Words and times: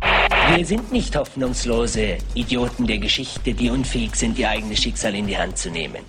Wir 0.00 0.64
sind 0.64 0.92
nicht 0.92 1.16
hoffnungslose 1.16 2.18
Idioten 2.34 2.86
der 2.86 2.98
Geschichte, 2.98 3.54
die 3.54 3.70
unfähig 3.70 4.16
sind, 4.16 4.38
ihr 4.38 4.48
eigenes 4.48 4.78
Schicksal 4.78 5.14
in 5.14 5.26
die 5.26 5.36
Hand 5.36 5.58
zu 5.58 5.70
nehmen. 5.70 6.02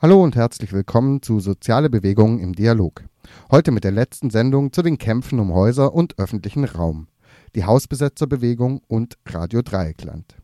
Hallo 0.00 0.22
und 0.22 0.36
herzlich 0.36 0.72
willkommen 0.72 1.22
zu 1.22 1.40
Soziale 1.40 1.90
Bewegungen 1.90 2.38
im 2.38 2.54
Dialog. 2.54 3.04
Heute 3.50 3.70
mit 3.70 3.84
der 3.84 3.92
letzten 3.92 4.30
Sendung 4.30 4.72
zu 4.72 4.82
den 4.82 4.98
Kämpfen 4.98 5.38
um 5.38 5.52
Häuser 5.52 5.94
und 5.94 6.18
öffentlichen 6.18 6.64
Raum, 6.64 7.08
die 7.54 7.64
Hausbesetzerbewegung 7.64 8.82
und 8.86 9.16
Radio 9.26 9.62
Dreieckland. 9.62 10.36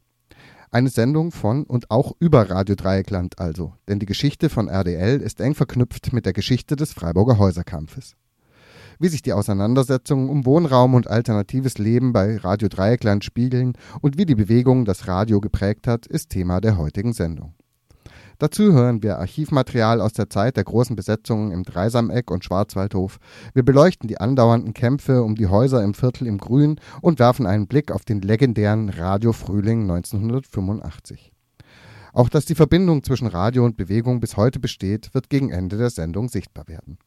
Eine 0.70 0.88
Sendung 0.88 1.32
von 1.32 1.64
und 1.64 1.90
auch 1.90 2.12
über 2.20 2.48
Radio 2.48 2.76
Dreieckland 2.76 3.38
also, 3.38 3.74
denn 3.88 3.98
die 3.98 4.06
Geschichte 4.06 4.48
von 4.48 4.68
RDL 4.68 5.20
ist 5.20 5.40
eng 5.40 5.54
verknüpft 5.54 6.12
mit 6.12 6.26
der 6.26 6.32
Geschichte 6.32 6.76
des 6.76 6.92
Freiburger 6.92 7.38
Häuserkampfes. 7.38 8.14
Wie 9.02 9.08
sich 9.08 9.22
die 9.22 9.32
Auseinandersetzungen 9.32 10.28
um 10.28 10.44
Wohnraum 10.44 10.92
und 10.92 11.08
alternatives 11.08 11.78
Leben 11.78 12.12
bei 12.12 12.36
Radio 12.36 12.68
Dreieckland 12.68 13.24
spiegeln 13.24 13.72
und 14.02 14.18
wie 14.18 14.26
die 14.26 14.34
Bewegung 14.34 14.84
das 14.84 15.08
Radio 15.08 15.40
geprägt 15.40 15.86
hat, 15.86 16.06
ist 16.06 16.28
Thema 16.28 16.60
der 16.60 16.76
heutigen 16.76 17.14
Sendung. 17.14 17.54
Dazu 18.38 18.74
hören 18.74 19.02
wir 19.02 19.18
Archivmaterial 19.18 20.02
aus 20.02 20.12
der 20.12 20.28
Zeit 20.28 20.58
der 20.58 20.64
großen 20.64 20.96
Besetzungen 20.96 21.50
im 21.50 21.62
Dreisameck 21.62 22.30
und 22.30 22.44
Schwarzwaldhof. 22.44 23.20
Wir 23.54 23.62
beleuchten 23.62 24.06
die 24.06 24.20
andauernden 24.20 24.74
Kämpfe 24.74 25.22
um 25.22 25.34
die 25.34 25.46
Häuser 25.46 25.82
im 25.82 25.94
Viertel 25.94 26.26
im 26.26 26.36
Grün 26.36 26.78
und 27.00 27.20
werfen 27.20 27.46
einen 27.46 27.68
Blick 27.68 27.92
auf 27.92 28.04
den 28.04 28.20
legendären 28.20 28.90
Radio 28.90 29.32
Frühling 29.32 29.90
1985. 29.90 31.32
Auch 32.12 32.28
dass 32.28 32.44
die 32.44 32.54
Verbindung 32.54 33.02
zwischen 33.02 33.28
Radio 33.28 33.64
und 33.64 33.78
Bewegung 33.78 34.20
bis 34.20 34.36
heute 34.36 34.60
besteht, 34.60 35.14
wird 35.14 35.30
gegen 35.30 35.48
Ende 35.48 35.78
der 35.78 35.88
Sendung 35.88 36.28
sichtbar 36.28 36.68
werden. 36.68 36.98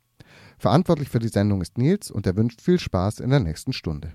Verantwortlich 0.64 1.09
für 1.09 1.19
die 1.19 1.28
Sendung 1.28 1.61
ist 1.61 1.78
Nils 1.78 2.09
und 2.09 2.25
er 2.25 2.38
wünscht 2.38 2.61
viel 2.61 2.80
Spaß 2.80 3.19
in 3.19 3.31
der 3.31 3.42
nächsten 3.42 3.73
Stunde. 3.73 4.14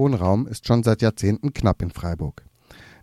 Wohnraum 0.00 0.46
ist 0.46 0.66
schon 0.66 0.82
seit 0.82 1.02
Jahrzehnten 1.02 1.52
knapp 1.52 1.82
in 1.82 1.90
Freiburg. 1.90 2.42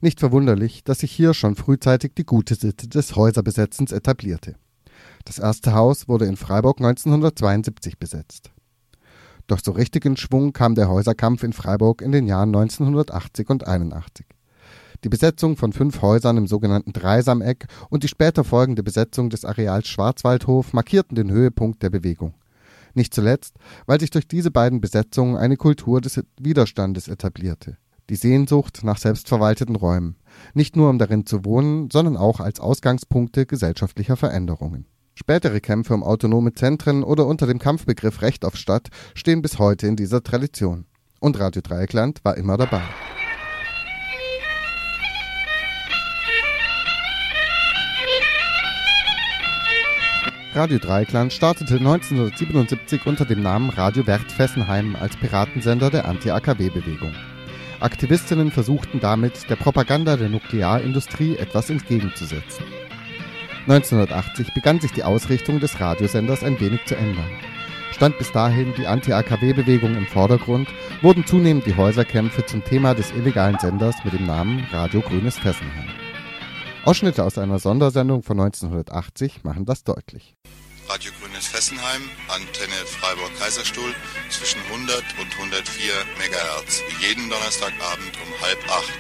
Nicht 0.02 0.20
verwunderlich, 0.20 0.84
dass 0.84 1.00
sich 1.00 1.12
hier 1.12 1.36
schon 1.36 1.56
frühzeitig 1.56 2.14
die 2.18 2.26
gute 2.26 2.56
Sitte 2.56 2.88
des 2.88 3.16
Häuserbesetzens 3.16 3.92
etablierte. 3.92 4.56
Das 5.24 5.38
erste 5.38 5.76
Haus 5.76 6.08
wurde 6.08 6.26
in 6.26 6.38
Freiburg 6.38 6.80
1972 6.80 8.00
besetzt. 8.00 8.50
Doch 9.46 9.60
so 9.64 9.74
richtig 9.74 10.06
in 10.06 10.18
Schwung 10.18 10.54
kam 10.54 10.74
der 10.74 10.90
Häuserkampf 10.90 11.44
in 11.44 11.54
Freiburg 11.54 12.02
in 12.02 12.12
den 12.12 12.26
Jahren 12.26 12.50
1980 12.50 13.48
und 13.52 13.68
81. 13.68 14.26
Die 15.04 15.10
Besetzung 15.10 15.56
von 15.56 15.74
fünf 15.74 16.02
Häusern 16.02 16.38
im 16.38 16.48
sogenannten 16.48 16.94
Dreisameck 16.94 17.68
und 17.90 18.02
die 18.02 18.08
später 18.08 18.44
folgende 18.44 18.82
Besetzung 18.82 19.30
des 19.30 19.46
Areals 19.46 19.88
Schwarzwaldhof 19.88 20.74
markierten 20.74 21.16
den 21.16 21.30
Höhepunkt 21.30 21.84
der 21.84 21.92
Bewegung. 21.92 22.34
Nicht 22.98 23.14
zuletzt, 23.14 23.54
weil 23.86 24.00
sich 24.00 24.10
durch 24.10 24.28
diese 24.28 24.50
beiden 24.50 24.82
Besetzungen 24.82 25.38
eine 25.38 25.56
Kultur 25.56 26.02
des 26.02 26.20
Widerstandes 26.42 27.08
etablierte. 27.08 27.78
Die 28.10 28.16
Sehnsucht 28.16 28.80
nach 28.84 28.98
selbstverwalteten 28.98 29.76
Räumen, 29.76 30.16
nicht 30.56 30.76
nur 30.76 30.90
um 30.90 30.98
darin 30.98 31.28
zu 31.28 31.46
wohnen, 31.46 31.92
sondern 31.92 32.18
auch 32.18 32.40
als 32.40 32.60
Ausgangspunkte 32.60 33.46
gesellschaftlicher 33.46 34.18
Veränderungen. 34.18 34.88
Spätere 35.14 35.60
Kämpfe 35.60 35.94
um 35.94 36.02
autonome 36.02 36.54
Zentren 36.54 37.04
oder 37.04 37.28
unter 37.28 37.46
dem 37.46 37.60
Kampfbegriff 37.60 38.24
Recht 38.24 38.44
auf 38.44 38.56
Stadt 38.56 38.88
stehen 39.14 39.44
bis 39.44 39.60
heute 39.60 39.86
in 39.86 39.96
dieser 39.96 40.24
Tradition. 40.24 40.88
Und 41.20 41.40
Radio 41.40 41.62
Dreieckland 41.62 42.26
war 42.26 42.36
immer 42.36 42.58
dabei. 42.58 42.82
Radio 50.58 50.80
Dreiklang 50.80 51.30
startete 51.30 51.76
1977 51.76 53.06
unter 53.06 53.26
dem 53.26 53.44
Namen 53.44 53.70
Radio 53.70 54.08
Wert 54.08 54.32
Fessenheim 54.32 54.96
als 54.96 55.16
Piratensender 55.16 55.92
der 55.92 56.06
Anti-AKW-Bewegung. 56.06 57.14
Aktivistinnen 57.80 58.50
versuchten 58.50 59.00
damit, 59.00 59.48
der 59.52 59.56
Propaganda 59.56 60.18
der 60.18 60.30
Nuklearindustrie 60.30 61.38
etwas 61.38 61.70
entgegenzusetzen. 61.70 62.66
1980 63.68 64.56
begann 64.56 64.80
sich 64.80 64.92
die 64.94 65.04
Ausrichtung 65.04 65.60
des 65.60 65.80
Radiosenders 65.80 66.44
ein 66.44 66.60
wenig 66.60 66.84
zu 66.86 66.96
ändern. 66.96 67.30
Stand 67.92 68.18
bis 68.18 68.32
dahin 68.32 68.74
die 68.80 68.88
Anti-AKW-Bewegung 68.88 69.96
im 69.96 70.08
Vordergrund, 70.08 70.70
wurden 71.04 71.24
zunehmend 71.24 71.68
die 71.68 71.78
Häuserkämpfe 71.78 72.48
zum 72.48 72.64
Thema 72.64 72.96
des 72.96 73.12
illegalen 73.12 73.60
Senders 73.60 73.98
mit 74.04 74.14
dem 74.14 74.26
Namen 74.26 74.66
Radio 74.72 75.02
Grünes 75.02 75.38
Fessenheim. 75.38 75.90
Ausschnitte 76.84 77.26
aus 77.26 77.38
einer 77.38 77.60
Sondersendung 77.60 78.24
von 78.24 78.40
1980 78.40 79.44
machen 79.44 79.66
das 79.66 79.84
deutlich. 79.84 80.37
Radio 80.88 81.12
Grünes 81.20 81.48
Fessenheim, 81.48 82.10
Antenne 82.30 82.86
Freiburg-Kaiserstuhl 82.86 83.94
zwischen 84.30 84.62
100 84.72 85.04
und 85.20 85.32
104 85.34 85.94
MHz, 86.18 86.82
jeden 87.02 87.30
Donnerstagabend 87.30 88.18
um 88.26 88.42
halb 88.42 88.60
acht. 88.70 88.94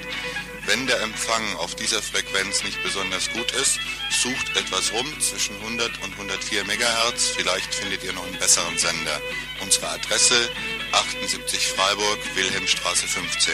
Wenn 0.65 0.85
der 0.85 1.01
Empfang 1.01 1.55
auf 1.55 1.75
dieser 1.75 2.01
Frequenz 2.01 2.61
nicht 2.65 2.83
besonders 2.83 3.31
gut 3.31 3.51
ist, 3.53 3.79
sucht 4.21 4.57
etwas 4.57 4.91
rum 4.91 5.07
zwischen 5.21 5.55
100 5.61 6.03
und 6.03 6.11
104 6.11 6.65
MHz. 6.65 7.29
Vielleicht 7.37 7.73
findet 7.73 8.03
ihr 8.03 8.11
noch 8.11 8.25
einen 8.25 8.37
besseren 8.37 8.77
Sender. 8.77 9.21
Unsere 9.61 9.87
Adresse 9.87 10.49
78 10.91 11.67
Freiburg, 11.67 12.19
Wilhelmstraße 12.35 13.07
15. 13.07 13.53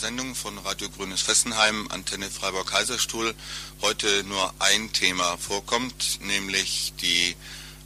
Sendung 0.00 0.34
von 0.34 0.58
Radio 0.58 0.88
Grünes 0.90 1.20
Fessenheim, 1.22 1.86
Antenne 1.90 2.30
Freiburg-Kaiserstuhl, 2.30 3.34
heute 3.82 4.24
nur 4.24 4.52
ein 4.58 4.92
Thema 4.92 5.36
vorkommt, 5.36 6.18
nämlich 6.22 6.94
die 7.00 7.36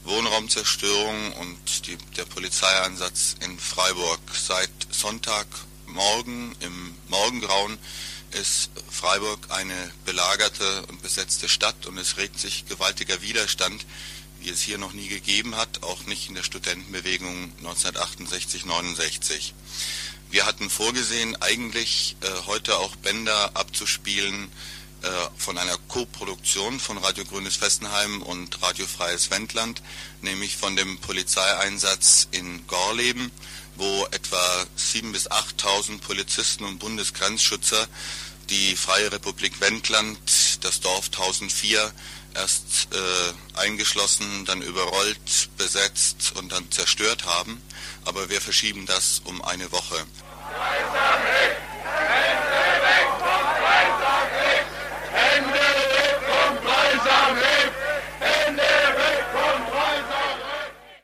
Wohnraumzerstörung 0.04 1.32
und 1.32 1.86
die, 1.86 1.98
der 2.16 2.24
Polizeieinsatz 2.24 3.36
in 3.44 3.58
Freiburg. 3.58 4.20
Seit 4.32 4.70
Sonntagmorgen 4.90 6.56
im 6.60 6.94
Morgengrauen 7.08 7.78
ist 8.30 8.70
Freiburg 8.90 9.40
eine 9.50 9.92
belagerte 10.04 10.86
und 10.86 11.02
besetzte 11.02 11.48
Stadt 11.48 11.86
und 11.86 11.98
es 11.98 12.16
regt 12.16 12.38
sich 12.38 12.64
gewaltiger 12.66 13.20
Widerstand, 13.20 13.84
wie 14.40 14.50
es 14.50 14.60
hier 14.60 14.78
noch 14.78 14.92
nie 14.92 15.08
gegeben 15.08 15.56
hat, 15.56 15.82
auch 15.82 16.06
nicht 16.06 16.28
in 16.28 16.34
der 16.34 16.42
Studentenbewegung 16.42 17.52
1968-69. 17.62 19.52
Wir 20.34 20.46
hatten 20.46 20.68
vorgesehen, 20.68 21.40
eigentlich 21.40 22.16
äh, 22.20 22.26
heute 22.46 22.78
auch 22.78 22.96
Bänder 22.96 23.52
abzuspielen 23.54 24.50
äh, 25.02 25.08
von 25.36 25.56
einer 25.56 25.78
Co-Produktion 25.86 26.80
von 26.80 26.98
Radio 26.98 27.24
Grünes 27.24 27.54
Fessenheim 27.54 28.20
und 28.20 28.60
Radio 28.60 28.84
Freies 28.84 29.30
Wendland, 29.30 29.80
nämlich 30.22 30.56
von 30.56 30.74
dem 30.74 30.98
Polizeieinsatz 30.98 32.26
in 32.32 32.66
Gorleben, 32.66 33.30
wo 33.76 34.06
etwa 34.10 34.66
7.000 34.76 35.12
bis 35.12 35.30
8.000 35.30 36.00
Polizisten 36.00 36.64
und 36.64 36.80
Bundesgrenzschützer 36.80 37.86
die 38.50 38.74
Freie 38.74 39.12
Republik 39.12 39.60
Wendland, 39.60 40.18
das 40.62 40.80
Dorf 40.80 41.10
1004, 41.12 41.92
erst 42.34 42.88
äh, 42.92 43.58
eingeschlossen, 43.60 44.44
dann 44.46 44.62
überrollt, 44.62 45.48
besetzt 45.56 46.32
und 46.34 46.50
dann 46.50 46.72
zerstört 46.72 47.24
haben. 47.24 47.62
Aber 48.04 48.28
wir 48.28 48.40
verschieben 48.40 48.84
das 48.86 49.22
um 49.24 49.40
eine 49.42 49.70
Woche. 49.70 50.04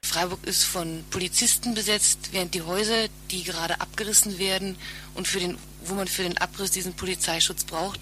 Freiburg 0.02 0.44
ist 0.44 0.64
von 0.64 1.05
Polizisten 1.11 1.73
besetzt, 1.73 2.31
während 2.32 2.53
die 2.53 2.63
Häuser, 2.63 3.06
die 3.31 3.44
gerade 3.44 3.81
abgerissen 3.81 4.39
werden 4.39 4.77
und 5.15 5.27
für 5.29 5.39
den, 5.39 5.56
wo 5.84 5.94
man 5.94 6.08
für 6.08 6.24
den 6.24 6.36
Abriss 6.36 6.72
diesen 6.72 6.94
Polizeischutz 6.94 7.65
braucht, 7.65 8.01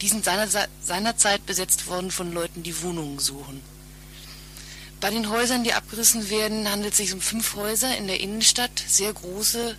die 0.00 0.08
sind 0.08 0.24
seinerzeit 0.24 1.46
besetzt 1.46 1.86
worden 1.86 2.10
von 2.10 2.32
Leuten, 2.32 2.62
die 2.62 2.82
Wohnungen 2.82 3.18
suchen. 3.18 3.60
Bei 5.00 5.10
den 5.10 5.30
Häusern, 5.30 5.62
die 5.62 5.72
abgerissen 5.72 6.28
werden, 6.28 6.68
handelt 6.68 6.92
es 6.92 6.98
sich 6.98 7.12
um 7.12 7.20
fünf 7.20 7.54
Häuser 7.54 7.96
in 7.96 8.06
der 8.06 8.20
Innenstadt, 8.20 8.82
sehr 8.86 9.12
große 9.12 9.76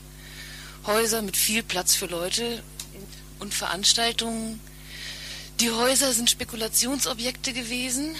Häuser 0.85 1.21
mit 1.21 1.37
viel 1.37 1.61
Platz 1.61 1.93
für 1.95 2.07
Leute 2.07 2.63
und 3.39 3.53
Veranstaltungen. 3.53 4.59
Die 5.59 5.69
Häuser 5.69 6.11
sind 6.13 6.29
Spekulationsobjekte 6.29 7.53
gewesen. 7.53 8.15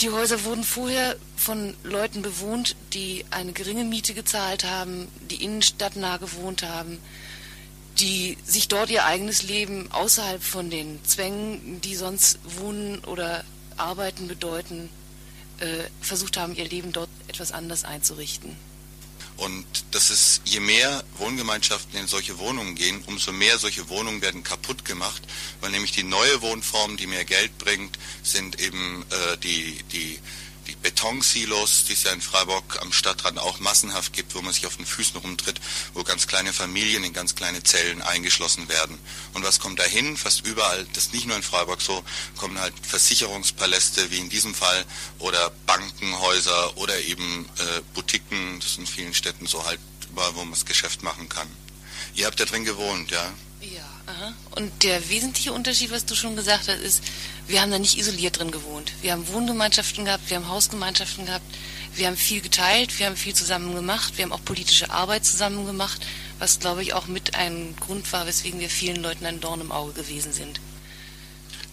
Die 0.00 0.10
Häuser 0.10 0.44
wurden 0.44 0.64
vorher 0.64 1.16
von 1.36 1.74
Leuten 1.82 2.22
bewohnt, 2.22 2.76
die 2.94 3.24
eine 3.30 3.52
geringe 3.52 3.84
Miete 3.84 4.14
gezahlt 4.14 4.64
haben, 4.64 5.08
die 5.30 5.42
innenstadtnah 5.44 6.16
gewohnt 6.16 6.62
haben, 6.62 6.98
die 7.98 8.38
sich 8.44 8.68
dort 8.68 8.90
ihr 8.90 9.04
eigenes 9.04 9.42
Leben 9.42 9.90
außerhalb 9.92 10.42
von 10.42 10.70
den 10.70 11.02
Zwängen, 11.04 11.80
die 11.82 11.96
sonst 11.96 12.38
Wohnen 12.58 13.00
oder 13.04 13.44
Arbeiten 13.76 14.28
bedeuten, 14.28 14.88
äh, 15.60 15.84
versucht 16.00 16.38
haben, 16.38 16.56
ihr 16.56 16.68
Leben 16.68 16.92
dort 16.92 17.10
etwas 17.28 17.52
anders 17.52 17.84
einzurichten. 17.84 18.56
Und 19.36 19.66
das 19.90 20.10
ist, 20.10 20.40
je 20.44 20.60
mehr 20.60 21.04
Wohngemeinschaften 21.18 21.98
in 21.98 22.06
solche 22.06 22.38
Wohnungen 22.38 22.74
gehen, 22.74 23.02
umso 23.06 23.32
mehr 23.32 23.58
solche 23.58 23.88
Wohnungen 23.90 24.22
werden 24.22 24.42
kaputt 24.42 24.84
gemacht, 24.84 25.22
weil 25.60 25.70
nämlich 25.70 25.92
die 25.92 26.04
neue 26.04 26.40
Wohnform, 26.40 26.96
die 26.96 27.06
mehr 27.06 27.24
Geld 27.24 27.56
bringt, 27.58 27.98
sind 28.22 28.58
eben 28.60 29.04
äh, 29.10 29.36
die, 29.38 29.82
die 29.92 30.18
die 30.66 30.76
Betonsilos, 30.76 31.84
die 31.84 31.92
es 31.92 32.02
ja 32.02 32.12
in 32.12 32.20
Freiburg 32.20 32.78
am 32.82 32.92
Stadtrand 32.92 33.38
auch 33.38 33.60
massenhaft 33.60 34.12
gibt, 34.12 34.34
wo 34.34 34.42
man 34.42 34.52
sich 34.52 34.66
auf 34.66 34.76
den 34.76 34.86
Füßen 34.86 35.18
rumtritt, 35.20 35.60
wo 35.94 36.02
ganz 36.02 36.26
kleine 36.26 36.52
Familien 36.52 37.04
in 37.04 37.12
ganz 37.12 37.34
kleine 37.34 37.62
Zellen 37.62 38.02
eingeschlossen 38.02 38.68
werden. 38.68 38.98
Und 39.34 39.44
was 39.44 39.60
kommt 39.60 39.78
dahin? 39.78 40.16
Fast 40.16 40.46
überall, 40.46 40.86
das 40.92 41.04
ist 41.04 41.14
nicht 41.14 41.26
nur 41.26 41.36
in 41.36 41.42
Freiburg 41.42 41.80
so, 41.80 42.02
kommen 42.36 42.58
halt 42.60 42.74
Versicherungspaläste 42.82 44.10
wie 44.10 44.18
in 44.18 44.28
diesem 44.28 44.54
Fall 44.54 44.84
oder 45.18 45.50
Bankenhäuser 45.66 46.76
oder 46.76 46.98
eben 47.00 47.48
äh, 47.58 47.80
Boutiquen, 47.94 48.60
das 48.60 48.70
ist 48.72 48.78
in 48.78 48.86
vielen 48.86 49.14
Städten 49.14 49.46
so 49.46 49.64
halt 49.64 49.80
überall, 50.10 50.34
wo 50.34 50.40
man 50.40 50.50
das 50.50 50.66
Geschäft 50.66 51.02
machen 51.02 51.28
kann. 51.28 51.48
Ihr 52.14 52.26
habt 52.26 52.40
da 52.40 52.44
drin 52.44 52.64
gewohnt, 52.64 53.10
ja? 53.10 53.32
Ja, 53.60 53.95
Und 54.52 54.84
der 54.84 55.08
wesentliche 55.08 55.52
Unterschied, 55.52 55.90
was 55.90 56.06
du 56.06 56.14
schon 56.14 56.36
gesagt 56.36 56.68
hast, 56.68 56.80
ist, 56.80 57.02
wir 57.48 57.60
haben 57.60 57.70
da 57.70 57.78
nicht 57.78 57.98
isoliert 57.98 58.38
drin 58.38 58.50
gewohnt. 58.50 58.92
Wir 59.02 59.12
haben 59.12 59.26
Wohngemeinschaften 59.28 60.04
gehabt, 60.04 60.30
wir 60.30 60.36
haben 60.36 60.48
Hausgemeinschaften 60.48 61.26
gehabt, 61.26 61.44
wir 61.94 62.06
haben 62.06 62.16
viel 62.16 62.40
geteilt, 62.40 62.98
wir 62.98 63.06
haben 63.06 63.16
viel 63.16 63.34
zusammen 63.34 63.74
gemacht, 63.74 64.16
wir 64.16 64.24
haben 64.24 64.32
auch 64.32 64.44
politische 64.44 64.90
Arbeit 64.90 65.24
zusammen 65.24 65.66
gemacht, 65.66 66.04
was 66.38 66.60
glaube 66.60 66.82
ich 66.82 66.94
auch 66.94 67.06
mit 67.06 67.34
ein 67.34 67.74
Grund 67.80 68.10
war, 68.12 68.26
weswegen 68.26 68.60
wir 68.60 68.68
vielen 68.68 69.02
Leuten 69.02 69.26
ein 69.26 69.40
Dorn 69.40 69.60
im 69.60 69.72
Auge 69.72 69.92
gewesen 69.92 70.32
sind. 70.32 70.60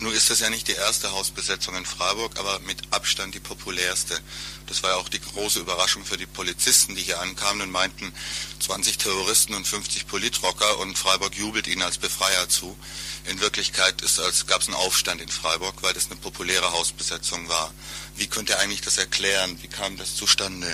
Nur 0.03 0.13
ist 0.13 0.29
das 0.29 0.41
ja 0.41 0.49
nicht 0.49 0.67
die 0.67 0.73
erste 0.73 1.13
Hausbesetzung 1.13 1.77
in 1.77 1.85
Freiburg, 1.85 2.37
aber 2.37 2.59
mit 2.59 2.77
Abstand 2.91 3.35
die 3.35 3.39
populärste. 3.39 4.19
Das 4.67 4.83
war 4.83 4.89
ja 4.89 4.95
auch 4.97 5.07
die 5.07 5.21
große 5.21 5.61
Überraschung 5.61 6.03
für 6.03 6.17
die 6.17 6.25
Polizisten, 6.25 6.93
die 6.93 7.03
hier 7.03 7.21
ankamen 7.21 7.61
und 7.61 7.71
meinten, 7.71 8.13
20 8.59 8.97
Terroristen 8.97 9.53
und 9.53 9.65
50 9.65 10.05
Politrocker 10.05 10.79
und 10.79 10.97
Freiburg 10.97 11.37
jubelt 11.37 11.67
ihnen 11.67 11.83
als 11.83 11.99
Befreier 11.99 12.49
zu. 12.49 12.77
In 13.29 13.39
Wirklichkeit 13.39 14.03
gab 14.47 14.61
es 14.61 14.67
einen 14.67 14.75
Aufstand 14.75 15.21
in 15.21 15.29
Freiburg, 15.29 15.75
weil 15.83 15.93
das 15.93 16.07
eine 16.07 16.17
populäre 16.17 16.73
Hausbesetzung 16.73 17.47
war. 17.47 17.73
Wie 18.17 18.27
könnt 18.27 18.49
ihr 18.49 18.59
eigentlich 18.59 18.81
das 18.81 18.97
erklären? 18.97 19.57
Wie 19.61 19.69
kam 19.69 19.95
das 19.95 20.17
zustande? 20.17 20.67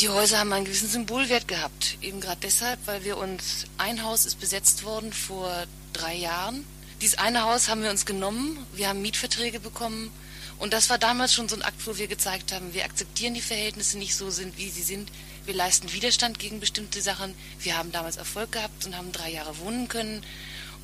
Die 0.00 0.08
Häuser 0.08 0.38
haben 0.38 0.54
einen 0.54 0.64
gewissen 0.64 0.88
Symbolwert 0.88 1.48
gehabt. 1.48 1.98
Eben 2.00 2.22
gerade 2.22 2.40
deshalb, 2.42 2.80
weil 2.86 3.04
wir 3.04 3.18
uns, 3.18 3.66
ein 3.76 4.02
Haus 4.02 4.24
ist 4.24 4.40
besetzt 4.40 4.84
worden 4.84 5.12
vor 5.12 5.66
drei 5.92 6.14
Jahren 6.14 6.64
dieses 7.00 7.18
eine 7.18 7.42
Haus 7.42 7.68
haben 7.68 7.82
wir 7.82 7.90
uns 7.90 8.06
genommen, 8.06 8.64
wir 8.74 8.88
haben 8.88 9.02
Mietverträge 9.02 9.60
bekommen 9.60 10.10
und 10.58 10.72
das 10.72 10.88
war 10.88 10.98
damals 10.98 11.34
schon 11.34 11.48
so 11.48 11.56
ein 11.56 11.62
Akt, 11.62 11.86
wo 11.86 11.98
wir 11.98 12.06
gezeigt 12.06 12.52
haben, 12.52 12.74
wir 12.74 12.84
akzeptieren 12.84 13.34
die 13.34 13.40
Verhältnisse 13.40 13.98
nicht 13.98 14.14
so 14.14 14.30
sind, 14.30 14.56
wie 14.56 14.70
sie 14.70 14.82
sind. 14.82 15.10
Wir 15.46 15.54
leisten 15.54 15.92
Widerstand 15.92 16.38
gegen 16.38 16.60
bestimmte 16.60 17.02
Sachen. 17.02 17.34
Wir 17.60 17.76
haben 17.76 17.92
damals 17.92 18.16
Erfolg 18.16 18.52
gehabt 18.52 18.86
und 18.86 18.96
haben 18.96 19.12
drei 19.12 19.30
Jahre 19.30 19.58
wohnen 19.58 19.88
können 19.88 20.24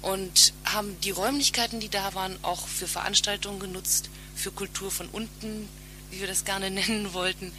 und 0.03 0.53
haben 0.65 1.01
die 1.01 1.11
Räumlichkeiten, 1.11 1.81
die 1.81 1.89
da 1.89 2.15
waren, 2.15 2.37
auch 2.43 2.67
für 2.67 2.89
Veranstaltungen 2.89 3.61
genutzt, 3.61 4.11
für 4.35 4.51
Kultur 4.51 4.91
von 4.91 5.09
unten, 5.09 5.69
wie 6.11 6.21
wir 6.21 6.27
das 6.27 6.45
gerne 6.45 6.71
nennen 6.71 7.13
wollten, 7.13 7.53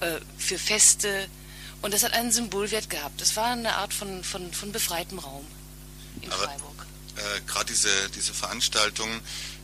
äh, 0.00 0.20
für 0.36 0.58
Feste. 0.58 1.28
Und 1.80 1.94
das 1.94 2.04
hat 2.04 2.12
einen 2.12 2.32
Symbolwert 2.32 2.90
gehabt. 2.90 3.20
Das 3.20 3.36
war 3.36 3.52
eine 3.52 3.76
Art 3.76 3.94
von, 3.94 4.22
von, 4.22 4.52
von 4.52 4.72
befreitem 4.72 5.18
Raum 5.18 5.46
in 6.20 6.30
Aber 6.30 6.42
Freiburg 6.42 6.67
äh, 7.18 7.40
gerade 7.46 7.66
diese, 7.66 8.10
diese 8.10 8.32
Veranstaltung 8.32 9.08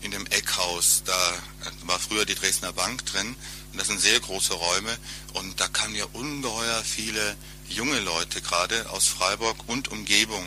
in 0.02 0.10
dem 0.10 0.26
Eckhaus, 0.26 1.02
da 1.04 1.12
äh, 1.12 1.88
war 1.88 1.98
früher 1.98 2.24
die 2.24 2.34
Dresdner 2.34 2.72
Bank 2.72 3.06
drin 3.06 3.36
und 3.72 3.78
das 3.78 3.88
sind 3.88 4.00
sehr 4.00 4.18
große 4.20 4.54
Räume 4.54 4.96
und 5.34 5.60
da 5.60 5.68
kamen 5.68 5.94
ja 5.94 6.04
ungeheuer 6.12 6.82
viele 6.84 7.36
junge 7.68 8.00
Leute 8.00 8.40
gerade 8.42 8.90
aus 8.90 9.06
Freiburg 9.06 9.56
und 9.66 9.88
Umgebung 9.88 10.44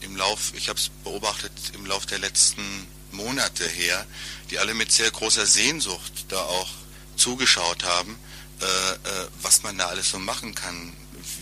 im 0.00 0.16
Lauf, 0.16 0.52
ich 0.54 0.68
habe 0.68 0.78
es 0.78 0.90
beobachtet 1.04 1.52
im 1.74 1.86
Lauf 1.86 2.06
der 2.06 2.18
letzten 2.18 2.86
Monate 3.12 3.66
her, 3.66 4.06
die 4.50 4.58
alle 4.58 4.74
mit 4.74 4.92
sehr 4.92 5.10
großer 5.10 5.46
Sehnsucht 5.46 6.26
da 6.28 6.40
auch 6.42 6.68
zugeschaut 7.16 7.84
haben, 7.84 8.18
äh, 8.60 8.64
äh, 8.64 9.28
was 9.42 9.62
man 9.62 9.78
da 9.78 9.86
alles 9.86 10.10
so 10.10 10.18
machen 10.18 10.54
kann. 10.54 10.92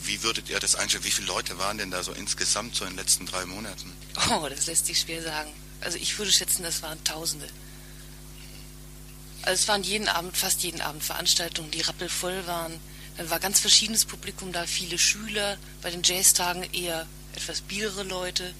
Wie 0.07 0.23
würdet 0.23 0.49
ihr 0.51 0.61
das 0.61 0.75
einstellen? 0.77 1.05
Wie 1.05 1.11
viele 1.11 1.29
Leute 1.29 1.59
waren 1.59 1.79
denn 1.79 1.91
da 1.91 2.03
so 2.03 2.13
insgesamt 2.13 2.77
so 2.77 2.85
in 2.85 2.91
den 2.91 2.99
letzten 2.99 3.27
drei 3.27 3.47
Monaten? 3.47 3.93
Oh, 4.31 4.47
das 4.49 4.67
lässt 4.67 4.87
sich 4.87 5.01
schwer 5.01 5.23
sagen. 5.23 5.51
Also 5.81 5.99
ich 5.99 6.19
würde 6.19 6.33
schätzen, 6.33 6.63
das 6.63 6.83
waren 6.83 7.03
Tausende. 7.05 7.49
Also 9.43 9.63
es 9.63 9.69
waren 9.69 9.83
jeden 9.83 10.09
Abend, 10.09 10.37
fast 10.37 10.63
jeden 10.63 10.81
Abend 10.81 11.03
Veranstaltungen, 11.03 11.71
die 11.71 11.83
rappelvoll 11.83 12.47
waren. 12.47 12.79
Dann 13.17 13.31
war 13.31 13.39
ganz 13.39 13.61
verschiedenes 13.61 14.05
Publikum 14.05 14.53
da, 14.53 14.67
viele 14.67 14.99
Schüler, 14.99 15.59
bei 15.83 15.91
den 15.91 16.03
Jazztagen 16.03 16.65
eher 16.73 17.07
etwas 17.35 17.61
biedere 17.61 18.03
Leute. 18.03 18.55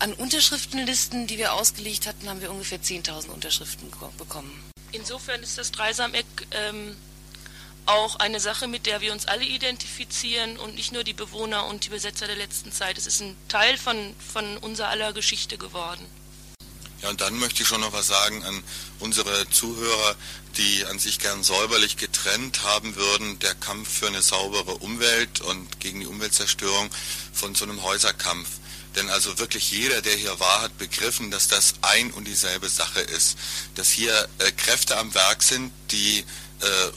An 0.00 0.12
Unterschriftenlisten, 0.12 1.26
die 1.26 1.38
wir 1.38 1.54
ausgelegt 1.54 2.06
hatten, 2.06 2.28
haben 2.28 2.40
wir 2.40 2.50
ungefähr 2.50 2.80
10.000 2.80 3.28
Unterschriften 3.28 3.90
bekommen. 4.18 4.52
Insofern 4.92 5.42
ist 5.42 5.56
das 5.56 5.70
Dreisameck 5.72 6.26
ähm, 6.50 6.96
auch 7.86 8.16
eine 8.16 8.40
Sache, 8.40 8.66
mit 8.68 8.86
der 8.86 9.00
wir 9.00 9.12
uns 9.12 9.26
alle 9.26 9.44
identifizieren 9.44 10.58
und 10.58 10.74
nicht 10.74 10.92
nur 10.92 11.04
die 11.04 11.12
Bewohner 11.12 11.66
und 11.66 11.84
die 11.84 11.90
Besetzer 11.90 12.26
der 12.26 12.36
letzten 12.36 12.72
Zeit. 12.72 12.98
Es 12.98 13.06
ist 13.06 13.20
ein 13.20 13.36
Teil 13.48 13.76
von, 13.76 14.14
von 14.32 14.56
unserer 14.58 14.88
aller 14.88 15.12
Geschichte 15.12 15.58
geworden. 15.58 16.06
Ja, 17.02 17.10
und 17.10 17.20
dann 17.20 17.38
möchte 17.38 17.62
ich 17.62 17.68
schon 17.68 17.82
noch 17.82 17.92
was 17.92 18.06
sagen 18.06 18.42
an 18.44 18.62
unsere 18.98 19.48
Zuhörer, 19.50 20.16
die 20.56 20.86
an 20.86 20.98
sich 20.98 21.18
gern 21.18 21.42
säuberlich 21.42 21.98
getrennt 21.98 22.62
haben 22.62 22.96
würden, 22.96 23.38
der 23.40 23.54
Kampf 23.54 23.98
für 23.98 24.06
eine 24.06 24.22
saubere 24.22 24.76
Umwelt 24.76 25.42
und 25.42 25.80
gegen 25.80 26.00
die 26.00 26.06
Umweltzerstörung 26.06 26.88
von 27.32 27.54
so 27.54 27.64
einem 27.64 27.82
Häuserkampf. 27.82 28.48
Denn 28.96 29.10
also 29.10 29.38
wirklich 29.38 29.70
jeder, 29.70 30.02
der 30.02 30.14
hier 30.14 30.38
war, 30.38 30.62
hat 30.62 30.78
begriffen, 30.78 31.30
dass 31.30 31.48
das 31.48 31.74
ein 31.82 32.12
und 32.12 32.26
dieselbe 32.26 32.68
Sache 32.68 33.00
ist. 33.00 33.36
Dass 33.74 33.90
hier 33.90 34.28
äh, 34.38 34.52
Kräfte 34.52 34.96
am 34.96 35.12
Werk 35.14 35.42
sind, 35.42 35.72
die 35.90 36.24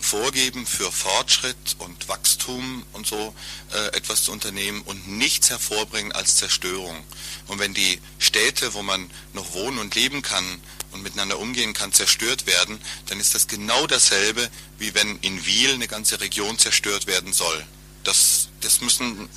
vorgeben, 0.02 0.66
für 0.66 0.92
Fortschritt 0.92 1.76
und 1.80 2.08
Wachstum 2.08 2.86
und 2.94 3.08
so 3.08 3.34
äh, 3.74 3.96
etwas 3.96 4.24
zu 4.24 4.32
unternehmen 4.32 4.82
und 4.84 5.08
nichts 5.08 5.50
hervorbringen 5.50 6.12
als 6.12 6.38
Zerstörung. 6.38 7.04
Und 7.48 7.60
wenn 7.60 7.74
die 7.74 8.00
Städte, 8.20 8.74
wo 8.74 8.84
man 8.84 9.10
noch 9.34 9.54
wohnen 9.54 9.80
und 9.80 9.96
leben 9.96 10.22
kann 10.22 10.62
und 10.92 11.04
miteinander 11.04 11.40
umgehen 11.40 11.74
kann, 11.74 11.92
zerstört 11.92 12.46
werden, 12.46 12.80
dann 13.08 13.20
ist 13.20 13.36
das 13.36 13.48
genau 13.48 13.88
dasselbe, 13.88 14.50
wie 14.78 14.94
wenn 14.94 15.18
in 15.20 15.46
Wiel 15.46 15.74
eine 15.74 15.88
ganze 15.88 16.22
Region 16.22 16.58
zerstört 16.58 17.08
werden 17.08 17.34
soll. 17.34 17.66
Das, 18.04 18.50
das 18.62 18.82
müssen 18.82 19.28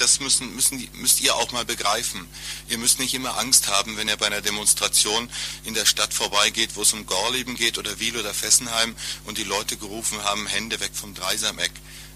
das 0.00 0.20
müssen, 0.20 0.54
müssen, 0.54 0.86
müsst 0.94 1.20
ihr 1.20 1.34
auch 1.34 1.52
mal 1.52 1.64
begreifen. 1.64 2.26
Ihr 2.68 2.78
müsst 2.78 2.98
nicht 2.98 3.14
immer 3.14 3.38
Angst 3.38 3.68
haben, 3.68 3.96
wenn 3.96 4.08
ihr 4.08 4.16
bei 4.16 4.26
einer 4.26 4.40
Demonstration 4.40 5.28
in 5.64 5.74
der 5.74 5.86
Stadt 5.86 6.14
vorbeigeht, 6.14 6.70
wo 6.74 6.82
es 6.82 6.92
um 6.92 7.06
Gorleben 7.06 7.56
geht 7.56 7.78
oder 7.78 7.98
Wiel 8.00 8.16
oder 8.16 8.34
Fessenheim 8.34 8.94
und 9.24 9.38
die 9.38 9.44
Leute 9.44 9.76
gerufen 9.76 10.22
haben, 10.24 10.46
Hände 10.46 10.80
weg 10.80 10.90
vom 10.94 11.14
Dreisameck. 11.14 11.72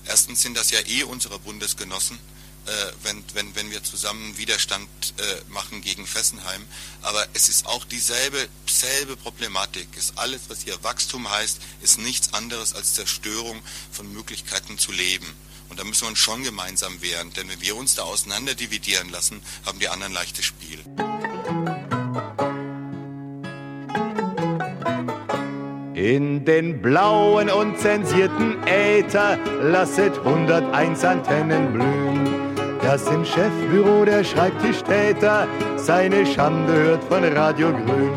Erstens 0.07 0.43
sind 0.43 0.57
das 0.57 0.71
ja 0.71 0.81
eh 0.87 1.03
unsere 1.03 1.39
Bundesgenossen, 1.39 2.19
äh, 2.67 2.71
wenn, 3.03 3.23
wenn, 3.35 3.55
wenn 3.55 3.71
wir 3.71 3.85
zusammen 3.85 4.37
Widerstand 4.39 4.89
äh, 5.19 5.51
machen 5.51 5.83
gegen 5.83 6.07
Fessenheim. 6.07 6.65
Aber 7.03 7.27
es 7.35 7.49
ist 7.49 7.67
auch 7.67 7.85
dieselbe 7.85 8.49
selbe 8.67 9.17
Problematik. 9.17 9.89
Ist 9.97 10.19
alles, 10.19 10.43
was 10.49 10.63
hier 10.63 10.83
Wachstum 10.83 11.31
heißt, 11.31 11.59
ist 11.83 11.99
nichts 11.99 12.33
anderes 12.33 12.75
als 12.75 12.95
Zerstörung 12.95 13.63
von 13.93 14.13
Möglichkeiten 14.13 14.79
zu 14.79 14.93
leben. 14.93 15.27
Und 15.69 15.79
da 15.79 15.85
müssen 15.85 16.03
wir 16.03 16.09
uns 16.09 16.19
schon 16.19 16.43
gemeinsam 16.43 17.01
wehren, 17.03 17.33
denn 17.35 17.49
wenn 17.49 17.61
wir 17.61 17.77
uns 17.77 17.95
da 17.95 18.03
auseinander 18.03 18.55
dividieren 18.55 19.11
lassen, 19.11 19.43
haben 19.67 19.79
die 19.79 19.89
anderen 19.89 20.13
leichtes 20.13 20.45
Spiel. 20.45 20.79
In 25.95 26.45
den 26.45 26.81
blauen 26.81 27.51
und 27.51 27.77
zensierten 27.79 28.57
Äther 28.67 29.37
lasset 29.61 30.17
101 30.19 31.05
Antennen 31.05 31.73
blühen. 31.73 32.49
Das 32.83 33.07
im 33.09 33.25
Chefbüro 33.25 34.05
der 34.05 34.23
Schreibtischtäter 34.23 35.49
seine 35.77 36.25
Schande 36.25 36.73
hört 36.73 37.05
von 37.05 37.25
Radio 37.25 37.73
Grün. 37.73 38.13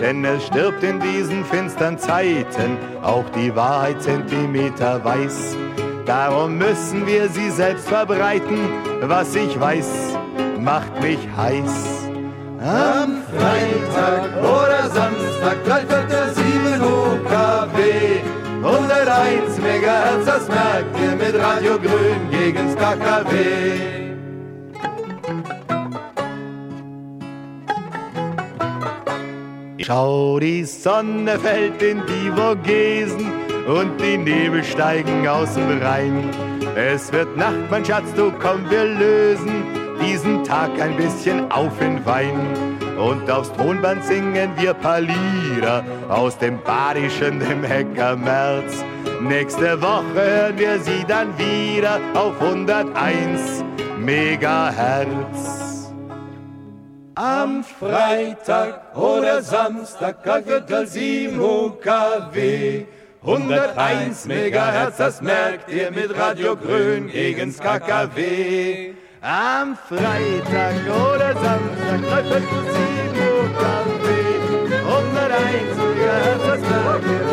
Denn 0.00 0.24
es 0.24 0.44
stirbt 0.46 0.82
in 0.82 0.98
diesen 0.98 1.44
finstern 1.44 1.98
Zeiten 1.98 2.76
auch 3.02 3.24
die 3.30 3.54
Wahrheit 3.54 4.02
Zentimeter 4.02 5.02
weiß. 5.04 5.56
Darum 6.06 6.58
müssen 6.58 7.06
wir 7.06 7.28
sie 7.30 7.50
selbst 7.50 7.88
verbreiten. 7.88 8.58
Was 9.02 9.34
ich 9.34 9.58
weiß, 9.58 9.88
macht 10.60 11.00
mich 11.00 11.18
heiß. 11.36 12.08
Am 12.60 13.22
Freitag 13.32 14.36
oder 14.42 14.90
Samstag, 14.90 15.64
3, 15.64 15.80
4, 15.86 16.34
7 16.34 16.82
UKW. 16.82 18.20
101 18.62 19.58
Megahertz, 19.58 20.24
das 20.24 20.48
merkt 20.48 20.98
ihr 20.98 21.16
mit 21.16 21.34
Radio 21.42 21.78
Grün 21.78 22.30
gegen's 22.30 22.74
KKW. 22.76 24.04
Schau, 29.78 30.38
die 30.40 30.64
Sonne 30.64 31.38
fällt 31.38 31.82
in 31.82 32.02
die 32.06 32.30
Vogesen 32.30 33.53
und 33.66 34.00
die 34.00 34.18
Nebel 34.18 34.62
steigen 34.62 35.26
aus 35.26 35.54
dem 35.54 35.80
Rhein. 35.80 36.30
Es 36.76 37.12
wird 37.12 37.36
Nacht, 37.36 37.70
mein 37.70 37.84
Schatz, 37.84 38.12
du 38.14 38.32
komm, 38.40 38.68
wir 38.70 38.84
lösen 38.84 39.64
diesen 40.02 40.44
Tag 40.44 40.70
ein 40.80 40.96
bisschen 40.96 41.50
auf 41.50 41.80
in 41.80 42.04
Wein. 42.04 42.40
Und 42.98 43.30
aufs 43.30 43.52
Tonband 43.52 44.04
singen 44.04 44.50
wir 44.56 44.74
paar 44.74 45.00
Lieder 45.00 45.84
aus 46.08 46.38
dem 46.38 46.62
Badischen, 46.62 47.40
dem 47.40 47.64
Heckermärz. 47.64 48.84
Nächste 49.20 49.80
Woche 49.80 50.14
hören 50.14 50.58
wir 50.58 50.78
sie 50.80 51.04
dann 51.08 51.36
wieder 51.38 52.00
auf 52.14 52.40
101 52.40 53.64
Megahertz. 53.98 55.92
Am 57.16 57.64
Freitag 57.64 58.96
oder 58.96 59.40
Samstag, 59.40 60.16
Viertel 60.44 60.86
7 60.86 61.40
UKW. 61.40 62.86
101 63.24 64.26
Megahertz, 64.26 64.98
das 64.98 65.22
merkt 65.22 65.70
ihr 65.70 65.90
mit 65.90 66.14
Radio 66.14 66.56
Grün 66.56 67.08
gegen's 67.08 67.58
KKW. 67.58 68.92
Am 69.22 69.78
Freitag 69.88 70.74
oder 70.86 71.32
Samstag 71.32 72.02
läuft 72.02 72.48
zu 72.50 72.60
7 72.60 73.16
Uhr 73.24 73.48
Kaffee. 73.58 74.76
101 74.86 75.76
Megahertz, 75.78 76.44
das 76.46 76.60
merkt 76.60 77.06
ihr 77.06 77.23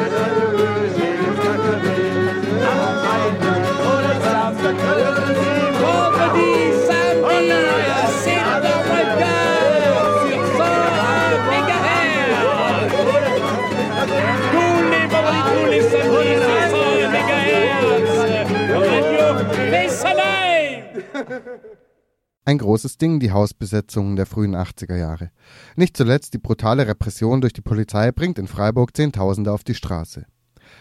Ein 22.52 22.58
großes 22.58 22.98
Ding, 22.98 23.22
die 23.22 23.32
Hausbesetzungen 23.32 24.18
der 24.18 24.26
frühen 24.26 24.58
80er 24.58 24.98
Jahre. 24.98 25.32
Nicht 25.78 25.96
zuletzt 25.96 26.34
die 26.34 26.38
brutale 26.38 26.86
Repression 26.86 27.40
durch 27.40 27.54
die 27.54 27.62
Polizei 27.62 28.12
bringt 28.12 28.38
in 28.38 28.48
Freiburg 28.48 28.94
Zehntausende 28.94 29.54
auf 29.54 29.64
die 29.64 29.74
Straße. 29.74 30.26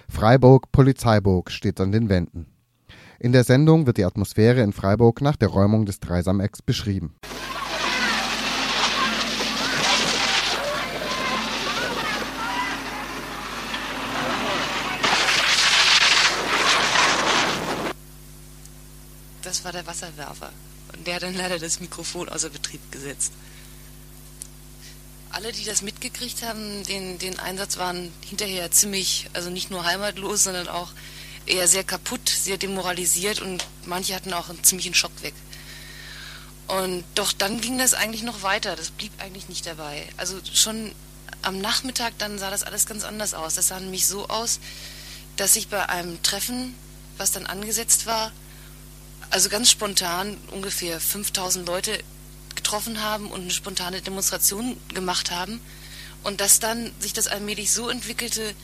Freiburg, 0.08 0.72
Polizeiburg 0.72 1.52
steht 1.52 1.80
an 1.80 1.92
den 1.92 2.08
Wänden. 2.08 2.46
In 3.20 3.30
der 3.30 3.44
Sendung 3.44 3.86
wird 3.86 3.98
die 3.98 4.04
Atmosphäre 4.04 4.62
in 4.62 4.72
Freiburg 4.72 5.20
nach 5.20 5.36
der 5.36 5.46
Räumung 5.46 5.86
des 5.86 6.00
Dreisamecks 6.00 6.60
beschrieben. 6.60 7.14
Das 19.44 19.64
war 19.64 19.70
der 19.70 19.86
Wasserwerfer. 19.86 20.50
Der 21.06 21.16
hat 21.16 21.22
dann 21.22 21.34
leider 21.34 21.58
das 21.58 21.80
Mikrofon 21.80 22.28
außer 22.28 22.50
Betrieb 22.50 22.80
gesetzt. 22.92 23.32
Alle, 25.30 25.52
die 25.52 25.64
das 25.64 25.82
mitgekriegt 25.82 26.42
haben, 26.42 26.84
den, 26.84 27.18
den 27.18 27.38
Einsatz 27.38 27.78
waren 27.78 28.12
hinterher 28.28 28.70
ziemlich, 28.70 29.28
also 29.32 29.48
nicht 29.48 29.70
nur 29.70 29.84
heimatlos, 29.84 30.44
sondern 30.44 30.68
auch 30.68 30.90
eher 31.46 31.68
sehr 31.68 31.84
kaputt, 31.84 32.28
sehr 32.28 32.58
demoralisiert 32.58 33.40
und 33.40 33.64
manche 33.86 34.14
hatten 34.14 34.32
auch 34.32 34.48
einen 34.50 34.62
ziemlichen 34.64 34.94
Schock 34.94 35.22
weg. 35.22 35.34
Und 36.66 37.04
doch 37.14 37.32
dann 37.32 37.60
ging 37.60 37.78
das 37.78 37.94
eigentlich 37.94 38.22
noch 38.22 38.42
weiter, 38.42 38.76
das 38.76 38.90
blieb 38.90 39.12
eigentlich 39.18 39.48
nicht 39.48 39.66
dabei. 39.66 40.06
Also 40.16 40.38
schon 40.52 40.92
am 41.42 41.60
Nachmittag 41.60 42.12
dann 42.18 42.38
sah 42.38 42.50
das 42.50 42.62
alles 42.62 42.86
ganz 42.86 43.04
anders 43.04 43.34
aus. 43.34 43.54
Das 43.54 43.68
sah 43.68 43.80
nämlich 43.80 44.06
so 44.06 44.28
aus, 44.28 44.60
dass 45.36 45.56
ich 45.56 45.68
bei 45.68 45.88
einem 45.88 46.22
Treffen, 46.22 46.74
was 47.16 47.32
dann 47.32 47.46
angesetzt 47.46 48.06
war, 48.06 48.30
also 49.30 49.48
ganz 49.48 49.70
spontan 49.70 50.36
ungefähr 50.50 51.00
5000 51.00 51.66
Leute 51.66 51.98
getroffen 52.54 53.00
haben 53.00 53.30
und 53.30 53.42
eine 53.42 53.50
spontane 53.50 54.02
Demonstration 54.02 54.76
gemacht 54.92 55.30
haben 55.30 55.60
und 56.24 56.40
dass 56.40 56.60
dann 56.60 56.92
sich 56.98 57.12
das 57.12 57.28
allmählich 57.28 57.72
so 57.72 57.88
entwickelte, 57.88 58.54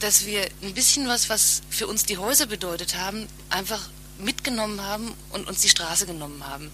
dass 0.00 0.26
wir 0.26 0.48
ein 0.62 0.74
bisschen 0.74 1.08
was, 1.08 1.28
was 1.28 1.62
für 1.70 1.86
uns 1.86 2.04
die 2.04 2.18
Häuser 2.18 2.46
bedeutet 2.46 2.96
haben, 2.96 3.28
einfach 3.50 3.88
mitgenommen 4.18 4.80
haben 4.82 5.14
und 5.30 5.46
uns 5.46 5.60
die 5.60 5.68
Straße 5.68 6.06
genommen 6.06 6.46
haben. 6.46 6.70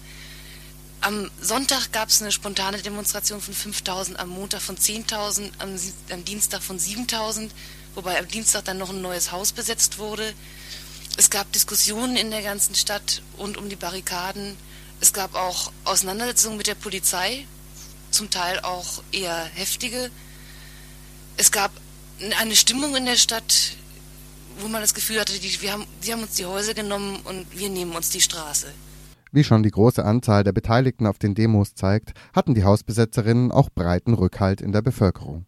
Am 1.01 1.29
Sonntag 1.41 1.91
gab 1.91 2.07
es 2.07 2.21
eine 2.21 2.31
spontane 2.31 2.81
Demonstration 2.81 3.41
von 3.41 3.53
5000, 3.53 4.19
am 4.19 4.29
Montag 4.29 4.61
von 4.61 4.77
10.000, 4.77 5.51
am, 5.59 5.77
am 6.09 6.25
Dienstag 6.25 6.63
von 6.63 6.79
7000, 6.79 7.53
wobei 7.93 8.17
am 8.17 8.27
Dienstag 8.29 8.63
dann 8.63 8.77
noch 8.77 8.89
ein 8.89 9.01
neues 9.01 9.33
Haus 9.33 9.51
besetzt 9.51 9.97
wurde. 9.97 10.33
Es 11.15 11.29
gab 11.29 11.51
Diskussionen 11.51 12.15
in 12.15 12.31
der 12.31 12.41
ganzen 12.41 12.73
Stadt 12.73 13.21
rund 13.37 13.57
um 13.57 13.69
die 13.69 13.75
Barrikaden. 13.75 14.55
Es 14.99 15.13
gab 15.13 15.35
auch 15.35 15.71
Auseinandersetzungen 15.85 16.57
mit 16.57 16.67
der 16.67 16.75
Polizei, 16.75 17.45
zum 18.09 18.29
Teil 18.29 18.59
auch 18.61 19.03
eher 19.11 19.45
heftige. 19.53 20.09
Es 21.37 21.51
gab 21.51 21.71
eine 22.39 22.55
Stimmung 22.55 22.95
in 22.95 23.05
der 23.05 23.15
Stadt, 23.15 23.75
wo 24.59 24.67
man 24.67 24.81
das 24.81 24.93
Gefühl 24.93 25.19
hatte, 25.19 25.37
die, 25.37 25.61
wir 25.61 25.73
haben, 25.73 25.85
die 26.03 26.13
haben 26.13 26.23
uns 26.23 26.35
die 26.35 26.45
Häuser 26.45 26.73
genommen 26.73 27.19
und 27.23 27.45
wir 27.51 27.69
nehmen 27.69 27.95
uns 27.95 28.09
die 28.09 28.21
Straße. 28.21 28.67
Wie 29.31 29.43
schon 29.43 29.63
die 29.63 29.71
große 29.71 30.03
Anzahl 30.03 30.43
der 30.43 30.51
Beteiligten 30.51 31.07
auf 31.07 31.17
den 31.17 31.33
Demos 31.35 31.73
zeigt, 31.73 32.13
hatten 32.33 32.53
die 32.53 32.63
Hausbesetzerinnen 32.63 33.51
auch 33.51 33.69
breiten 33.69 34.13
Rückhalt 34.13 34.61
in 34.61 34.71
der 34.71 34.83
Bevölkerung. 34.83 35.45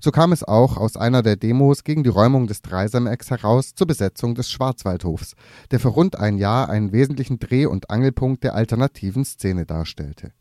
So 0.00 0.10
kam 0.10 0.32
es 0.32 0.44
auch 0.44 0.76
aus 0.76 0.96
einer 0.96 1.22
der 1.22 1.36
Demos 1.36 1.84
gegen 1.84 2.02
die 2.02 2.10
Räumung 2.10 2.46
des 2.46 2.62
Dreisamecks 2.62 3.30
heraus 3.30 3.74
zur 3.74 3.86
Besetzung 3.86 4.34
des 4.34 4.50
Schwarzwaldhofs, 4.50 5.34
der 5.70 5.80
für 5.80 5.88
rund 5.88 6.18
ein 6.18 6.38
Jahr 6.38 6.68
einen 6.68 6.92
wesentlichen 6.92 7.38
Dreh- 7.38 7.66
und 7.66 7.90
Angelpunkt 7.90 8.44
der 8.44 8.54
alternativen 8.54 9.24
Szene 9.24 9.66
darstellte. 9.66 10.32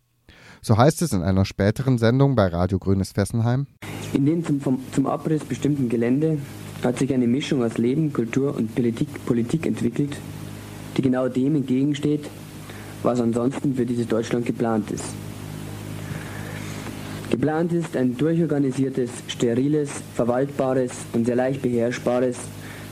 So 0.61 0.77
heißt 0.77 1.01
es 1.01 1.11
in 1.11 1.21
einer 1.23 1.45
späteren 1.45 1.97
Sendung 1.97 2.35
bei 2.35 2.47
Radio 2.47 2.79
Grünes 2.79 3.11
Fessenheim. 3.11 3.67
In 4.13 4.25
dem 4.25 4.45
zum, 4.45 4.61
vom, 4.61 4.79
zum 4.93 5.07
Abriss 5.07 5.43
bestimmten 5.43 5.89
Gelände 5.89 6.37
hat 6.83 6.99
sich 6.99 7.13
eine 7.13 7.27
Mischung 7.27 7.63
aus 7.63 7.77
Leben, 7.77 8.13
Kultur 8.13 8.55
und 8.55 8.73
Politik, 8.75 9.25
Politik 9.25 9.65
entwickelt, 9.65 10.15
die 10.95 11.01
genau 11.01 11.27
dem 11.27 11.55
entgegensteht, 11.55 12.29
was 13.01 13.19
ansonsten 13.19 13.75
für 13.75 13.85
dieses 13.85 14.07
Deutschland 14.07 14.45
geplant 14.45 14.91
ist. 14.91 15.05
Geplant 17.33 17.73
ist 17.73 17.97
ein 17.97 18.15
durchorganisiertes, 18.15 19.09
steriles, 19.25 19.89
verwaltbares 20.13 20.91
und 21.13 21.25
sehr 21.25 21.35
leicht 21.35 21.63
beherrschbares 21.63 22.37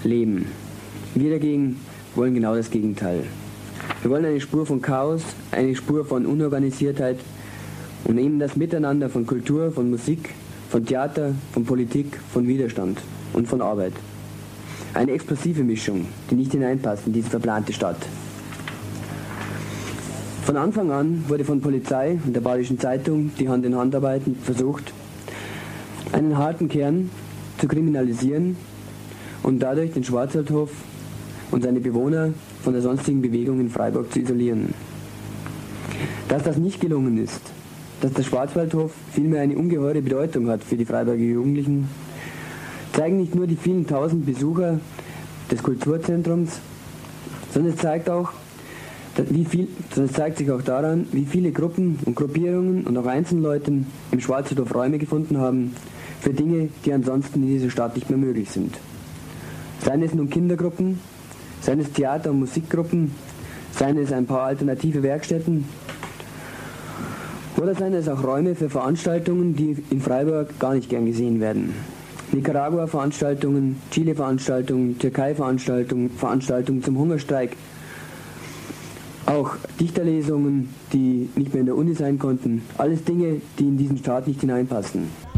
Leben. 0.03 0.47
Wir 1.13 1.29
dagegen 1.29 1.79
wollen 2.15 2.33
genau 2.33 2.55
das 2.55 2.71
Gegenteil. 2.71 3.23
Wir 4.01 4.09
wollen 4.09 4.25
eine 4.25 4.41
Spur 4.41 4.65
von 4.65 4.81
Chaos, 4.81 5.21
eine 5.51 5.75
Spur 5.75 6.05
von 6.05 6.25
Unorganisiertheit 6.25 7.19
und 8.05 8.17
eben 8.17 8.39
das 8.39 8.55
Miteinander 8.55 9.09
von 9.09 9.27
Kultur, 9.27 9.71
von 9.71 9.91
Musik, 9.91 10.31
von 10.71 10.87
Theater, 10.87 11.35
von 11.53 11.63
Politik, 11.63 12.17
von 12.33 12.47
Widerstand 12.47 12.97
und 13.33 13.47
von 13.47 13.61
Arbeit. 13.61 13.93
Eine 14.95 15.11
explosive 15.11 15.63
Mischung, 15.63 16.07
die 16.31 16.35
nicht 16.35 16.53
hineinpasst 16.53 17.05
in 17.05 17.13
diese 17.13 17.29
verplante 17.29 17.73
Stadt. 17.73 18.07
Von 20.43 20.57
Anfang 20.57 20.91
an 20.91 21.23
wurde 21.27 21.45
von 21.45 21.61
Polizei 21.61 22.19
und 22.25 22.35
der 22.35 22.41
Badischen 22.41 22.79
Zeitung 22.79 23.29
die 23.37 23.47
Hand 23.47 23.63
in 23.63 23.75
Hand 23.75 23.93
arbeiten 23.93 24.35
versucht, 24.35 24.91
einen 26.13 26.35
harten 26.35 26.67
Kern 26.67 27.11
zu 27.59 27.67
kriminalisieren 27.67 28.57
und 29.43 29.59
dadurch 29.59 29.91
den 29.91 30.03
Schwarzwaldhof 30.03 30.71
und 31.51 31.63
seine 31.63 31.79
Bewohner 31.79 32.33
von 32.63 32.73
der 32.73 32.81
sonstigen 32.81 33.21
Bewegung 33.21 33.59
in 33.59 33.69
Freiburg 33.69 34.11
zu 34.11 34.19
isolieren. 34.19 34.73
Dass 36.27 36.41
das 36.41 36.57
nicht 36.57 36.81
gelungen 36.81 37.23
ist, 37.23 37.41
dass 38.01 38.13
der 38.13 38.23
Schwarzwaldhof 38.23 38.93
vielmehr 39.13 39.41
eine 39.43 39.55
ungeheure 39.55 40.01
Bedeutung 40.01 40.49
hat 40.49 40.63
für 40.63 40.75
die 40.75 40.85
Freiburger 40.85 41.21
Jugendlichen, 41.21 41.87
zeigen 42.93 43.17
nicht 43.17 43.35
nur 43.35 43.45
die 43.45 43.55
vielen 43.55 43.85
tausend 43.85 44.25
Besucher 44.25 44.79
des 45.51 45.61
Kulturzentrums, 45.61 46.59
sondern 47.53 47.73
es 47.73 47.79
zeigt 47.79 48.09
auch, 48.09 48.31
wie 49.17 49.45
viel, 49.45 49.67
das 49.93 50.13
zeigt 50.13 50.37
sich 50.37 50.49
auch 50.51 50.61
daran, 50.61 51.05
wie 51.11 51.25
viele 51.25 51.51
Gruppen 51.51 51.99
und 52.05 52.15
Gruppierungen 52.15 52.85
und 52.85 52.97
auch 52.97 53.05
Einzelleute 53.05 53.71
im 54.11 54.19
Schwarzwaldhof 54.19 54.73
Räume 54.73 54.97
gefunden 54.99 55.37
haben 55.37 55.75
für 56.21 56.33
Dinge, 56.33 56.69
die 56.85 56.93
ansonsten 56.93 57.43
in 57.43 57.49
dieser 57.49 57.69
Stadt 57.69 57.95
nicht 57.95 58.09
mehr 58.09 58.19
möglich 58.19 58.49
sind. 58.49 58.77
Seien 59.83 60.03
es 60.03 60.13
nun 60.13 60.29
Kindergruppen, 60.29 60.99
seien 61.61 61.79
es 61.79 61.91
Theater- 61.91 62.31
und 62.31 62.39
Musikgruppen, 62.39 63.11
seien 63.71 63.97
es 63.97 64.11
ein 64.11 64.25
paar 64.25 64.43
alternative 64.43 65.03
Werkstätten 65.03 65.65
oder 67.57 67.75
seien 67.75 67.93
es 67.93 68.07
auch 68.07 68.23
Räume 68.23 68.55
für 68.55 68.69
Veranstaltungen, 68.69 69.55
die 69.55 69.75
in 69.89 70.01
Freiburg 70.01 70.57
gar 70.59 70.73
nicht 70.73 70.89
gern 70.89 71.05
gesehen 71.05 71.39
werden. 71.39 71.73
Nicaragua-Veranstaltungen, 72.31 73.81
Chile-Veranstaltungen, 73.91 74.97
Türkei-Veranstaltungen, 74.97 76.09
Veranstaltungen 76.11 76.81
zum 76.81 76.97
Hungerstreik, 76.97 77.57
auch 79.25 79.55
Dichterlesungen, 79.79 80.69
die 80.93 81.29
nicht 81.35 81.53
mehr 81.53 81.61
in 81.61 81.65
der 81.67 81.75
Uni 81.75 81.93
sein 81.93 82.19
konnten. 82.19 82.63
Alles 82.77 83.03
Dinge, 83.03 83.41
die 83.59 83.63
in 83.63 83.77
diesen 83.77 83.97
Staat 83.97 84.27
nicht 84.27 84.41
hineinpassen. 84.41 85.30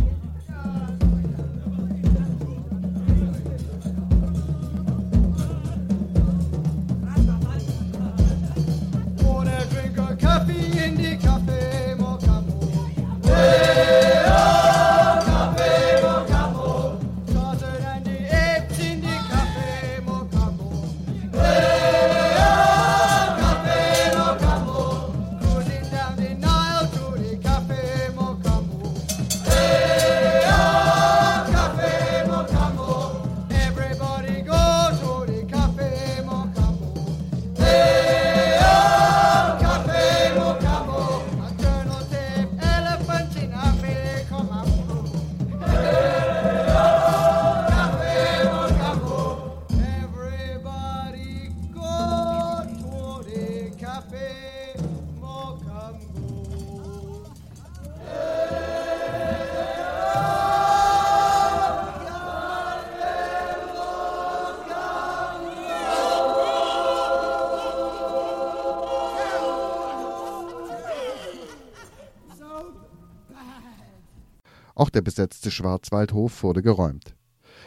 Der 74.93 75.01
besetzte 75.01 75.51
Schwarzwaldhof 75.51 76.43
wurde 76.43 76.61
geräumt. 76.61 77.15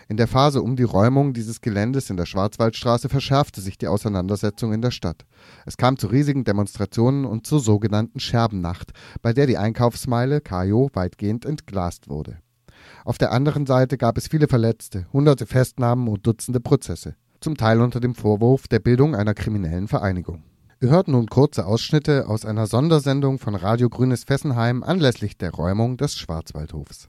In 0.09 0.17
der 0.17 0.29
Phase 0.29 0.63
um 0.63 0.77
die 0.77 0.85
Räumung 0.85 1.33
dieses 1.33 1.61
Geländes 1.61 2.11
in 2.11 2.17
der 2.17 2.27
Schwarzwaldstraße 2.27 3.09
verschärfte 3.09 3.61
sich 3.61 3.77
die 3.77 3.89
Auseinandersetzung 3.89 4.73
in 4.73 4.83
der 4.83 4.91
Stadt. 4.93 5.25
Es 5.65 5.77
kam 5.77 5.99
zu 5.99 6.07
riesigen 6.07 6.45
Demonstrationen 6.45 7.25
und 7.25 7.47
zur 7.47 7.61
sogenannten 7.61 8.21
Scherbennacht, 8.21 8.93
bei 9.23 9.33
der 9.33 9.47
die 9.47 9.59
Einkaufsmeile 9.59 10.41
Kajo 10.41 10.91
weitgehend 10.93 11.45
entglast 11.45 12.09
wurde. 12.09 12.39
Auf 13.05 13.19
der 13.19 13.33
anderen 13.33 13.67
Seite 13.67 13.99
gab 13.99 14.17
es 14.19 14.29
viele 14.29 14.49
Verletzte, 14.49 15.07
hunderte 15.13 15.47
Festnahmen 15.47 16.07
und 16.09 16.27
Dutzende 16.27 16.61
Prozesse, 16.61 17.17
zum 17.41 17.57
Teil 17.57 17.81
unter 17.81 18.01
dem 18.01 18.15
Vorwurf 18.15 18.69
der 18.69 18.79
Bildung 18.79 19.15
einer 19.15 19.35
kriminellen 19.35 19.89
Vereinigung. 19.89 20.45
Wir 20.79 20.91
hörten 20.91 21.13
nun 21.13 21.27
kurze 21.27 21.65
Ausschnitte 21.67 22.29
aus 22.29 22.45
einer 22.45 22.67
Sondersendung 22.67 23.39
von 23.39 23.55
Radio 23.55 23.89
Grünes 23.89 24.25
Fessenheim 24.25 24.83
anlässlich 24.83 25.39
der 25.39 25.51
Räumung 25.51 25.97
des 25.97 26.17
Schwarzwaldhofs. 26.19 27.09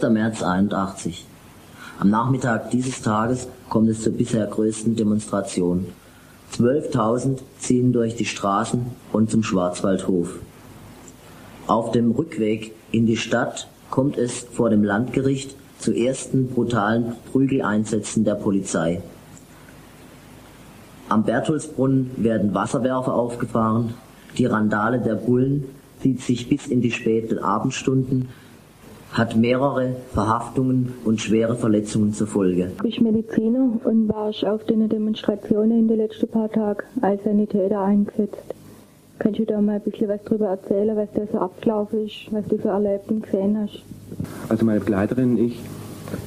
6. 0.00 0.10
März 0.10 0.42
81. 0.42 1.24
Am 2.00 2.10
Nachmittag 2.10 2.70
dieses 2.70 3.00
Tages 3.00 3.48
kommt 3.68 3.88
es 3.88 4.02
zur 4.02 4.12
bisher 4.12 4.46
größten 4.46 4.96
Demonstration. 4.96 5.86
12.000 6.56 7.40
ziehen 7.58 7.92
durch 7.92 8.14
die 8.14 8.26
Straßen 8.26 8.86
und 9.12 9.30
zum 9.30 9.42
Schwarzwaldhof. 9.42 10.38
Auf 11.66 11.90
dem 11.90 12.12
Rückweg 12.12 12.72
in 12.92 13.06
die 13.06 13.16
Stadt 13.16 13.68
kommt 13.90 14.16
es 14.16 14.46
vor 14.52 14.70
dem 14.70 14.84
Landgericht 14.84 15.56
zu 15.78 15.92
ersten 15.92 16.48
brutalen 16.48 17.14
Prügeleinsätzen 17.32 18.24
der 18.24 18.36
Polizei. 18.36 19.02
Am 21.08 21.24
Bertholdsbrunnen 21.24 22.12
werden 22.16 22.54
Wasserwerfer 22.54 23.14
aufgefahren. 23.14 23.94
Die 24.38 24.46
Randale 24.46 25.00
der 25.00 25.16
Bullen 25.16 25.64
zieht 26.00 26.20
sich 26.20 26.48
bis 26.48 26.66
in 26.68 26.80
die 26.80 26.92
späten 26.92 27.38
Abendstunden 27.38 28.28
hat 29.14 29.36
mehrere 29.36 29.94
Verhaftungen 30.12 30.92
und 31.04 31.20
schwere 31.20 31.54
Verletzungen 31.54 32.12
zur 32.12 32.26
Folge. 32.26 32.72
Ich 32.82 32.96
bin 32.96 33.12
Mediziner 33.12 33.70
und 33.84 34.08
war 34.08 34.30
ich 34.30 34.44
auf 34.44 34.64
den 34.64 34.88
Demonstrationen 34.88 35.78
in 35.78 35.88
den 35.88 35.98
letzten 35.98 36.26
paar 36.26 36.50
Tagen 36.50 36.82
als 37.00 37.22
Sanitäter 37.22 37.80
eingesetzt. 37.80 38.42
Kannst 39.20 39.38
du 39.38 39.44
da 39.44 39.60
mal 39.60 39.76
ein 39.76 39.82
bisschen 39.82 40.08
was 40.08 40.18
darüber 40.24 40.48
erzählen, 40.48 40.96
was 40.96 41.08
da 41.14 41.22
so 41.30 41.38
abgelaufen 41.38 42.06
ist, 42.06 42.32
was 42.32 42.44
du 42.48 42.58
so 42.60 42.68
erlebt 42.68 43.08
und 43.08 43.22
gesehen 43.22 43.56
hast? 43.56 43.84
Also 44.48 44.64
meine 44.64 44.80
Begleiterin 44.80 45.30
und 45.30 45.38
ich, 45.38 45.60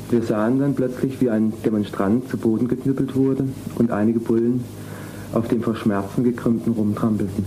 wir 0.09 0.21
sahen 0.21 0.59
dann 0.59 0.73
plötzlich, 0.73 1.19
wie 1.19 1.29
ein 1.29 1.51
Demonstrant 1.65 2.29
zu 2.29 2.37
Boden 2.37 2.69
geknüppelt 2.69 3.13
wurde 3.17 3.49
und 3.77 3.91
einige 3.91 4.19
Bullen 4.19 4.63
auf 5.33 5.49
dem 5.49 5.61
vor 5.61 5.75
Schmerzen 5.75 6.23
gekrümmten 6.23 6.71
rumtrampelten. 6.71 7.45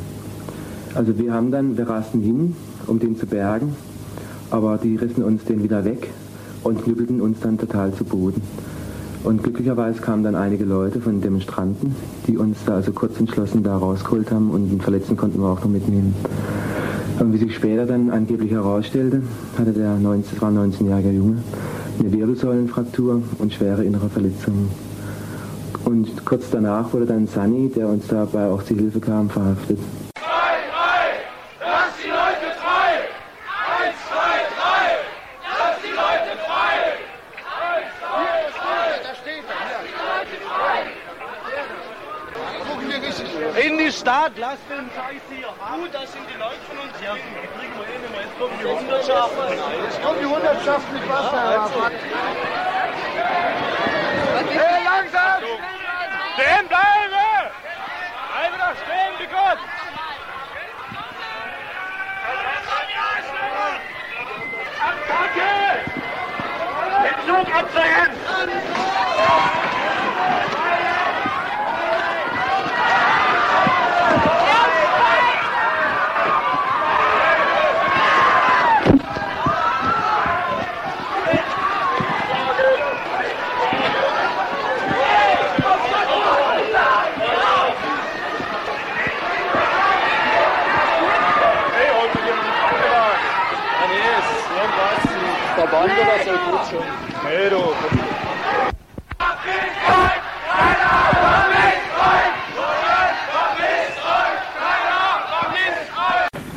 Also 0.94 1.18
wir 1.18 1.32
haben 1.32 1.50
dann, 1.50 1.78
wir 1.78 1.88
rasten 1.88 2.20
hin, 2.20 2.54
um 2.86 2.98
den 2.98 3.16
zu 3.16 3.24
bergen 3.24 3.74
aber 4.50 4.78
die 4.78 4.96
rissen 4.96 5.22
uns 5.22 5.44
den 5.44 5.62
wieder 5.62 5.84
weg 5.84 6.10
und 6.62 6.82
knüppelten 6.82 7.20
uns 7.20 7.40
dann 7.40 7.58
total 7.58 7.92
zu 7.94 8.04
Boden. 8.04 8.42
Und 9.22 9.42
glücklicherweise 9.42 10.00
kamen 10.00 10.24
dann 10.24 10.34
einige 10.34 10.64
Leute 10.64 11.00
von 11.00 11.20
Demonstranten, 11.20 11.94
die 12.26 12.38
uns 12.38 12.58
da 12.64 12.76
also 12.76 12.92
kurz 12.92 13.20
entschlossen 13.20 13.62
da 13.62 13.76
rausgeholt 13.76 14.30
haben 14.30 14.50
und 14.50 14.70
einen 14.70 14.80
Verletzten 14.80 15.16
konnten 15.16 15.40
wir 15.40 15.48
auch 15.48 15.60
noch 15.60 15.70
mitnehmen. 15.70 16.14
Und 17.18 17.34
wie 17.34 17.38
sich 17.38 17.54
später 17.54 17.84
dann 17.84 18.10
angeblich 18.10 18.50
herausstellte, 18.50 19.22
hatte 19.58 19.72
der 19.72 19.96
19, 19.96 20.32
das 20.32 20.42
war 20.42 20.48
ein 20.48 20.72
19-jähriger 20.72 21.12
Junge 21.12 21.36
eine 22.00 22.12
Wirbelsäulenfraktur 22.12 23.22
und 23.38 23.52
schwere 23.52 23.84
innere 23.84 24.08
Verletzungen. 24.08 24.70
Und 25.84 26.24
kurz 26.24 26.50
danach 26.50 26.92
wurde 26.92 27.06
dann 27.06 27.26
Sunny, 27.26 27.68
der 27.68 27.88
uns 27.88 28.06
dabei 28.06 28.46
auch 28.46 28.62
zur 28.62 28.76
Hilfe 28.76 29.00
kam, 29.00 29.28
verhaftet. 29.28 29.78
Hier. 44.34 44.46
Gut, 44.46 45.92
das 45.92 46.12
sind 46.12 46.22
die 46.32 46.38
Leute 46.38 46.60
von 46.68 46.78
uns. 46.78 46.92
Ja, 47.02 47.14
die 47.14 47.20
kriegen 47.58 47.74
wir 47.74 47.86
eh 47.86 47.98
nicht 47.98 48.10
mehr. 48.10 48.20
Jetzt 48.22 48.38
kommen 48.38 48.58
die 48.60 48.66
Hundertschaften. 48.66 49.58
Jetzt 49.82 50.02
kommen 50.02 50.18
die 50.20 50.26
Hundertschaften 50.26 50.94
mit 50.94 51.08
Wasser. 51.08 51.90
Hey, 54.50 54.84
langsam! 54.84 55.42
Stehen 56.34 56.68
bleiben! 56.68 57.50
Bleiben 58.30 58.58
da 58.58 58.74
stehen, 58.76 59.14
wie 59.18 59.26
Gott! 59.26 59.58
Attacke! 64.80 65.54
Den 67.02 67.18
Zug 67.26 67.48
abdrängen! 67.54 68.89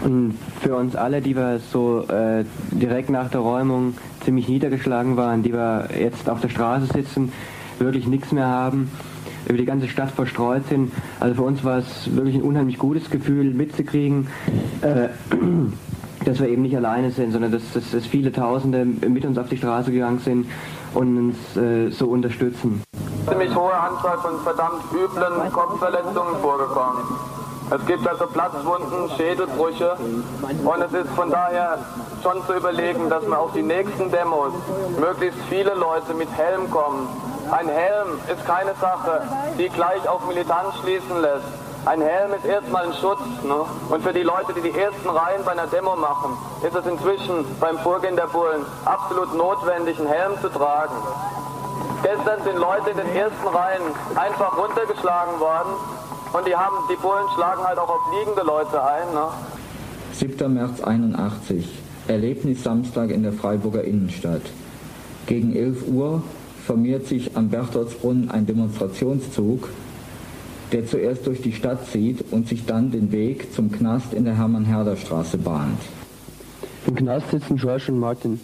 Und 0.03 0.37
für 0.61 0.75
uns 0.75 0.97
alle, 0.97 1.21
die 1.21 1.37
wir 1.37 1.59
so 1.59 2.05
äh, 2.09 2.43
direkt 2.71 3.09
nach 3.09 3.29
der 3.29 3.39
Räumung 3.39 3.95
ziemlich 4.25 4.49
niedergeschlagen 4.49 5.15
waren, 5.15 5.41
die 5.41 5.53
wir 5.53 5.87
jetzt 5.97 6.29
auf 6.29 6.41
der 6.41 6.49
Straße 6.49 6.87
sitzen, 6.87 7.31
wirklich 7.79 8.07
nichts 8.07 8.33
mehr 8.33 8.47
haben, 8.47 8.91
über 9.47 9.57
die 9.57 9.65
ganze 9.65 9.87
Stadt 9.87 10.11
verstreut 10.11 10.67
sind. 10.67 10.91
Also 11.21 11.35
für 11.35 11.43
uns 11.43 11.63
war 11.63 11.77
es 11.77 12.13
wirklich 12.13 12.35
ein 12.35 12.41
unheimlich 12.41 12.77
gutes 12.77 13.09
Gefühl 13.09 13.53
mitzukriegen, 13.53 14.27
äh, 14.81 15.07
dass 16.25 16.39
wir 16.39 16.47
eben 16.47 16.61
nicht 16.61 16.75
alleine 16.75 17.11
sind, 17.11 17.31
sondern 17.31 17.51
dass, 17.51 17.61
dass, 17.73 17.91
dass 17.91 18.05
viele 18.05 18.31
Tausende 18.31 18.85
mit 18.85 19.25
uns 19.25 19.37
auf 19.37 19.49
die 19.49 19.57
Straße 19.57 19.91
gegangen 19.91 20.19
sind 20.19 20.47
und 20.93 21.17
uns 21.17 21.57
äh, 21.57 21.89
so 21.91 22.07
unterstützen. 22.07 22.83
Ziemlich 23.27 23.55
hohe 23.55 23.73
Anzahl 23.73 24.17
von 24.17 24.39
verdammt 24.43 24.83
üblen 24.91 25.51
Kopfverletzungen 25.51 26.35
vorgekommen. 26.41 27.03
Es 27.71 27.85
gibt 27.87 28.07
also 28.07 28.27
Platzwunden, 28.27 29.09
Schädelbrüche 29.17 29.95
und 30.63 30.81
es 30.81 30.93
ist 30.93 31.09
von 31.15 31.31
daher 31.31 31.79
schon 32.21 32.45
zu 32.45 32.53
überlegen, 32.53 33.09
dass 33.09 33.25
man 33.25 33.39
auf 33.39 33.53
die 33.53 33.61
nächsten 33.61 34.11
Demos 34.11 34.51
möglichst 34.99 35.39
viele 35.49 35.73
Leute 35.73 36.13
mit 36.13 36.29
Helm 36.37 36.69
kommen. 36.69 37.07
Ein 37.51 37.67
Helm 37.69 38.19
ist 38.31 38.45
keine 38.45 38.73
Sache, 38.79 39.21
die 39.57 39.69
gleich 39.69 40.07
auf 40.07 40.27
Militanz 40.27 40.75
schließen 40.81 41.21
lässt. 41.21 41.62
Ein 41.85 41.99
Helm 41.99 42.31
ist 42.33 42.45
erstmal 42.45 42.85
ein 42.85 42.93
Schutz. 42.93 43.19
Ne? 43.43 43.65
Und 43.89 44.03
für 44.03 44.13
die 44.13 44.23
Leute, 44.23 44.53
die 44.55 44.61
die 44.61 44.77
ersten 44.77 45.09
Reihen 45.09 45.43
bei 45.43 45.51
einer 45.51 45.67
Demo 45.67 45.97
machen, 45.97 46.37
ist 46.65 46.73
es 46.73 46.85
inzwischen 46.85 47.43
beim 47.59 47.77
Vorgehen 47.79 48.15
der 48.15 48.27
Bullen 48.27 48.65
absolut 48.85 49.35
notwendig, 49.35 49.99
einen 49.99 50.07
Helm 50.07 50.31
zu 50.41 50.47
tragen. 50.47 50.95
Gestern 52.01 52.41
sind 52.43 52.57
Leute 52.57 52.91
in 52.91 52.97
den 52.97 53.15
ersten 53.15 53.47
Reihen 53.47 53.83
einfach 54.15 54.57
runtergeschlagen 54.57 55.39
worden 55.41 55.73
und 56.31 56.47
die, 56.47 56.55
haben, 56.55 56.77
die 56.89 56.95
Bullen 56.95 57.27
schlagen 57.35 57.63
halt 57.63 57.77
auch 57.77 57.89
auf 57.89 58.01
liegende 58.17 58.43
Leute 58.43 58.81
ein. 58.81 59.13
Ne? 59.13 59.27
7. 60.13 60.53
März 60.53 60.81
81. 60.81 61.67
Erlebnis 62.07 62.63
Samstag 62.63 63.09
in 63.09 63.23
der 63.23 63.33
Freiburger 63.33 63.83
Innenstadt. 63.83 64.41
Gegen 65.25 65.53
11 65.53 65.87
Uhr 65.87 66.23
formiert 66.65 67.07
sich 67.07 67.35
am 67.35 67.49
Bertholdsbrunnen 67.49 68.31
ein 68.31 68.45
Demonstrationszug 68.45 69.67
der 70.73 70.87
zuerst 70.87 71.27
durch 71.27 71.41
die 71.41 71.53
Stadt 71.53 71.87
zieht 71.87 72.25
und 72.31 72.47
sich 72.47 72.65
dann 72.65 72.91
den 72.91 73.11
Weg 73.11 73.53
zum 73.53 73.71
Knast 73.71 74.13
in 74.13 74.25
der 74.25 74.35
Hermann-Herder-Straße 74.35 75.37
bahnt. 75.37 75.79
Im 76.87 76.95
Knast 76.95 77.29
sitzen 77.29 77.57
George 77.57 77.85
und 77.89 77.99
Martin. 77.99 78.41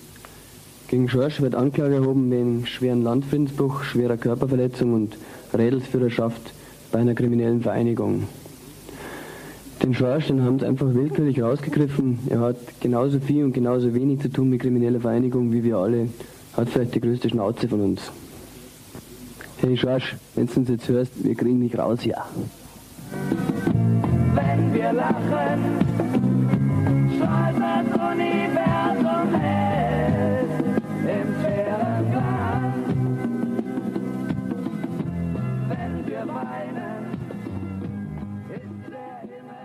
Gegen 0.88 1.08
George 1.08 1.36
wird 1.40 1.56
Anklage 1.56 1.96
erhoben 1.96 2.32
wegen 2.32 2.66
schweren 2.66 3.04
Landfriedensbruch, 3.04 3.84
schwerer 3.84 4.18
Körperverletzung 4.18 4.94
und 4.94 5.18
Rädelsführerschaft 5.54 6.54
bei 6.92 7.00
einer 7.00 7.16
kriminellen 7.16 7.62
Vereinigung. 7.62 8.28
Den 9.82 9.94
Schorsch, 9.94 10.28
den 10.28 10.44
haben 10.44 10.60
sie 10.60 10.66
einfach 10.66 10.94
willkürlich 10.94 11.42
rausgegriffen. 11.42 12.20
Er 12.30 12.42
hat 12.42 12.58
genauso 12.82 13.20
viel 13.20 13.46
und 13.46 13.54
genauso 13.54 13.94
wenig 13.94 14.20
zu 14.20 14.30
tun 14.30 14.50
mit 14.50 14.62
krimineller 14.62 15.00
Vereinigung 15.00 15.52
wie 15.52 15.64
wir 15.64 15.78
alle. 15.78 16.10
Hat 16.54 16.70
vielleicht 16.70 16.96
die 16.96 17.02
größte 17.02 17.30
Schnauze 17.30 17.68
von 17.68 17.82
uns. 17.82 18.12
Hey 19.62 19.76
Schorsch, 19.76 20.16
wenn 20.36 20.48
du 20.48 20.60
uns 20.62 20.70
jetzt 20.70 20.88
hörst, 20.88 21.22
wir 21.22 21.36
kriegen 21.36 21.60
dich 21.60 21.78
raus, 21.78 22.06
ja. 22.06 22.26
Wenn 24.34 24.74
wir 24.74 24.94
lachen, 24.94 25.60
strahlt 27.18 27.58
das 27.60 27.88
Universum 28.12 29.36
hell 29.36 30.46
im 31.02 31.28
schweren 31.42 32.10
Glanz. 32.10 32.88
Wenn 35.68 36.08
wir 36.08 36.26
weinen, 36.34 37.20
ist 38.56 38.64
der 38.90 39.20
Himmel 39.24 39.58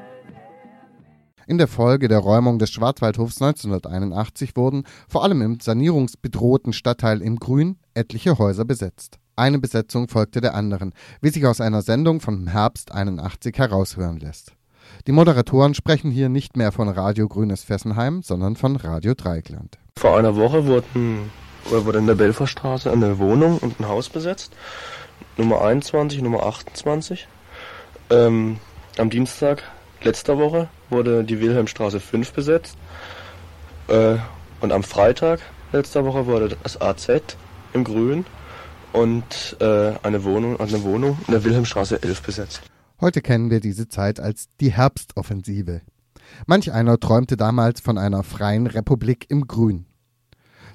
In 1.46 1.58
der 1.58 1.68
Folge 1.68 2.08
der 2.08 2.18
Räumung 2.18 2.58
des 2.58 2.72
Schwarzwaldhofs 2.72 3.40
1981 3.40 4.56
wurden, 4.56 4.82
vor 5.08 5.22
allem 5.22 5.40
im 5.40 5.60
sanierungsbedrohten 5.60 6.72
Stadtteil 6.72 7.22
im 7.22 7.36
Grün, 7.36 7.76
etliche 7.94 8.38
Häuser 8.38 8.64
besetzt. 8.64 9.20
Eine 9.36 9.58
Besetzung 9.58 10.06
folgte 10.06 10.40
der 10.40 10.54
anderen, 10.54 10.92
wie 11.20 11.30
sich 11.30 11.44
aus 11.44 11.60
einer 11.60 11.82
Sendung 11.82 12.20
vom 12.20 12.46
Herbst 12.46 12.92
81 12.92 13.58
heraushören 13.58 14.20
lässt. 14.20 14.52
Die 15.08 15.12
Moderatoren 15.12 15.74
sprechen 15.74 16.12
hier 16.12 16.28
nicht 16.28 16.56
mehr 16.56 16.70
von 16.70 16.88
Radio 16.88 17.26
Grünes 17.26 17.64
Fessenheim, 17.64 18.22
sondern 18.22 18.54
von 18.54 18.76
Radio 18.76 19.14
Dreikland. 19.14 19.78
Vor 19.96 20.16
einer 20.16 20.36
Woche 20.36 20.66
wurden, 20.66 21.32
wurde 21.64 21.98
in 21.98 22.06
der 22.06 22.14
Belferstraße 22.14 22.92
eine 22.92 23.18
Wohnung 23.18 23.58
und 23.58 23.80
ein 23.80 23.88
Haus 23.88 24.08
besetzt. 24.08 24.52
Nummer 25.36 25.62
21, 25.62 26.22
Nummer 26.22 26.44
28. 26.44 27.26
Ähm, 28.10 28.58
am 28.98 29.10
Dienstag 29.10 29.64
letzter 30.02 30.38
Woche 30.38 30.68
wurde 30.90 31.24
die 31.24 31.40
Wilhelmstraße 31.40 31.98
5 31.98 32.32
besetzt. 32.32 32.76
Äh, 33.88 34.16
und 34.60 34.70
am 34.70 34.84
Freitag 34.84 35.40
letzter 35.72 36.04
Woche 36.04 36.26
wurde 36.26 36.56
das 36.62 36.80
AZ 36.80 37.08
im 37.72 37.82
Grün 37.82 38.24
und 38.94 39.56
äh, 39.60 39.92
eine 40.02 40.24
Wohnung, 40.24 40.58
eine 40.60 40.82
Wohnung 40.84 41.18
in 41.26 41.32
der 41.32 41.44
Wilhelmstraße 41.44 42.02
11 42.02 42.22
besetzt. 42.22 42.62
Heute 43.00 43.20
kennen 43.20 43.50
wir 43.50 43.60
diese 43.60 43.88
Zeit 43.88 44.20
als 44.20 44.46
die 44.60 44.72
Herbstoffensive. 44.72 45.82
Manch 46.46 46.72
einer 46.72 46.98
träumte 46.98 47.36
damals 47.36 47.80
von 47.80 47.98
einer 47.98 48.22
freien 48.22 48.66
Republik 48.66 49.26
im 49.28 49.46
Grün. 49.46 49.86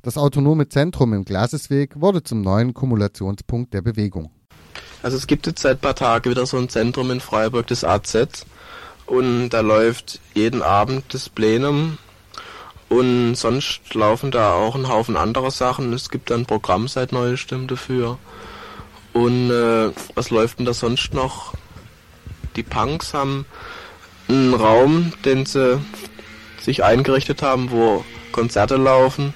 Das 0.01 0.17
autonome 0.17 0.67
Zentrum 0.67 1.13
im 1.13 1.23
Glasesweg 1.23 1.99
wurde 1.99 2.21
zum 2.21 2.41
neuen 2.41 2.73
Kumulationspunkt 2.73 3.73
der 3.73 3.81
Bewegung. 3.81 4.31
Also 5.01 5.15
es 5.15 5.25
gibt 5.25 5.47
jetzt 5.47 5.61
seit 5.61 5.77
ein 5.77 5.81
paar 5.81 5.95
Tagen 5.95 6.29
wieder 6.29 6.45
so 6.45 6.57
ein 6.57 6.69
Zentrum 6.69 7.11
in 7.11 7.21
Freiburg, 7.21 7.67
das 7.67 7.83
AZ. 7.83 8.45
Und 9.05 9.49
da 9.49 9.61
läuft 9.61 10.19
jeden 10.33 10.61
Abend 10.61 11.13
das 11.13 11.29
Plenum. 11.29 11.97
Und 12.89 13.35
sonst 13.35 13.93
laufen 13.93 14.31
da 14.31 14.53
auch 14.53 14.75
ein 14.75 14.87
Haufen 14.87 15.15
anderer 15.15 15.51
Sachen. 15.51 15.93
Es 15.93 16.09
gibt 16.09 16.31
ein 16.31 16.45
Programm 16.45 16.87
seit 16.87 17.11
neuestem 17.11 17.67
dafür. 17.67 18.17
Und 19.13 19.51
äh, 19.51 19.91
was 20.15 20.31
läuft 20.31 20.59
denn 20.59 20.65
da 20.65 20.73
sonst 20.73 21.13
noch? 21.13 21.53
Die 22.55 22.63
Punks 22.63 23.13
haben 23.13 23.45
einen 24.27 24.53
Raum, 24.53 25.13
den 25.23 25.45
sie 25.45 25.79
sich 26.61 26.83
eingerichtet 26.83 27.41
haben, 27.41 27.71
wo 27.71 28.03
Konzerte 28.31 28.75
laufen. 28.75 29.33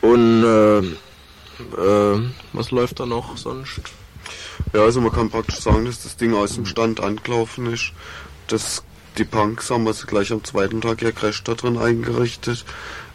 Und 0.00 0.44
äh, 0.44 0.78
äh, 0.78 2.20
was 2.52 2.70
läuft 2.70 3.00
da 3.00 3.06
noch 3.06 3.36
sonst? 3.36 3.80
Ja, 4.72 4.82
also 4.82 5.00
man 5.00 5.12
kann 5.12 5.30
praktisch 5.30 5.60
sagen, 5.60 5.84
dass 5.86 6.02
das 6.02 6.16
Ding 6.16 6.34
aus 6.34 6.54
dem 6.54 6.66
Stand 6.66 7.00
angelaufen 7.00 7.72
ist. 7.72 7.92
Das, 8.48 8.82
die 9.16 9.24
Punks 9.24 9.70
haben 9.70 9.86
also 9.86 10.06
gleich 10.06 10.32
am 10.32 10.44
zweiten 10.44 10.80
Tag 10.80 11.02
ihr 11.02 11.12
Crash 11.12 11.42
da 11.44 11.54
drin 11.54 11.78
eingerichtet. 11.78 12.64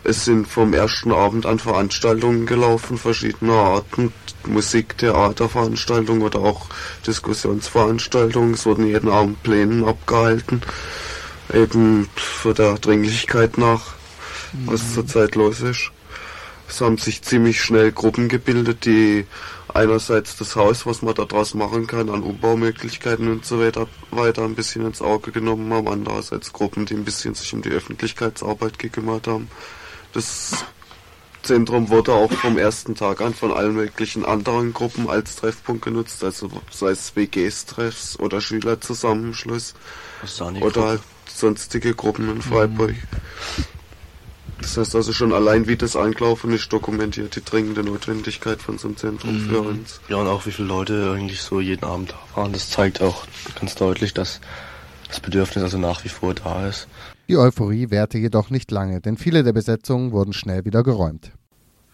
Es 0.03 0.25
sind 0.25 0.47
vom 0.47 0.73
ersten 0.73 1.13
Abend 1.13 1.45
an 1.45 1.59
Veranstaltungen 1.59 2.45
gelaufen, 2.45 2.97
verschiedener 2.97 3.53
Arten, 3.53 4.11
Musik, 4.45 4.97
Theaterveranstaltungen 4.97 6.23
oder 6.23 6.39
auch 6.39 6.67
Diskussionsveranstaltungen. 7.07 8.55
Es 8.55 8.65
wurden 8.65 8.85
jeden 8.87 9.09
Abend 9.09 9.41
Plänen 9.43 9.85
abgehalten, 9.85 10.61
eben 11.53 12.09
für 12.15 12.53
der 12.53 12.73
Dringlichkeit 12.75 13.57
nach, 13.57 13.93
was 14.65 14.83
Mhm. 14.83 14.93
zurzeit 14.93 15.35
los 15.35 15.61
ist. 15.61 15.91
Es 16.67 16.81
haben 16.81 16.97
sich 16.97 17.21
ziemlich 17.21 17.61
schnell 17.61 17.91
Gruppen 17.91 18.27
gebildet, 18.27 18.85
die 18.85 19.25
einerseits 19.73 20.37
das 20.37 20.55
Haus, 20.55 20.85
was 20.85 21.01
man 21.01 21.15
daraus 21.15 21.53
machen 21.53 21.87
kann, 21.87 22.09
an 22.09 22.21
Umbaumöglichkeiten 22.21 23.29
und 23.29 23.45
so 23.45 23.59
weiter, 23.59 23.87
weiter 24.11 24.43
ein 24.43 24.55
bisschen 24.55 24.85
ins 24.85 25.01
Auge 25.01 25.31
genommen 25.31 25.73
haben, 25.73 25.87
andererseits 25.87 26.53
Gruppen, 26.53 26.85
die 26.85 26.93
ein 26.93 27.05
bisschen 27.05 27.33
sich 27.33 27.53
um 27.53 27.61
die 27.61 27.69
Öffentlichkeitsarbeit 27.69 28.77
gekümmert 28.79 29.27
haben. 29.27 29.49
Das 30.13 30.63
Zentrum 31.41 31.89
wurde 31.89 32.13
auch 32.13 32.31
vom 32.31 32.57
ersten 32.57 32.95
Tag 32.95 33.19
an 33.19 33.33
von 33.33 33.51
allen 33.51 33.73
möglichen 33.73 34.23
anderen 34.23 34.73
Gruppen 34.73 35.09
als 35.09 35.35
Treffpunkt 35.35 35.83
genutzt, 35.83 36.23
also 36.23 36.49
sei 36.71 36.91
es 36.91 37.15
WGs-Treffs 37.15 38.17
oder 38.19 38.39
Schülerzusammenschluss 38.39 39.73
oder 40.61 40.83
halt 40.83 41.01
sonstige 41.27 41.95
Gruppen 41.95 42.29
in 42.29 42.41
Freiburg. 42.41 42.95
Das 44.63 44.77
heißt 44.77 44.95
also 44.95 45.11
schon 45.13 45.33
allein 45.33 45.67
wie 45.67 45.75
das 45.75 45.95
Anlaufen 45.95 46.51
ist, 46.51 46.71
dokumentiert 46.71 47.35
die 47.35 47.43
dringende 47.43 47.83
Notwendigkeit 47.83 48.61
von 48.61 48.77
so 48.77 48.87
einem 48.87 48.97
Zentrum 48.97 49.39
für 49.41 49.61
Mhm. 49.61 49.67
uns. 49.67 49.99
Ja, 50.07 50.15
und 50.17 50.27
auch 50.27 50.45
wie 50.45 50.51
viele 50.51 50.69
Leute 50.69 51.11
eigentlich 51.15 51.41
so 51.41 51.59
jeden 51.59 51.83
Abend 51.83 52.11
da 52.11 52.41
waren. 52.41 52.53
Das 52.53 52.69
zeigt 52.69 53.01
auch 53.01 53.25
ganz 53.59 53.75
deutlich, 53.75 54.13
dass 54.13 54.39
das 55.09 55.19
Bedürfnis 55.19 55.63
also 55.63 55.77
nach 55.77 56.03
wie 56.05 56.09
vor 56.09 56.33
da 56.33 56.67
ist. 56.67 56.87
Die 57.27 57.37
Euphorie 57.37 57.89
währte 57.91 58.17
jedoch 58.17 58.49
nicht 58.49 58.71
lange, 58.71 59.01
denn 59.01 59.17
viele 59.17 59.43
der 59.43 59.53
Besetzungen 59.53 60.11
wurden 60.11 60.33
schnell 60.33 60.65
wieder 60.65 60.81
geräumt. 60.81 61.31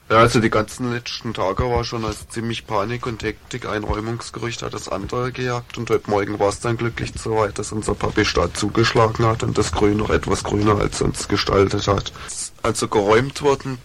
Ja, 0.09 0.17
also 0.17 0.39
die 0.39 0.49
ganzen 0.49 0.91
letzten 0.91 1.35
Tage 1.35 1.69
war 1.69 1.83
schon 1.83 2.03
als 2.03 2.27
ziemlich 2.29 2.65
Panik 2.65 3.05
und 3.05 3.21
Hektik. 3.21 3.67
Ein 3.67 3.83
Räumungsgerücht 3.83 4.63
hat 4.63 4.73
das 4.73 4.89
andere 4.89 5.31
gejagt 5.31 5.77
und 5.77 5.87
heute 5.91 6.09
Morgen 6.09 6.39
war 6.39 6.49
es 6.49 6.59
dann 6.59 6.77
glücklich 6.77 7.11
so 7.15 7.35
weit, 7.35 7.59
dass 7.59 7.71
unser 7.71 7.93
Papi 7.93 8.25
Stadt 8.25 8.57
zugeschlagen 8.57 9.23
hat 9.27 9.43
und 9.43 9.55
das 9.55 9.71
Grün 9.71 9.97
noch 9.97 10.09
etwas 10.09 10.43
grüner 10.43 10.79
als 10.79 10.97
sonst 10.97 11.29
gestaltet 11.29 11.87
hat. 11.87 12.11
Also 12.63 12.87
geräumt 12.87 13.43
wurden 13.43 13.77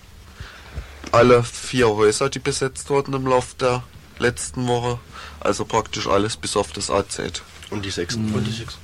alle 1.12 1.42
vier 1.42 1.90
Häuser, 1.90 2.30
die 2.30 2.38
besetzt 2.38 2.88
wurden 2.88 3.12
im 3.12 3.26
Laufe 3.26 3.54
der 3.60 3.82
letzten 4.18 4.66
Woche. 4.66 4.98
Also 5.40 5.66
praktisch 5.66 6.06
alles 6.06 6.38
bis 6.38 6.56
auf 6.56 6.72
das 6.72 6.90
AZ. 6.90 7.42
Und 7.68 7.84
die 7.84 7.90
6. 7.90 8.14
Und 8.14 8.46
die 8.46 8.50
6. 8.50 8.78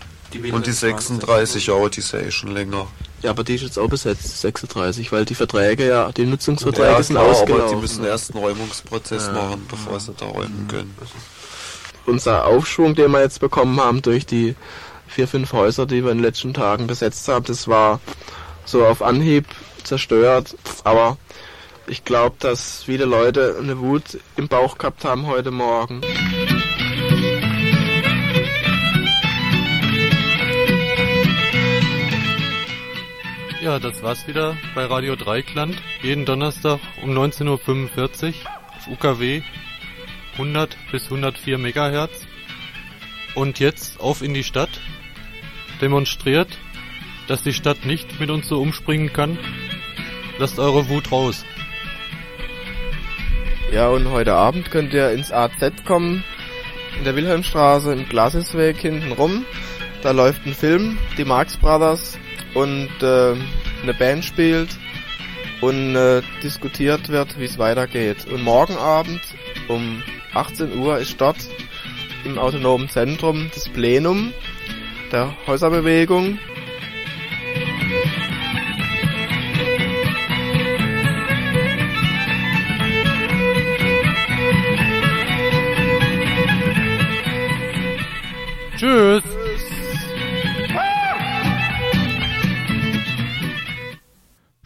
Und 0.53 0.67
die 0.67 0.73
36, 0.73 1.69
ja, 1.69 1.75
aber 1.75 1.89
die 1.89 2.01
ist 2.01 2.13
ja 2.13 2.19
eh 2.19 2.31
schon 2.31 2.53
länger. 2.53 2.87
Ja, 3.23 3.31
aber 3.31 3.45
die 3.45 3.55
ist 3.57 3.63
jetzt 3.63 3.79
auch 3.79 3.89
besetzt, 3.89 4.41
36, 4.41 5.13
weil 5.13 5.25
die 5.27 5.35
Verträge 5.35 5.87
ja, 5.87 6.11
die 6.13 6.25
Nutzungsverträge 6.25 6.89
Ja, 6.93 7.03
sind 7.03 7.17
klar, 7.17 7.29
ausgelaufen. 7.29 7.65
aber 7.65 7.75
die 7.75 7.81
müssen 7.83 8.05
erst 8.05 8.35
einen 8.35 8.43
Räumungsprozess 8.45 9.27
Ja. 9.27 9.33
machen, 9.33 9.67
bevor 9.71 10.01
sie 10.01 10.13
da 10.17 10.25
räumen 10.27 10.67
können. 10.69 10.95
Unser 12.07 12.47
Aufschwung, 12.47 12.95
den 12.95 13.11
wir 13.11 13.21
jetzt 13.21 13.41
bekommen 13.41 13.79
haben 13.79 14.01
durch 14.03 14.25
die 14.25 14.55
vier, 15.07 15.29
fünf 15.29 15.53
Häuser, 15.53 15.85
die 15.87 16.03
wir 16.03 16.13
in 16.13 16.19
den 16.19 16.25
letzten 16.25 16.55
Tagen 16.55 16.87
besetzt 16.87 17.29
haben, 17.29 17.45
das 17.45 17.69
war 17.69 18.01
so 18.65 18.87
auf 18.87 19.03
Anhieb 19.03 19.45
zerstört. 19.85 20.57
Aber 20.85 21.19
ich 21.87 22.05
glaube, 22.05 22.37
dass 22.39 22.85
viele 22.85 23.05
Leute 23.05 23.57
eine 23.61 23.79
Wut 23.81 24.19
im 24.37 24.49
Bauch 24.49 24.79
gehabt 24.79 25.05
haben 25.05 25.27
heute 25.27 25.51
Morgen. 25.51 26.01
Ja, 33.63 33.79
das 33.79 34.03
war's 34.03 34.27
wieder 34.27 34.57
bei 34.75 34.87
Radio 34.87 35.17
Dreikland. 35.17 35.77
Jeden 36.03 36.25
Donnerstag 36.25 36.81
um 37.03 37.11
19.45 37.11 37.49
Uhr 37.49 38.35
auf 38.75 38.89
UKW 38.89 39.43
100 40.33 40.79
bis 40.91 41.05
104 41.05 41.59
Megahertz. 41.59 42.27
Und 43.35 43.59
jetzt 43.59 44.01
auf 44.01 44.23
in 44.23 44.33
die 44.33 44.45
Stadt. 44.45 44.71
Demonstriert, 45.83 46.57
dass 47.29 47.43
die 47.43 47.53
Stadt 47.53 47.85
nicht 47.85 48.19
mit 48.19 48.31
uns 48.31 48.49
so 48.49 48.59
umspringen 48.59 49.13
kann. 49.13 49.39
Lasst 50.39 50.59
eure 50.59 50.89
Wut 50.89 51.13
raus. 51.13 51.45
Ja, 53.71 53.89
und 53.89 54.09
heute 54.09 54.37
Abend 54.37 54.71
könnt 54.71 54.95
ihr 54.95 55.11
ins 55.11 55.33
AZ 55.33 55.85
kommen, 55.85 56.25
in 56.97 57.05
der 57.05 57.15
Wilhelmstraße 57.15 57.93
im 57.93 58.09
Glasesweg 58.09 58.79
hinten 58.79 59.13
rum. 59.13 59.45
Da 60.03 60.13
läuft 60.13 60.47
ein 60.47 60.55
Film, 60.55 60.97
die 61.19 61.27
Marx 61.27 61.59
Brothers, 61.59 62.19
und 62.55 62.91
äh, 63.03 63.35
eine 63.83 63.95
Band 63.99 64.25
spielt 64.25 64.69
und 65.61 65.95
äh, 65.95 66.23
diskutiert 66.43 67.09
wird, 67.09 67.39
wie 67.39 67.45
es 67.45 67.59
weitergeht. 67.59 68.27
Und 68.31 68.43
morgen 68.43 68.77
Abend 68.77 69.21
um 69.69 70.03
18 70.35 70.79
Uhr 70.79 70.99
ist 70.99 71.21
dort 71.21 71.39
im 72.25 72.39
autonomen 72.39 72.89
Zentrum 72.89 73.51
das 73.55 73.69
Plenum 73.69 74.33
der 75.13 75.35
Häuserbewegung. 75.47 76.39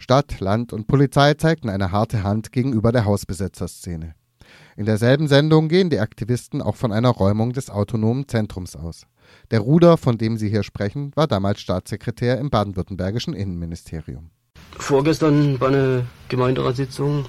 Stadt, 0.05 0.39
Land 0.39 0.71
und 0.71 0.85
Polizei 0.85 1.33
zeigten 1.33 1.67
eine 1.67 1.91
harte 1.91 2.21
Hand 2.21 2.51
gegenüber 2.51 2.91
der 2.91 3.05
Hausbesetzerszene. 3.05 4.13
In 4.77 4.85
derselben 4.85 5.27
Sendung 5.27 5.67
gehen 5.67 5.89
die 5.89 5.97
Aktivisten 5.97 6.61
auch 6.61 6.75
von 6.75 6.91
einer 6.91 7.09
Räumung 7.09 7.53
des 7.53 7.71
autonomen 7.71 8.27
Zentrums 8.27 8.75
aus. 8.75 9.07
Der 9.49 9.61
Ruder, 9.61 9.97
von 9.97 10.19
dem 10.19 10.37
Sie 10.37 10.47
hier 10.47 10.61
sprechen, 10.61 11.11
war 11.15 11.25
damals 11.25 11.59
Staatssekretär 11.59 12.37
im 12.37 12.51
baden-württembergischen 12.51 13.33
Innenministerium. 13.33 14.29
Vorgestern 14.77 15.59
war 15.59 15.69
eine 15.69 16.05
Gemeinderatssitzung, 16.29 17.25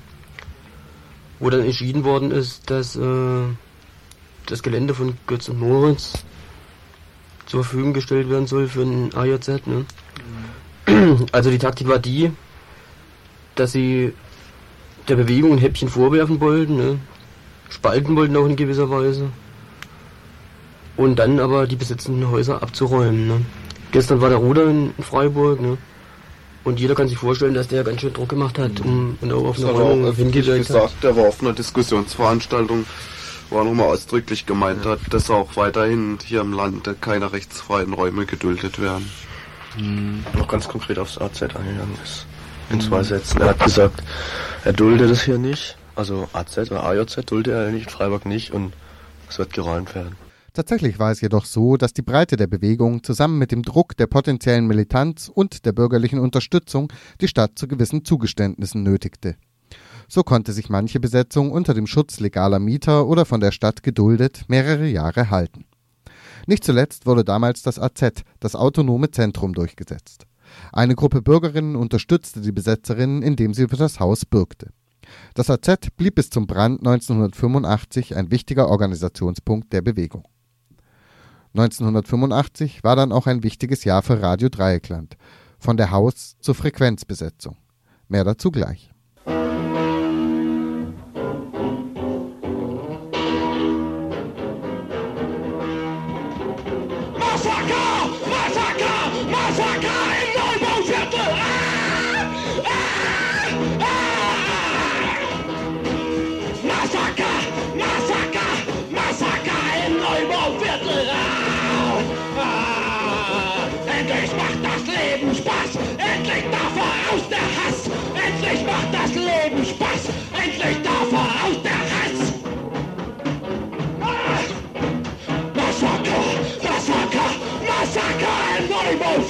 wo 1.38 1.48
dann 1.48 1.62
entschieden 1.62 2.04
worden 2.04 2.30
ist, 2.30 2.68
dass 2.68 2.94
äh, 2.94 3.44
das 4.44 4.62
Gelände 4.62 4.92
von 4.92 5.16
Götz 5.26 5.48
und 5.48 5.60
Moritz 5.60 6.12
zur 7.46 7.64
Verfügung 7.64 7.94
gestellt 7.94 8.28
werden 8.28 8.46
soll 8.46 8.68
für 8.68 8.82
ein 8.82 9.14
AJZ. 9.14 9.66
Ne? 9.66 9.86
Mhm. 10.86 11.26
Also 11.32 11.50
die 11.50 11.58
Taktik 11.58 11.88
war 11.88 11.98
die, 11.98 12.32
dass 13.56 13.72
sie 13.72 14.12
der 15.08 15.16
Bewegung 15.16 15.52
ein 15.52 15.58
Häppchen 15.58 15.88
vorwerfen 15.88 16.40
wollten, 16.40 16.76
ne? 16.76 16.98
spalten 17.68 18.16
wollten 18.16 18.36
auch 18.36 18.46
in 18.46 18.56
gewisser 18.56 18.90
Weise. 18.90 19.30
Und 20.96 21.18
dann 21.18 21.40
aber 21.40 21.66
die 21.66 21.76
besetzten 21.76 22.30
Häuser 22.30 22.62
abzuräumen. 22.62 23.28
Ne? 23.28 23.40
Gestern 23.92 24.20
war 24.20 24.30
der 24.30 24.38
Ruder 24.38 24.66
in 24.68 24.94
Freiburg, 25.00 25.60
ne? 25.60 25.78
Und 26.64 26.80
jeder 26.80 26.96
kann 26.96 27.06
sich 27.06 27.18
vorstellen, 27.18 27.54
dass 27.54 27.68
der 27.68 27.84
ganz 27.84 28.00
schön 28.00 28.12
Druck 28.12 28.30
gemacht 28.30 28.58
hat, 28.58 28.80
um 28.80 29.16
und 29.20 29.32
auch 29.32 29.44
auf 29.44 29.58
eine 29.58 29.70
Räumung 29.70 30.12
hingewirkt 30.12 30.68
hat. 30.70 30.90
Der 31.00 31.16
war 31.16 31.28
auf 31.28 31.40
einer 31.40 31.52
Diskussionsveranstaltung, 31.52 32.84
wo 33.50 33.58
er 33.58 33.64
nochmal 33.64 33.86
ausdrücklich 33.86 34.46
gemeint 34.46 34.84
ja. 34.84 34.92
hat, 34.92 35.00
dass 35.10 35.30
auch 35.30 35.56
weiterhin 35.56 36.18
hier 36.24 36.40
im 36.40 36.52
Land 36.52 36.90
keine 37.00 37.32
rechtsfreien 37.32 37.92
Räume 37.92 38.26
geduldet 38.26 38.80
werden. 38.80 39.08
Mhm. 39.78 40.24
Noch 40.36 40.48
ganz 40.48 40.66
konkret 40.66 40.98
aufs 40.98 41.18
AZ 41.18 41.40
eingegangen 41.42 41.96
ist. 42.02 42.26
In 42.70 42.80
zwei 42.80 43.02
Sätzen. 43.02 43.40
Er 43.40 43.50
hat 43.50 43.60
gesagt, 43.60 44.02
er 44.64 44.72
duldet 44.72 45.10
es 45.10 45.22
hier 45.22 45.38
nicht. 45.38 45.76
Also 45.94 46.28
AZ 46.32 46.58
oder 46.58 46.84
AJZ 46.84 47.24
duldet 47.26 47.54
er 47.54 47.70
nicht, 47.70 47.90
Freiburg 47.90 48.26
nicht 48.26 48.52
und 48.52 48.72
es 49.28 49.38
wird 49.38 49.52
geräumt 49.52 49.94
werden. 49.94 50.16
Tatsächlich 50.52 50.98
war 50.98 51.10
es 51.10 51.20
jedoch 51.20 51.44
so, 51.44 51.76
dass 51.76 51.92
die 51.92 52.02
Breite 52.02 52.36
der 52.36 52.46
Bewegung 52.46 53.02
zusammen 53.02 53.38
mit 53.38 53.52
dem 53.52 53.62
Druck 53.62 53.96
der 53.96 54.06
potenziellen 54.06 54.66
Militanz 54.66 55.30
und 55.32 55.66
der 55.66 55.72
bürgerlichen 55.72 56.18
Unterstützung 56.18 56.90
die 57.20 57.28
Stadt 57.28 57.58
zu 57.58 57.68
gewissen 57.68 58.04
Zugeständnissen 58.04 58.82
nötigte. 58.82 59.36
So 60.08 60.22
konnte 60.22 60.52
sich 60.52 60.70
manche 60.70 60.98
Besetzung 60.98 61.50
unter 61.50 61.74
dem 61.74 61.86
Schutz 61.86 62.20
legaler 62.20 62.58
Mieter 62.58 63.06
oder 63.06 63.26
von 63.26 63.40
der 63.40 63.50
Stadt 63.50 63.82
geduldet 63.82 64.44
mehrere 64.48 64.86
Jahre 64.86 65.30
halten. 65.30 65.66
Nicht 66.46 66.64
zuletzt 66.64 67.06
wurde 67.06 67.24
damals 67.24 67.62
das 67.62 67.78
AZ, 67.78 68.22
das 68.40 68.54
autonome 68.54 69.10
Zentrum, 69.10 69.52
durchgesetzt. 69.52 70.26
Eine 70.72 70.94
Gruppe 70.94 71.22
Bürgerinnen 71.22 71.76
unterstützte 71.76 72.40
die 72.40 72.52
Besetzerinnen, 72.52 73.22
indem 73.22 73.54
sie 73.54 73.68
für 73.68 73.76
das 73.76 74.00
Haus 74.00 74.24
bürgte. 74.24 74.70
Das 75.34 75.50
AZ 75.50 75.90
blieb 75.96 76.16
bis 76.16 76.30
zum 76.30 76.46
Brand 76.46 76.80
1985 76.80 78.16
ein 78.16 78.30
wichtiger 78.30 78.68
Organisationspunkt 78.68 79.72
der 79.72 79.82
Bewegung. 79.82 80.26
1985 81.54 82.84
war 82.84 82.96
dann 82.96 83.12
auch 83.12 83.26
ein 83.26 83.42
wichtiges 83.42 83.84
Jahr 83.84 84.02
für 84.02 84.20
Radio 84.20 84.48
Dreieckland. 84.48 85.16
Von 85.58 85.76
der 85.76 85.90
Haus- 85.90 86.36
zur 86.40 86.54
Frequenzbesetzung. 86.54 87.56
Mehr 88.08 88.24
dazu 88.24 88.50
gleich. 88.50 88.92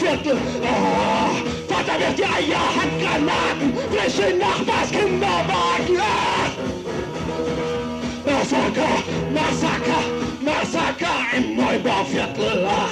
Viertel. 0.07 0.37
Oh, 0.63 1.73
Vater 1.73 1.99
wirft 1.99 2.19
die 2.19 2.25
Eier, 2.25 2.65
Handgranaten, 2.77 3.73
frische 3.91 4.37
Nachbarskinderwagen. 4.37 5.99
Ah! 5.99 6.51
Massaker, 8.25 9.03
Massaker, 9.33 10.03
Massaker 10.41 11.17
im 11.37 11.57
Neubauviertel. 11.57 12.67
Ah! 12.67 12.91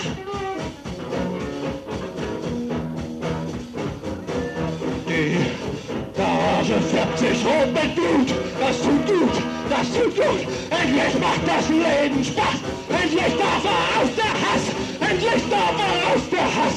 Färbt 6.64 7.18
sich 7.18 7.44
rot 7.44 7.68
mit 7.74 7.94
Blut. 7.94 8.32
Das 8.58 8.80
tut 8.80 9.06
gut, 9.06 9.36
das 9.68 9.86
tut 9.92 10.16
gut. 10.16 10.46
Endlich 10.70 11.14
macht 11.20 11.44
das 11.46 11.68
Leben 11.68 12.24
Spaß. 12.24 12.58
Endlich 12.88 13.34
darf 13.36 13.64
er 13.64 14.00
aus 14.00 14.10
der 14.16 14.32
Hass. 14.42 14.64
Endlich 14.98 15.42
darf 15.50 15.76
er 15.76 16.14
aus 16.14 16.24
der 16.32 16.48
Hass. 16.56 16.76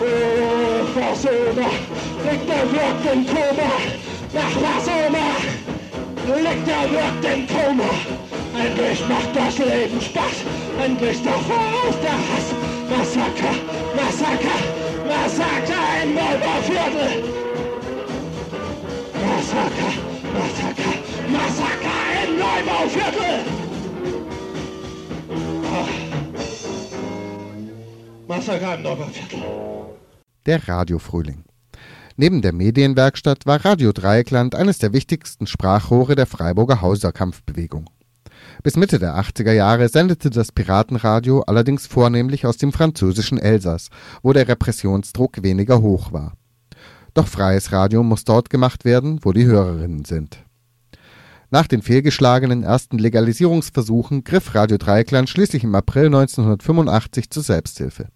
Oh, 0.00 0.86
Versöhner, 0.94 1.74
liegt 2.30 2.48
der 2.48 2.64
Wirt 2.70 3.12
im 3.12 3.26
Koma. 3.26 3.72
Nach 4.32 4.54
Wasoma 4.62 5.26
liegt 6.38 6.66
der 6.68 6.84
Wirt 6.94 7.34
im 7.34 7.46
Koma. 7.48 7.90
Endlich 8.56 9.00
macht 9.08 9.34
das 9.34 9.58
Leben 9.58 10.00
Spaß. 10.00 10.36
Endlich 10.80 11.20
darf 11.24 11.42
er 11.50 11.88
aus 11.88 11.96
der 12.00 12.18
Hass. 12.30 12.54
Massaker, 12.88 13.54
Massaker, 13.96 14.58
Massaker 15.08 15.82
im 16.04 16.14
Neubauviertel. 16.14 17.43
Massaker, 19.24 19.92
Massaker, 20.34 20.94
Massaker 21.32 21.98
im 22.24 22.30
Neubauviertel. 22.38 23.34
Ach. 25.72 25.88
Massaker 28.28 28.74
im 28.74 28.82
Neubauviertel. 28.82 29.42
Der 30.44 30.68
Radiofrühling. 30.68 31.44
Neben 32.16 32.42
der 32.42 32.52
Medienwerkstatt 32.52 33.46
war 33.46 33.64
Radio 33.64 33.92
Dreieckland 33.92 34.54
eines 34.54 34.78
der 34.78 34.92
wichtigsten 34.92 35.46
Sprachrohre 35.46 36.14
der 36.16 36.26
Freiburger 36.26 36.82
Hauserkampfbewegung. 36.82 37.88
Bis 38.62 38.76
Mitte 38.76 38.98
der 38.98 39.16
80er 39.16 39.52
Jahre 39.52 39.88
sendete 39.88 40.28
das 40.28 40.52
Piratenradio 40.52 41.40
allerdings 41.40 41.86
vornehmlich 41.86 42.44
aus 42.46 42.58
dem 42.58 42.72
französischen 42.72 43.38
Elsass, 43.38 43.88
wo 44.22 44.32
der 44.34 44.48
Repressionsdruck 44.48 45.42
weniger 45.42 45.80
hoch 45.80 46.12
war. 46.12 46.34
Doch 47.14 47.28
freies 47.28 47.70
Radio 47.70 48.02
muss 48.02 48.24
dort 48.24 48.50
gemacht 48.50 48.84
werden, 48.84 49.20
wo 49.22 49.32
die 49.32 49.46
Hörerinnen 49.46 50.04
sind. 50.04 50.44
Nach 51.50 51.68
den 51.68 51.80
fehlgeschlagenen 51.80 52.64
ersten 52.64 52.98
Legalisierungsversuchen 52.98 54.24
griff 54.24 54.56
Radio 54.56 54.76
Dreieckland 54.76 55.28
schließlich 55.28 55.62
im 55.62 55.76
April 55.76 56.06
1985 56.06 57.30
zur 57.30 57.44
Selbsthilfe. 57.44 58.08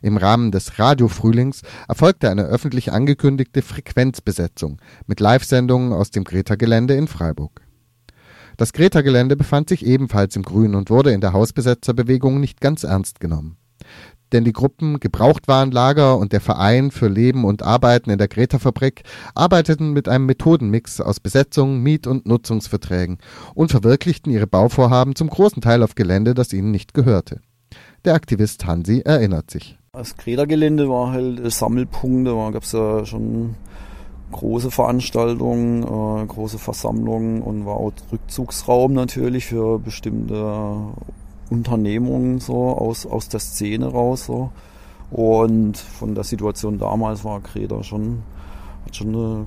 Im 0.00 0.16
Rahmen 0.16 0.52
des 0.52 0.78
Radiofrühlings 0.78 1.62
erfolgte 1.88 2.30
eine 2.30 2.44
öffentlich 2.44 2.92
angekündigte 2.92 3.62
Frequenzbesetzung 3.62 4.80
mit 5.08 5.18
Live-Sendungen 5.18 5.92
aus 5.92 6.12
dem 6.12 6.22
Greta-Gelände 6.22 6.94
in 6.94 7.08
Freiburg. 7.08 7.62
Das 8.56 8.72
Greta-Gelände 8.72 9.34
befand 9.36 9.68
sich 9.68 9.84
ebenfalls 9.84 10.36
im 10.36 10.42
Grün 10.42 10.76
und 10.76 10.88
wurde 10.88 11.10
in 11.10 11.20
der 11.20 11.32
Hausbesetzerbewegung 11.32 12.38
nicht 12.38 12.60
ganz 12.60 12.84
ernst 12.84 13.18
genommen 13.18 13.56
denn 14.32 14.44
die 14.44 14.52
Gruppen 14.52 15.00
Gebrauchtwarenlager 15.00 16.16
und 16.16 16.32
der 16.32 16.40
Verein 16.40 16.90
für 16.90 17.08
Leben 17.08 17.44
und 17.44 17.62
Arbeiten 17.62 18.10
in 18.10 18.18
der 18.18 18.28
Greta-Fabrik 18.28 19.02
arbeiteten 19.34 19.92
mit 19.92 20.08
einem 20.08 20.26
Methodenmix 20.26 21.00
aus 21.00 21.20
Besetzung, 21.20 21.82
Miet- 21.82 22.06
und 22.06 22.26
Nutzungsverträgen 22.26 23.18
und 23.54 23.70
verwirklichten 23.70 24.32
ihre 24.32 24.46
Bauvorhaben 24.46 25.14
zum 25.14 25.28
großen 25.28 25.62
Teil 25.62 25.82
auf 25.82 25.94
Gelände, 25.94 26.34
das 26.34 26.52
ihnen 26.52 26.70
nicht 26.70 26.94
gehörte. 26.94 27.40
Der 28.04 28.14
Aktivist 28.14 28.66
Hansi 28.66 29.02
erinnert 29.04 29.50
sich. 29.50 29.78
Das 29.92 30.16
Greta-Gelände 30.16 30.88
war 30.88 31.12
halt 31.12 31.50
Sammelpunkt, 31.50 32.28
da 32.28 32.50
gab 32.50 32.62
es 32.62 32.72
ja 32.72 33.04
schon 33.06 33.54
große 34.32 34.70
Veranstaltungen, 34.70 35.82
äh, 35.82 36.26
große 36.26 36.58
Versammlungen 36.58 37.42
und 37.42 37.64
war 37.64 37.76
auch 37.76 37.92
Rückzugsraum 38.12 38.92
natürlich 38.92 39.46
für 39.46 39.78
bestimmte 39.78 40.78
Unternehmungen 41.50 42.40
so 42.40 42.70
aus, 42.70 43.06
aus 43.06 43.28
der 43.28 43.40
Szene 43.40 43.86
raus. 43.86 44.26
So. 44.26 44.50
Und 45.10 45.78
von 45.78 46.14
der 46.14 46.24
Situation 46.24 46.78
damals 46.78 47.24
war 47.24 47.40
Greta 47.40 47.82
schon, 47.82 48.22
hat 48.84 48.96
schon 48.96 49.08
eine 49.08 49.44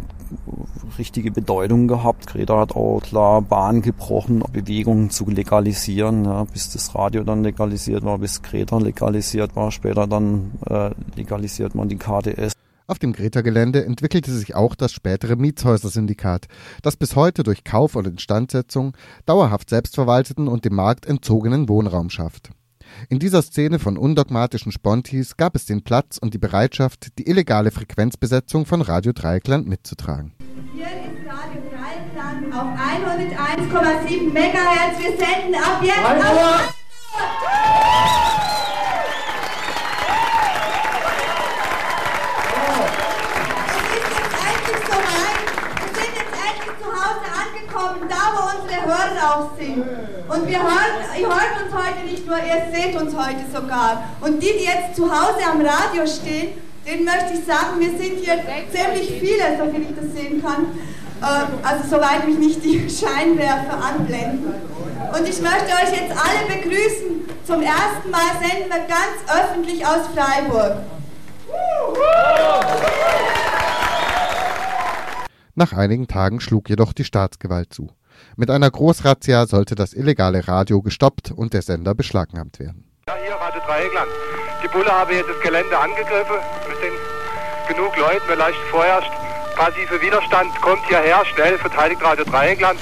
richtige 0.98 1.32
Bedeutung 1.32 1.88
gehabt. 1.88 2.28
Greta 2.28 2.60
hat 2.60 2.76
auch 2.76 3.02
klar 3.02 3.42
Bahn 3.42 3.82
gebrochen, 3.82 4.44
Bewegungen 4.54 5.10
zu 5.10 5.30
legalisieren, 5.30 6.26
ja, 6.26 6.46
bis 6.46 6.72
das 6.72 6.96
Radio 6.96 7.24
dann 7.24 7.44
legalisiert 7.44 8.04
war, 8.04 8.18
bis 8.20 8.42
Greta 8.42 8.78
legalisiert 8.78 9.56
war. 9.56 9.72
Später 9.72 10.08
dann 10.08 10.52
äh, 10.70 10.92
legalisiert 11.16 11.76
man 11.76 11.90
die 11.90 11.98
KDS. 11.98 12.54
Auf 12.90 12.98
dem 12.98 13.14
Greta-Gelände 13.14 13.86
entwickelte 13.86 14.32
sich 14.32 14.56
auch 14.56 14.74
das 14.74 14.92
spätere 14.92 15.36
Mietshäuser-Syndikat, 15.36 16.48
das 16.82 16.98
bis 16.98 17.16
heute 17.16 17.44
durch 17.44 17.64
Kauf 17.64 17.96
und 17.96 18.08
Instandsetzung 18.08 18.98
dauerhaft 19.28 19.70
selbstverwalteten 19.70 20.48
und 20.48 20.66
dem 20.66 20.74
Markt 20.74 21.06
entzogenen 21.06 21.70
Wohnraum 21.70 22.10
schafft. 22.10 22.50
In 23.08 23.20
dieser 23.20 23.44
Szene 23.44 23.78
von 23.78 23.96
undogmatischen 23.96 24.72
Spontis 24.72 25.38
gab 25.38 25.56
es 25.56 25.68
den 25.68 25.84
Platz 25.84 26.18
und 26.18 26.34
die 26.34 26.40
Bereitschaft, 26.40 27.20
die 27.20 27.30
illegale 27.30 27.70
Frequenzbesetzung 27.70 28.66
von 28.66 28.82
Radio 28.82 29.12
Dreieckland 29.12 29.68
mitzutragen. 29.68 30.34
Hier 30.74 30.88
ist 30.88 31.30
Radio 31.30 31.62
Dreieckland 31.70 32.52
auf 32.52 32.70
101,7 32.76 34.34
MHz. 34.34 35.00
Wir 35.00 35.12
senden 35.16 35.54
ab 35.54 35.84
jetzt 35.84 36.00
auf... 36.26 36.74
angekommen, 47.80 48.10
da 48.10 48.34
wo 48.36 48.62
unsere 48.62 48.86
Hörer 48.86 49.36
auch 49.36 49.58
sind. 49.58 49.84
Und 50.30 50.48
wir 50.48 50.60
hören, 50.60 50.96
ihr 51.20 51.28
hört 51.28 51.64
uns 51.64 51.74
heute 51.74 52.06
nicht 52.06 52.26
nur, 52.28 52.38
ihr 52.38 52.62
seht 52.72 52.96
uns 52.96 53.16
heute 53.16 53.44
sogar. 53.54 54.04
Und 54.22 54.42
die, 54.42 54.54
die 54.58 54.66
jetzt 54.66 54.96
zu 54.96 55.10
Hause 55.10 55.40
am 55.50 55.62
Radio 55.62 56.06
stehen, 56.06 56.54
denen 56.86 57.06
möchte 57.06 57.34
ich 57.34 57.46
sagen, 57.46 57.80
wir 57.80 57.90
sind 57.90 58.20
hier 58.24 58.40
ziemlich 58.72 59.20
viele, 59.20 59.58
so 59.58 59.72
viel 59.72 59.82
ich 59.82 59.96
das 59.96 60.14
sehen 60.14 60.44
kann. 60.44 60.68
Äh, 61.22 61.68
also 61.68 61.84
soweit 61.90 62.28
mich 62.28 62.38
nicht 62.38 62.64
die 62.64 62.90
Scheinwerfer 62.90 63.78
anblenden. 63.84 64.54
Und 65.12 65.28
ich 65.28 65.42
möchte 65.42 65.74
euch 65.74 65.92
jetzt 65.92 66.12
alle 66.12 66.46
begrüßen. 66.48 67.28
Zum 67.46 67.62
ersten 67.62 68.12
Mal 68.12 68.30
senden 68.40 68.70
wir 68.70 68.86
ganz 68.88 69.18
öffentlich 69.28 69.86
aus 69.86 70.08
Freiburg. 70.14 70.78
Nach 75.60 75.74
einigen 75.74 76.08
Tagen 76.08 76.40
schlug 76.40 76.70
jedoch 76.70 76.94
die 76.94 77.04
Staatsgewalt 77.04 77.74
zu. 77.74 77.90
Mit 78.38 78.50
einer 78.50 78.72
Großrazzia 78.72 79.46
sollte 79.46 79.76
das 79.76 79.94
illegale 79.94 80.48
Radio 80.48 80.82
gestoppt 80.82 81.32
und 81.32 81.54
der 81.54 81.62
Sender 81.62 81.94
beschlagnahmt 81.94 82.60
werden. 82.60 82.90
Ja, 83.10 83.16
hier 83.22 83.36
Radio 83.36 83.60
Dreieckland. 83.68 84.08
Die 84.64 84.70
Bulle 84.70 84.90
haben 84.90 85.12
jetzt 85.12 85.28
das 85.28 85.42
Gelände 85.44 85.78
angegriffen. 85.78 86.38
Es 86.72 86.80
sind 86.80 86.96
genug 87.68 87.92
Leute, 87.98 88.22
vielleicht 88.26 88.58
vorherrscht 88.72 89.12
passive 89.58 90.02
Widerstand. 90.02 90.62
Kommt 90.62 90.88
hierher, 90.88 91.26
schnell, 91.26 91.58
verteidigt 91.58 92.02
Radio 92.02 92.24
Dreieckland. 92.24 92.80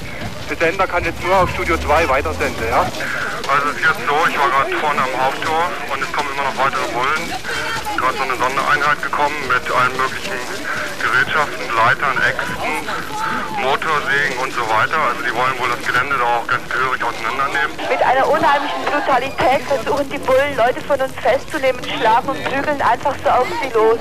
Der 0.48 0.58
Sender 0.58 0.86
kann 0.86 1.04
jetzt 1.04 1.24
nur 1.26 1.36
auf 1.36 1.50
Studio 1.50 1.78
2 1.78 2.08
weitersenden, 2.08 2.68
ja? 2.70 2.82
Also 2.82 3.70
es 3.72 3.78
ist 3.78 3.86
jetzt 3.90 4.06
so, 4.06 4.18
ich 4.30 4.38
war 4.38 4.50
gerade 4.54 4.76
vorne 4.78 5.02
am 5.02 5.26
Haupttor 5.26 5.72
und 5.92 6.04
es 6.04 6.14
kommen 6.14 6.30
immer 6.32 6.44
noch 6.44 6.58
weitere 6.62 6.86
Bullen. 6.94 7.26
Gerade 7.98 8.18
so 8.18 8.24
eine 8.24 8.38
Sondereinheit 8.38 9.02
gekommen 9.02 9.36
mit 9.50 9.66
allen 9.66 9.98
möglichen 9.98 10.38
Gerätschaften, 11.00 11.64
Leitern, 11.76 12.18
Äxten, 12.26 12.74
Motorsägen 13.62 14.38
und 14.44 14.52
so 14.54 14.62
weiter. 14.68 14.98
Also 14.98 15.22
die 15.24 15.34
wollen 15.34 15.56
wohl 15.60 15.70
das 15.70 15.82
Gelände 15.86 16.16
da 16.18 16.26
auch 16.38 16.48
ganz 16.48 16.68
gehörig 16.70 17.02
auseinandernehmen. 17.04 17.74
Mit 17.78 18.02
einer 18.02 18.26
unheimlichen 18.28 18.84
Brutalität 18.86 19.62
versuchen 19.68 20.10
die 20.10 20.22
Bullen, 20.22 20.56
Leute 20.58 20.82
von 20.82 21.00
uns 21.02 21.14
festzunehmen, 21.22 21.82
schlagen 21.84 22.30
und 22.30 22.44
prügeln 22.44 22.82
einfach 22.82 23.16
so 23.24 23.30
auf 23.30 23.48
sie 23.62 23.72
los. 23.74 24.00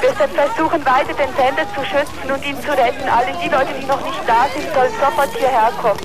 Wir 0.00 0.12
versuchen 0.12 0.80
weiter 0.84 1.14
den 1.14 1.32
Sender 1.36 1.66
zu 1.74 1.84
schützen 1.84 2.28
und 2.32 2.44
ihn 2.44 2.56
zu 2.60 2.72
retten. 2.72 3.08
Alle 3.08 3.32
die 3.42 3.48
Leute, 3.48 3.72
die 3.78 3.86
noch 3.86 4.00
nicht 4.04 4.20
da 4.26 4.46
sind, 4.54 4.66
sollen 4.72 4.92
sofort 4.98 5.30
hierher 5.36 5.72
kommen. 5.80 6.00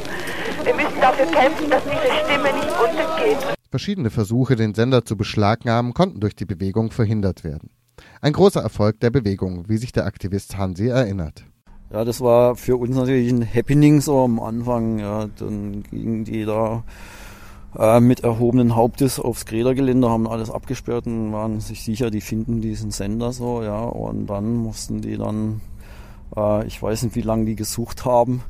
Wir 0.64 0.74
müssen 0.74 1.00
dafür 1.00 1.26
kämpfen, 1.28 1.70
dass 1.70 1.84
diese 1.84 2.12
Stimme 2.24 2.52
nicht 2.54 2.72
untergeht. 2.80 3.38
Verschiedene 3.70 4.10
Versuche, 4.10 4.56
den 4.56 4.74
Sender 4.74 5.06
zu 5.06 5.18
beschlagnahmen, 5.18 5.94
konnten 5.94 6.20
durch 6.20 6.36
die 6.36 6.46
Bewegung 6.46 6.92
verhindert 6.92 7.44
werden. 7.44 7.70
Ein 8.22 8.34
großer 8.34 8.62
Erfolg 8.62 9.00
der 9.00 9.10
Bewegung, 9.10 9.68
wie 9.68 9.78
sich 9.78 9.92
der 9.92 10.06
Aktivist 10.06 10.58
Hansi 10.58 10.88
erinnert. 10.88 11.46
Ja, 11.92 12.04
das 12.04 12.22
war 12.22 12.56
für 12.56 12.78
uns 12.78 12.96
natürlich 12.96 13.32
ein 13.32 13.46
Happening 13.46 14.02
so 14.02 14.24
am 14.24 14.40
Anfang. 14.40 15.00
Ja, 15.00 15.28
dann 15.38 15.84
gingen 15.84 16.26
die 16.26 16.46
da 16.46 16.84
äh, 17.78 18.00
mit 18.00 18.22
erhobenen 18.22 18.76
Hauptes 18.76 19.20
aufs 19.20 19.46
Greta-Gelände, 19.46 20.10
haben 20.10 20.28
alles 20.28 20.50
abgesperrt 20.50 21.08
und 21.08 21.32
waren 21.32 21.60
sich 21.60 21.84
sicher, 21.84 22.10
die 22.10 22.22
finden 22.22 22.62
diesen 22.62 22.92
Sender 22.92 23.32
so, 23.32 23.62
ja. 23.64 23.84
Und 23.84 24.28
dann 24.28 24.56
mussten 24.56 25.02
die 25.02 25.18
dann, 25.18 25.62
äh, 26.36 26.66
ich 26.66 26.82
weiß 26.82 27.04
nicht, 27.04 27.16
wie 27.16 27.22
lange 27.22 27.46
die 27.46 27.56
gesucht 27.56 28.06
haben, 28.06 28.42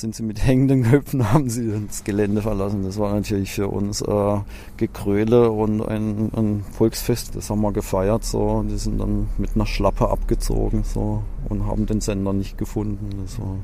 sind 0.00 0.14
sie 0.14 0.22
mit 0.22 0.42
hängenden 0.46 0.84
Köpfen, 0.84 1.32
haben 1.32 1.48
sie 1.48 1.72
das 1.86 2.04
Gelände 2.04 2.42
verlassen. 2.42 2.82
Das 2.82 2.98
war 2.98 3.14
natürlich 3.14 3.52
für 3.52 3.68
uns 3.68 4.00
äh, 4.02 4.38
Gekröle 4.76 5.50
und 5.50 5.82
ein, 5.82 6.30
ein, 6.34 6.64
Volksfest, 6.72 7.36
das 7.36 7.50
haben 7.50 7.60
wir 7.60 7.72
gefeiert. 7.72 8.24
So. 8.24 8.64
Die 8.68 8.78
sind 8.78 8.98
dann 8.98 9.28
mit 9.38 9.54
einer 9.54 9.66
Schlappe 9.66 10.08
abgezogen 10.08 10.84
so, 10.84 11.22
und 11.48 11.66
haben 11.66 11.86
den 11.86 12.00
Sender 12.00 12.32
nicht 12.32 12.58
gefunden. 12.58 13.10
Das 13.22 13.38
war, 13.38 13.56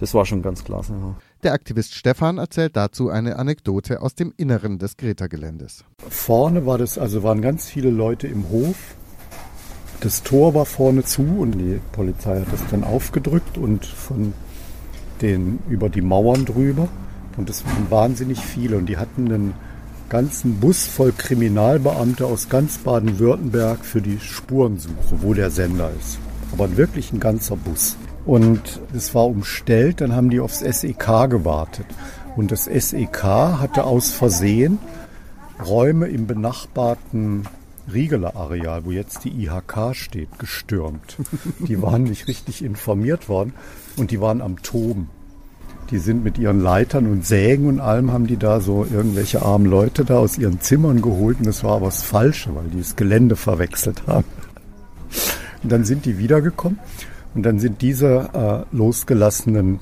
das 0.00 0.14
war 0.14 0.26
schon 0.26 0.42
ganz 0.42 0.64
klasse. 0.64 0.92
Ja. 0.92 1.14
Der 1.44 1.52
Aktivist 1.52 1.94
Stefan 1.94 2.38
erzählt 2.38 2.76
dazu 2.76 3.10
eine 3.10 3.36
Anekdote 3.36 4.02
aus 4.02 4.14
dem 4.16 4.32
Inneren 4.36 4.78
des 4.78 4.96
Greta-Geländes. 4.96 5.84
Vorne 6.08 6.66
war 6.66 6.78
das, 6.78 6.98
also 6.98 7.22
waren 7.22 7.42
ganz 7.42 7.66
viele 7.66 7.90
Leute 7.90 8.26
im 8.26 8.48
Hof. 8.48 8.76
Das 10.00 10.22
Tor 10.22 10.54
war 10.54 10.64
vorne 10.64 11.04
zu 11.04 11.22
und 11.22 11.52
die 11.52 11.80
Polizei 11.92 12.40
hat 12.40 12.52
das 12.52 12.60
dann 12.70 12.84
aufgedrückt 12.84 13.58
und 13.58 13.84
von 13.84 14.32
den, 15.22 15.58
über 15.68 15.88
die 15.88 16.02
Mauern 16.02 16.44
drüber. 16.44 16.88
Und 17.36 17.50
es 17.50 17.64
waren 17.64 17.90
wahnsinnig 17.90 18.40
viele. 18.40 18.76
Und 18.76 18.86
die 18.86 18.96
hatten 18.96 19.32
einen 19.32 19.54
ganzen 20.08 20.58
Bus 20.60 20.86
voll 20.86 21.12
Kriminalbeamte 21.16 22.26
aus 22.26 22.48
ganz 22.48 22.78
Baden-Württemberg 22.78 23.84
für 23.84 24.00
die 24.00 24.18
Spurensuche, 24.20 25.22
wo 25.22 25.34
der 25.34 25.50
Sender 25.50 25.90
ist. 25.98 26.18
Aber 26.52 26.76
wirklich 26.76 27.12
ein 27.12 27.20
ganzer 27.20 27.56
Bus. 27.56 27.96
Und 28.24 28.80
es 28.94 29.14
war 29.14 29.26
umstellt, 29.26 30.00
dann 30.00 30.14
haben 30.14 30.30
die 30.30 30.40
aufs 30.40 30.60
SEK 30.60 31.30
gewartet. 31.30 31.86
Und 32.36 32.52
das 32.52 32.64
SEK 32.64 33.22
hatte 33.22 33.84
aus 33.84 34.12
Versehen 34.12 34.78
Räume 35.64 36.06
im 36.06 36.26
benachbarten 36.26 37.44
Riegeler 37.92 38.36
Areal, 38.36 38.84
wo 38.84 38.90
jetzt 38.90 39.24
die 39.24 39.44
IHK 39.44 39.94
steht, 39.94 40.38
gestürmt. 40.38 41.16
Die 41.58 41.80
waren 41.80 42.04
nicht 42.04 42.28
richtig 42.28 42.62
informiert 42.62 43.28
worden 43.28 43.54
und 43.98 44.10
die 44.10 44.20
waren 44.20 44.40
am 44.40 44.62
Toben. 44.62 45.08
Die 45.90 45.98
sind 45.98 46.22
mit 46.22 46.38
ihren 46.38 46.60
Leitern 46.60 47.06
und 47.06 47.24
Sägen 47.24 47.66
und 47.66 47.80
allem 47.80 48.12
haben 48.12 48.26
die 48.26 48.36
da 48.36 48.60
so 48.60 48.84
irgendwelche 48.84 49.42
armen 49.42 49.66
Leute 49.66 50.04
da 50.04 50.18
aus 50.18 50.36
ihren 50.36 50.60
Zimmern 50.60 51.00
geholt 51.00 51.38
und 51.38 51.46
das 51.46 51.64
war 51.64 51.76
aber 51.76 51.86
das 51.86 52.02
Falsche, 52.02 52.54
weil 52.54 52.66
die 52.66 52.78
das 52.78 52.94
Gelände 52.94 53.36
verwechselt 53.36 54.02
haben. 54.06 54.26
Und 55.62 55.72
dann 55.72 55.84
sind 55.84 56.04
die 56.04 56.18
wiedergekommen 56.18 56.78
und 57.34 57.42
dann 57.42 57.58
sind 57.58 57.80
diese 57.80 58.66
äh, 58.70 58.76
losgelassenen 58.76 59.80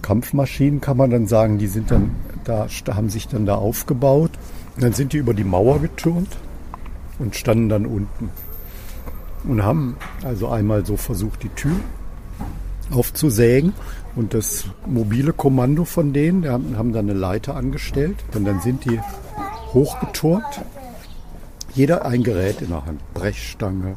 Kampfmaschinen, 0.00 0.80
kann 0.80 0.96
man 0.96 1.10
dann 1.10 1.26
sagen, 1.26 1.58
die 1.58 1.66
sind 1.66 1.90
dann 1.90 2.14
da, 2.44 2.66
haben 2.90 3.10
sich 3.10 3.28
dann 3.28 3.44
da 3.44 3.56
aufgebaut. 3.56 4.30
Und 4.76 4.84
dann 4.84 4.92
sind 4.92 5.12
die 5.12 5.18
über 5.18 5.34
die 5.34 5.44
Mauer 5.44 5.80
getürmt 5.80 6.36
und 7.18 7.36
standen 7.36 7.68
dann 7.68 7.84
unten 7.84 8.30
und 9.44 9.62
haben 9.62 9.96
also 10.24 10.48
einmal 10.48 10.86
so 10.86 10.96
versucht, 10.96 11.42
die 11.42 11.48
Tür 11.50 11.76
aufzusägen 12.90 13.72
und 14.16 14.34
das 14.34 14.64
mobile 14.86 15.32
Kommando 15.32 15.84
von 15.84 16.12
denen, 16.12 16.48
haben, 16.48 16.76
haben 16.76 16.92
dann 16.92 17.08
eine 17.08 17.18
Leiter 17.18 17.54
angestellt 17.56 18.16
und 18.34 18.44
dann 18.44 18.60
sind 18.60 18.84
die 18.84 19.00
hochgeturnt. 19.72 20.62
Jeder 21.74 22.04
ein 22.06 22.22
Gerät 22.22 22.62
in 22.62 22.68
der 22.68 22.86
Hand, 22.86 23.00
Brechstange, 23.14 23.96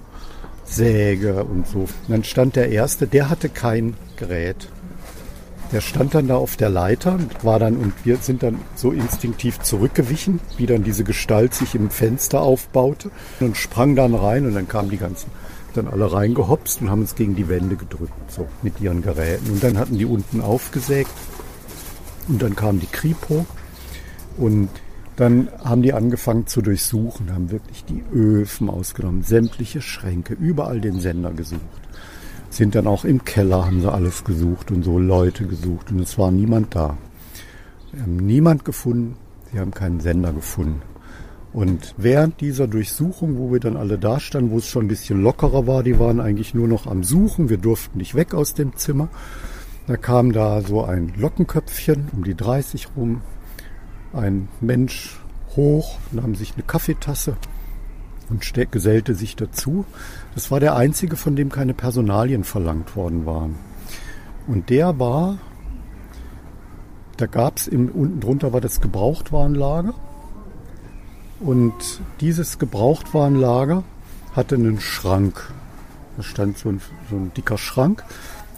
Säge 0.65 1.43
und 1.43 1.67
so. 1.67 1.79
Und 1.79 1.89
dann 2.09 2.23
stand 2.23 2.55
der 2.55 2.69
Erste, 2.69 3.07
der 3.07 3.29
hatte 3.29 3.49
kein 3.49 3.95
Gerät. 4.17 4.67
Der 5.71 5.79
stand 5.79 6.13
dann 6.13 6.27
da 6.27 6.35
auf 6.35 6.57
der 6.57 6.69
Leiter 6.69 7.13
und 7.13 7.45
war 7.45 7.57
dann, 7.57 7.77
und 7.77 7.93
wir 8.03 8.17
sind 8.17 8.43
dann 8.43 8.59
so 8.75 8.91
instinktiv 8.91 9.59
zurückgewichen, 9.59 10.41
wie 10.57 10.65
dann 10.65 10.83
diese 10.83 11.05
Gestalt 11.05 11.53
sich 11.53 11.75
im 11.75 11.89
Fenster 11.89 12.41
aufbaute 12.41 13.09
und 13.39 13.55
sprang 13.55 13.95
dann 13.95 14.13
rein 14.13 14.45
und 14.45 14.53
dann 14.53 14.67
kamen 14.67 14.89
die 14.89 14.97
ganzen 14.97 15.31
dann 15.73 15.87
alle 15.87 16.11
reingehopst 16.11 16.81
und 16.81 16.89
haben 16.89 17.01
uns 17.01 17.15
gegen 17.15 17.35
die 17.35 17.49
Wände 17.49 17.75
gedrückt, 17.75 18.13
so 18.27 18.47
mit 18.61 18.79
ihren 18.81 19.01
Geräten. 19.01 19.51
Und 19.51 19.63
dann 19.63 19.77
hatten 19.77 19.97
die 19.97 20.05
unten 20.05 20.41
aufgesägt 20.41 21.11
und 22.27 22.41
dann 22.41 22.55
kam 22.55 22.79
die 22.79 22.87
Kripo 22.87 23.45
und 24.37 24.69
dann 25.15 25.49
haben 25.63 25.81
die 25.81 25.93
angefangen 25.93 26.47
zu 26.47 26.61
durchsuchen, 26.61 27.33
haben 27.33 27.51
wirklich 27.51 27.85
die 27.85 28.03
Öfen 28.13 28.69
ausgenommen, 28.69 29.23
sämtliche 29.23 29.81
Schränke, 29.81 30.33
überall 30.33 30.81
den 30.81 30.99
Sender 30.99 31.31
gesucht 31.31 31.61
sind 32.51 32.75
dann 32.75 32.85
auch 32.85 33.05
im 33.05 33.23
Keller, 33.23 33.65
haben 33.65 33.81
sie 33.81 33.91
alles 33.91 34.23
gesucht 34.23 34.71
und 34.71 34.83
so 34.83 34.99
Leute 34.99 35.45
gesucht 35.47 35.91
und 35.91 35.99
es 35.99 36.17
war 36.17 36.31
niemand 36.31 36.75
da. 36.75 36.97
Wir 37.91 38.03
haben 38.03 38.17
niemand 38.17 38.65
gefunden, 38.65 39.15
sie 39.51 39.59
haben 39.59 39.71
keinen 39.71 40.01
Sender 40.01 40.33
gefunden. 40.33 40.81
Und 41.53 41.95
während 41.97 42.39
dieser 42.39 42.67
Durchsuchung, 42.67 43.37
wo 43.37 43.51
wir 43.51 43.59
dann 43.59 43.75
alle 43.75 43.97
da 43.97 44.19
standen, 44.19 44.51
wo 44.51 44.57
es 44.57 44.67
schon 44.67 44.85
ein 44.85 44.87
bisschen 44.87 45.21
lockerer 45.21 45.67
war, 45.67 45.83
die 45.83 45.99
waren 45.99 46.21
eigentlich 46.21 46.53
nur 46.53 46.67
noch 46.67 46.87
am 46.87 47.03
Suchen, 47.03 47.49
wir 47.49 47.57
durften 47.57 47.97
nicht 47.97 48.15
weg 48.15 48.33
aus 48.33 48.53
dem 48.53 48.77
Zimmer. 48.77 49.09
Da 49.87 49.97
kam 49.97 50.31
da 50.31 50.61
so 50.61 50.83
ein 50.83 51.11
Lockenköpfchen 51.17 52.09
um 52.13 52.23
die 52.23 52.35
30 52.35 52.89
rum, 52.95 53.21
ein 54.13 54.49
Mensch 54.59 55.19
hoch 55.55 55.97
haben 56.21 56.35
sich 56.35 56.53
eine 56.53 56.63
Kaffeetasse 56.63 57.37
und 58.29 58.71
gesellte 58.71 59.15
sich 59.15 59.35
dazu. 59.35 59.85
Das 60.35 60.51
war 60.51 60.59
der 60.59 60.75
einzige, 60.75 61.15
von 61.15 61.35
dem 61.35 61.49
keine 61.49 61.73
Personalien 61.73 62.43
verlangt 62.43 62.95
worden 62.95 63.25
waren. 63.25 63.55
Und 64.47 64.69
der 64.69 64.99
war, 64.99 65.37
da 67.17 67.25
gab 67.25 67.57
es 67.57 67.67
unten 67.67 68.19
drunter 68.19 68.53
war 68.53 68.61
das 68.61 68.81
Gebrauchtwarenlager. 68.81 69.93
Und 71.41 71.73
dieses 72.19 72.59
Gebrauchtwarenlager 72.59 73.83
hatte 74.33 74.55
einen 74.55 74.79
Schrank. 74.79 75.51
Da 76.15 76.23
stand 76.23 76.59
so 76.59 76.69
ein, 76.69 76.81
so 77.09 77.15
ein 77.15 77.31
dicker 77.35 77.57
Schrank. 77.57 78.03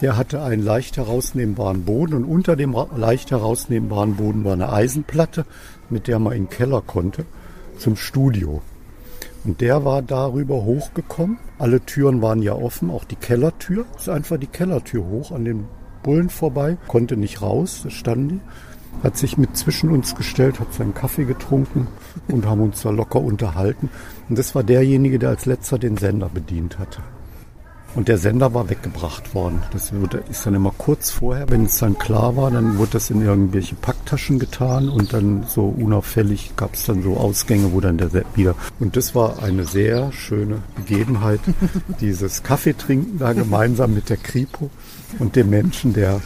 Der 0.02 0.18
hatte 0.18 0.42
einen 0.42 0.62
leicht 0.62 0.98
herausnehmbaren 0.98 1.84
Boden 1.84 2.14
und 2.14 2.24
unter 2.24 2.56
dem 2.56 2.76
leicht 2.94 3.30
herausnehmbaren 3.30 4.16
Boden 4.16 4.44
war 4.44 4.52
eine 4.52 4.70
Eisenplatte, 4.70 5.46
mit 5.88 6.08
der 6.08 6.18
man 6.18 6.34
in 6.34 6.44
den 6.44 6.50
Keller 6.50 6.82
konnte, 6.82 7.24
zum 7.78 7.96
Studio. 7.96 8.60
Und 9.44 9.62
der 9.62 9.84
war 9.86 10.02
darüber 10.02 10.64
hochgekommen. 10.64 11.38
Alle 11.58 11.80
Türen 11.80 12.20
waren 12.20 12.42
ja 12.42 12.54
offen, 12.54 12.90
auch 12.90 13.04
die 13.04 13.16
Kellertür. 13.16 13.86
Ist 13.96 14.10
einfach 14.10 14.36
die 14.36 14.46
Kellertür 14.46 15.06
hoch 15.06 15.32
an 15.32 15.46
den 15.46 15.68
Bullen 16.02 16.28
vorbei, 16.28 16.76
konnte 16.86 17.16
nicht 17.16 17.40
raus, 17.40 17.80
da 17.82 17.88
standen 17.88 18.28
die. 18.28 18.40
Hat 19.02 19.16
sich 19.16 19.38
mit 19.38 19.56
zwischen 19.56 19.90
uns 19.90 20.14
gestellt, 20.14 20.60
hat 20.60 20.72
seinen 20.74 20.94
Kaffee 20.94 21.24
getrunken 21.24 21.88
und 22.28 22.46
haben 22.46 22.60
uns 22.60 22.82
da 22.82 22.90
locker 22.90 23.20
unterhalten. 23.20 23.90
Und 24.28 24.38
das 24.38 24.54
war 24.54 24.62
derjenige, 24.62 25.18
der 25.18 25.30
als 25.30 25.46
letzter 25.46 25.78
den 25.78 25.96
Sender 25.96 26.28
bedient 26.28 26.78
hatte. 26.78 27.02
Und 27.94 28.08
der 28.08 28.18
Sender 28.18 28.52
war 28.54 28.68
weggebracht 28.68 29.34
worden. 29.34 29.62
Das 29.72 29.92
ist 30.28 30.44
dann 30.44 30.54
immer 30.54 30.74
kurz 30.76 31.10
vorher, 31.10 31.48
wenn 31.48 31.66
es 31.66 31.78
dann 31.78 31.96
klar 31.96 32.36
war, 32.36 32.50
dann 32.50 32.76
wurde 32.76 32.92
das 32.92 33.10
in 33.10 33.22
irgendwelche 33.22 33.76
Packtaschen 33.76 34.40
getan 34.40 34.88
und 34.88 35.12
dann 35.12 35.44
so 35.46 35.66
unauffällig 35.68 36.56
gab 36.56 36.74
es 36.74 36.86
dann 36.86 37.04
so 37.04 37.16
Ausgänge, 37.16 37.72
wo 37.72 37.80
dann 37.80 37.98
der 37.98 38.10
wieder. 38.34 38.56
Und 38.80 38.96
das 38.96 39.14
war 39.14 39.42
eine 39.44 39.64
sehr 39.64 40.10
schöne 40.10 40.58
Begebenheit, 40.74 41.40
dieses 42.00 42.42
Kaffeetrinken 42.42 43.18
da 43.18 43.32
gemeinsam 43.32 43.94
mit 43.94 44.10
der 44.10 44.16
Kripo 44.16 44.70
und 45.20 45.36
dem 45.36 45.50
Menschen, 45.50 45.92
der 45.92 46.20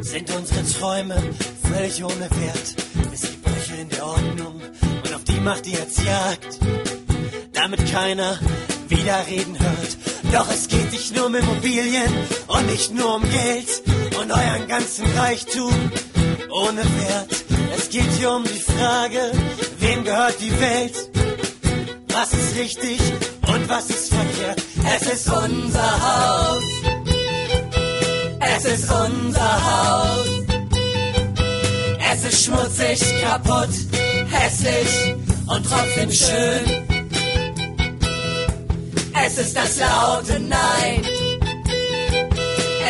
sind 0.00 0.30
unsere 0.30 0.62
Träume 0.64 1.20
völlig 1.68 2.04
ohne 2.04 2.30
Wert. 2.30 2.76
In 3.80 3.88
der 3.88 4.06
Ordnung 4.06 4.60
und 5.04 5.14
auf 5.14 5.24
die 5.24 5.40
macht 5.40 5.66
ihr 5.66 5.78
jetzt 5.78 6.02
Jagd, 6.02 6.58
damit 7.52 7.90
keiner 7.90 8.38
widerreden 8.88 9.58
hört. 9.58 9.96
Doch 10.32 10.48
es 10.50 10.68
geht 10.68 10.92
nicht 10.92 11.14
nur 11.16 11.26
um 11.26 11.34
Immobilien 11.34 12.12
und 12.46 12.66
nicht 12.66 12.94
nur 12.94 13.16
um 13.16 13.22
Geld 13.22 13.82
und 14.20 14.30
euren 14.30 14.68
ganzen 14.68 15.06
Reichtum 15.16 15.72
ohne 16.50 16.82
Wert. 16.82 17.44
Es 17.76 17.90
geht 17.90 18.10
hier 18.18 18.30
um 18.30 18.44
die 18.44 18.60
Frage, 18.60 19.32
wem 19.78 20.04
gehört 20.04 20.40
die 20.40 20.60
Welt? 20.60 21.10
Was 22.08 22.32
ist 22.32 22.56
richtig 22.56 23.00
und 23.48 23.68
was 23.68 23.90
ist 23.90 24.14
verkehrt? 24.14 24.62
Es 24.96 25.06
ist 25.12 25.28
unser 25.28 25.92
Haus. 26.02 26.64
Es 28.56 28.64
ist 28.64 28.90
unser 28.90 29.64
Haus. 29.64 30.33
Es 32.26 32.32
ist 32.32 32.46
schmutzig, 32.46 32.98
kaputt, 33.22 33.68
hässlich 34.30 35.14
und 35.46 35.66
trotzdem 35.66 36.10
schön. 36.10 36.86
Es 39.26 39.36
ist 39.36 39.54
das 39.54 39.78
laute 39.78 40.40
Nein. 40.40 41.02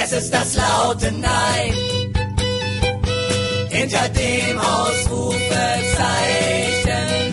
Es 0.00 0.12
ist 0.12 0.32
das 0.32 0.54
laute 0.54 1.10
Nein. 1.10 1.74
Hinter 3.70 4.08
dem 4.10 4.60
Ausrufezeichen 4.60 7.23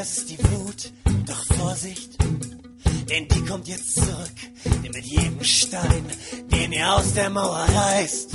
das 0.00 0.16
ist 0.16 0.30
die 0.30 0.38
Wut. 0.38 0.92
Doch 1.26 1.44
Vorsicht, 1.58 2.16
denn 3.10 3.28
die 3.28 3.44
kommt 3.44 3.68
jetzt 3.68 3.96
zurück. 3.96 4.38
Denn 4.82 4.92
mit 4.92 5.04
jedem 5.04 5.44
Stein, 5.44 6.06
den 6.50 6.72
ihr 6.72 6.90
aus 6.94 7.12
der 7.12 7.28
Mauer 7.28 7.66
reißt, 7.74 8.30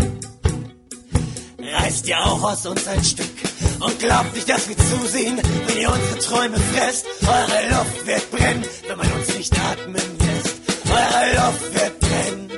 reißt 1.60 2.08
ihr 2.08 2.20
auch 2.20 2.44
aus 2.44 2.68
uns 2.68 2.86
ein 2.88 3.04
Stück. 3.04 3.36
Und 3.80 3.98
glaubt 3.98 4.36
nicht, 4.36 4.48
dass 4.48 4.70
wir 4.70 4.78
zusehen, 4.78 5.42
wenn 5.66 5.78
ihr 5.78 5.92
unsere 5.92 6.20
Träume 6.20 6.58
fresst. 6.58 7.08
Eure 7.24 7.70
Luft 7.70 8.06
wird 8.06 8.32
brennen, 8.32 8.66
wenn 8.88 8.98
man 9.00 9.12
uns 9.14 9.36
nicht 9.36 9.60
atmen 9.60 9.96
lässt. 9.96 10.56
Eure 10.86 11.34
Luft 11.34 11.74
wird 11.74 12.00
brennen. 12.00 12.52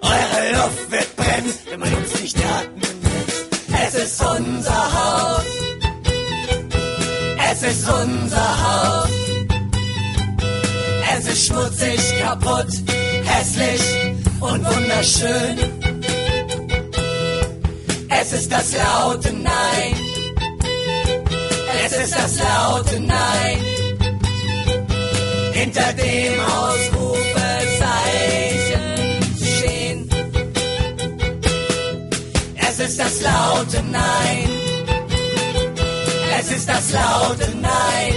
Eure 0.00 0.52
Luft 0.52 0.90
wird 0.92 1.16
brennen, 1.16 1.54
wenn 1.70 1.80
man 1.80 1.92
uns 1.92 2.20
nicht 2.20 2.38
atmen 2.38 2.82
lässt. 3.02 3.94
Es 3.94 3.94
ist 3.94 4.20
unser 4.22 4.85
ist 7.68 7.88
unser 7.88 8.64
Haus. 8.64 9.08
Es 11.18 11.26
ist 11.26 11.46
schmutzig, 11.46 12.00
kaputt, 12.20 12.68
hässlich 13.24 13.82
und 14.40 14.64
wunderschön. 14.64 15.58
Es 18.08 18.32
ist 18.32 18.52
das 18.52 18.76
laute 18.76 19.32
Nein. 19.32 19.96
Es 21.84 21.92
ist 21.92 22.14
das 22.14 22.38
laute 22.38 23.00
Nein. 23.00 23.58
Hinter 25.52 25.92
dem 25.94 26.40
Ausrufezeichen 26.40 28.80
stehen. 29.36 30.08
Es 32.56 32.78
ist 32.78 32.98
das 32.98 33.20
laute 33.22 33.82
Nein. 33.90 34.55
Es 36.48 36.58
ist 36.58 36.68
das 36.68 36.92
laute 36.92 37.56
Nein. 37.56 38.14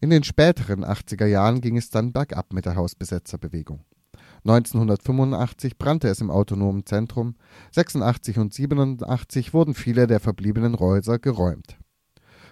In 0.00 0.10
den 0.10 0.22
späteren 0.22 0.84
80er 0.84 1.26
Jahren 1.26 1.60
ging 1.60 1.76
es 1.76 1.90
dann 1.90 2.12
bergab 2.12 2.52
mit 2.52 2.66
der 2.66 2.76
Hausbesetzerbewegung. 2.76 3.84
1985 4.44 5.76
brannte 5.76 6.06
es 6.06 6.20
im 6.20 6.30
autonomen 6.30 6.86
Zentrum, 6.86 7.34
86 7.72 8.38
und 8.38 8.54
87 8.54 9.52
wurden 9.52 9.74
viele 9.74 10.06
der 10.06 10.20
verbliebenen 10.20 10.78
Häuser 10.78 11.18
geräumt. 11.18 11.78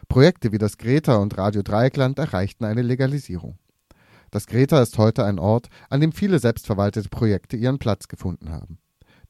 Projekte 0.08 0.50
wie 0.50 0.58
das 0.58 0.76
Greta 0.76 1.18
und 1.18 1.38
Radio 1.38 1.62
Dreieckland 1.62 2.18
erreichten 2.18 2.64
eine 2.64 2.82
Legalisierung. 2.82 3.60
Das 4.30 4.46
Greta 4.46 4.82
ist 4.82 4.98
heute 4.98 5.24
ein 5.24 5.38
Ort, 5.38 5.68
an 5.88 6.00
dem 6.00 6.12
viele 6.12 6.38
selbstverwaltete 6.38 7.08
Projekte 7.08 7.56
ihren 7.56 7.78
Platz 7.78 8.08
gefunden 8.08 8.50
haben. 8.50 8.78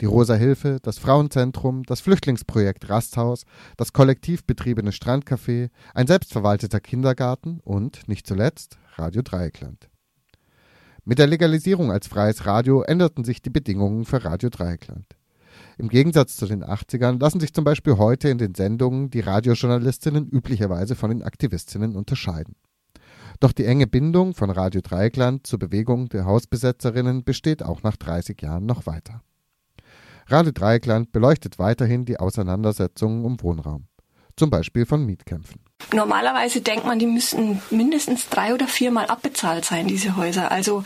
Die 0.01 0.07
Rosa 0.07 0.35
Hilfe, 0.35 0.79
das 0.81 0.99
Frauenzentrum, 0.99 1.83
das 1.83 2.01
Flüchtlingsprojekt 2.01 2.89
Rasthaus, 2.89 3.45
das 3.77 3.93
kollektiv 3.93 4.45
betriebene 4.45 4.91
Strandcafé, 4.91 5.71
ein 5.93 6.07
selbstverwalteter 6.07 6.79
Kindergarten 6.79 7.61
und, 7.65 8.07
nicht 8.09 8.27
zuletzt, 8.27 8.79
Radio 8.95 9.23
Dreieckland. 9.23 9.89
Mit 11.05 11.19
der 11.19 11.27
Legalisierung 11.27 11.91
als 11.91 12.07
freies 12.07 12.47
Radio 12.47 12.83
änderten 12.83 13.25
sich 13.25 13.43
die 13.43 13.51
Bedingungen 13.51 14.05
für 14.05 14.25
Radio 14.25 14.51
Dreieckland. 14.51 15.17
Im 15.79 15.89
Gegensatz 15.89 16.37
zu 16.37 16.47
den 16.47 16.65
80ern 16.65 17.19
lassen 17.19 17.41
sich 17.41 17.53
zum 17.55 17.65
Beispiel 17.65 17.97
heute 17.97 18.29
in 18.29 18.39
den 18.39 18.55
Sendungen 18.55 19.11
die 19.11 19.21
Radiojournalistinnen 19.21 20.29
üblicherweise 20.29 20.95
von 20.95 21.11
den 21.11 21.23
Aktivistinnen 21.23 21.97
unterscheiden. 21.97 22.55
Doch 23.41 23.53
die 23.53 23.67
enge 23.67 23.87
Bindung 23.87 24.35
von 24.35 24.51
Radio 24.51 24.81
Dreieckland 24.81 25.47
zur 25.47 25.61
Bewegung 25.61 26.09
der 26.09 26.25
Hausbesetzerinnen 26.25 27.23
besteht 27.23 27.63
auch 27.63 27.83
nach 27.83 27.97
30 27.97 28.43
Jahren 28.43 28.67
noch 28.67 28.87
weiter. 28.87 29.23
Radio 30.27 30.53
Dreieckland 30.53 31.13
beleuchtet 31.13 31.59
weiterhin 31.59 32.05
die 32.05 32.19
Auseinandersetzungen 32.19 33.25
um 33.25 33.41
Wohnraum, 33.41 33.87
zum 34.37 34.51
Beispiel 34.51 34.87
von 34.87 35.07
Mietkämpfen. 35.07 35.61
Normalerweise 35.95 36.61
denkt 36.61 36.85
man, 36.85 36.99
die 36.99 37.07
müssten 37.07 37.63
mindestens 37.71 38.29
drei 38.29 38.53
oder 38.53 38.67
viermal 38.67 39.07
abbezahlt 39.07 39.65
sein, 39.65 39.87
diese 39.87 40.17
Häuser. 40.17 40.51
Also 40.51 40.83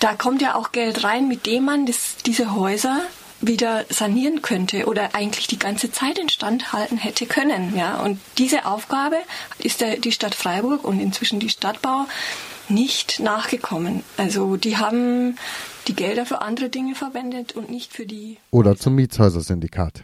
da 0.00 0.14
kommt 0.14 0.40
ja 0.40 0.54
auch 0.54 0.72
Geld 0.72 1.04
rein, 1.04 1.28
mit 1.28 1.46
dem 1.46 1.66
man 1.66 1.84
das, 1.84 2.16
diese 2.24 2.54
Häuser 2.54 3.02
wieder 3.40 3.84
sanieren 3.88 4.42
könnte 4.42 4.86
oder 4.86 5.14
eigentlich 5.14 5.46
die 5.46 5.58
ganze 5.58 5.90
Zeit 5.92 6.18
instand 6.18 6.72
halten 6.72 6.96
hätte 6.96 7.26
können. 7.26 7.76
Ja? 7.76 8.00
Und 8.00 8.20
diese 8.36 8.66
Aufgabe 8.66 9.16
ist 9.58 9.80
der, 9.80 9.98
die 9.98 10.12
Stadt 10.12 10.34
Freiburg 10.34 10.84
und 10.84 11.00
inzwischen 11.00 11.40
die 11.40 11.48
Stadtbau 11.48 12.06
nicht 12.68 13.20
nachgekommen. 13.20 14.02
Also 14.16 14.56
die 14.56 14.76
haben 14.76 15.38
die 15.86 15.94
Gelder 15.94 16.26
für 16.26 16.42
andere 16.42 16.68
Dinge 16.68 16.94
verwendet 16.94 17.52
und 17.52 17.70
nicht 17.70 17.92
für 17.92 18.06
die. 18.06 18.36
Oder 18.50 18.76
zum 18.76 18.94
Mietshäusersyndikat. 18.94 20.02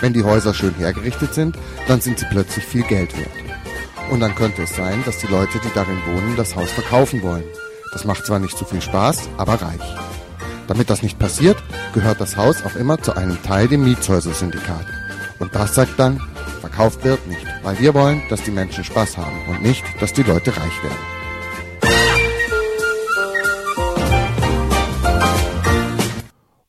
Wenn 0.00 0.12
die 0.12 0.22
Häuser 0.22 0.54
schön 0.54 0.74
hergerichtet 0.74 1.34
sind, 1.34 1.56
dann 1.88 2.00
sind 2.00 2.18
sie 2.18 2.26
plötzlich 2.30 2.64
viel 2.64 2.84
Geld 2.84 3.16
wert. 3.18 3.28
Und 4.10 4.20
dann 4.20 4.34
könnte 4.34 4.62
es 4.62 4.74
sein, 4.74 5.02
dass 5.04 5.18
die 5.18 5.26
Leute, 5.26 5.58
die 5.58 5.74
darin 5.74 5.98
wohnen, 6.06 6.36
das 6.36 6.56
Haus 6.56 6.70
verkaufen 6.72 7.22
wollen. 7.22 7.44
Das 7.92 8.04
macht 8.04 8.24
zwar 8.24 8.38
nicht 8.38 8.56
so 8.56 8.64
viel 8.64 8.80
Spaß, 8.80 9.28
aber 9.36 9.54
reich. 9.54 10.09
Damit 10.70 10.88
das 10.88 11.02
nicht 11.02 11.18
passiert, 11.18 11.60
gehört 11.94 12.20
das 12.20 12.36
Haus 12.36 12.64
auch 12.64 12.76
immer 12.76 12.96
zu 13.02 13.16
einem 13.16 13.42
Teil 13.42 13.66
dem 13.66 13.82
Mietshäuser-Syndikat. 13.82 14.86
Und 15.40 15.52
das 15.52 15.74
sagt 15.74 15.98
dann, 15.98 16.20
verkauft 16.60 17.02
wird 17.02 17.26
nicht, 17.26 17.44
weil 17.64 17.80
wir 17.80 17.92
wollen, 17.92 18.22
dass 18.30 18.44
die 18.44 18.52
Menschen 18.52 18.84
Spaß 18.84 19.16
haben 19.16 19.48
und 19.48 19.62
nicht, 19.62 19.82
dass 20.00 20.12
die 20.12 20.22
Leute 20.22 20.56
reich 20.56 20.82
werden. 20.84 20.96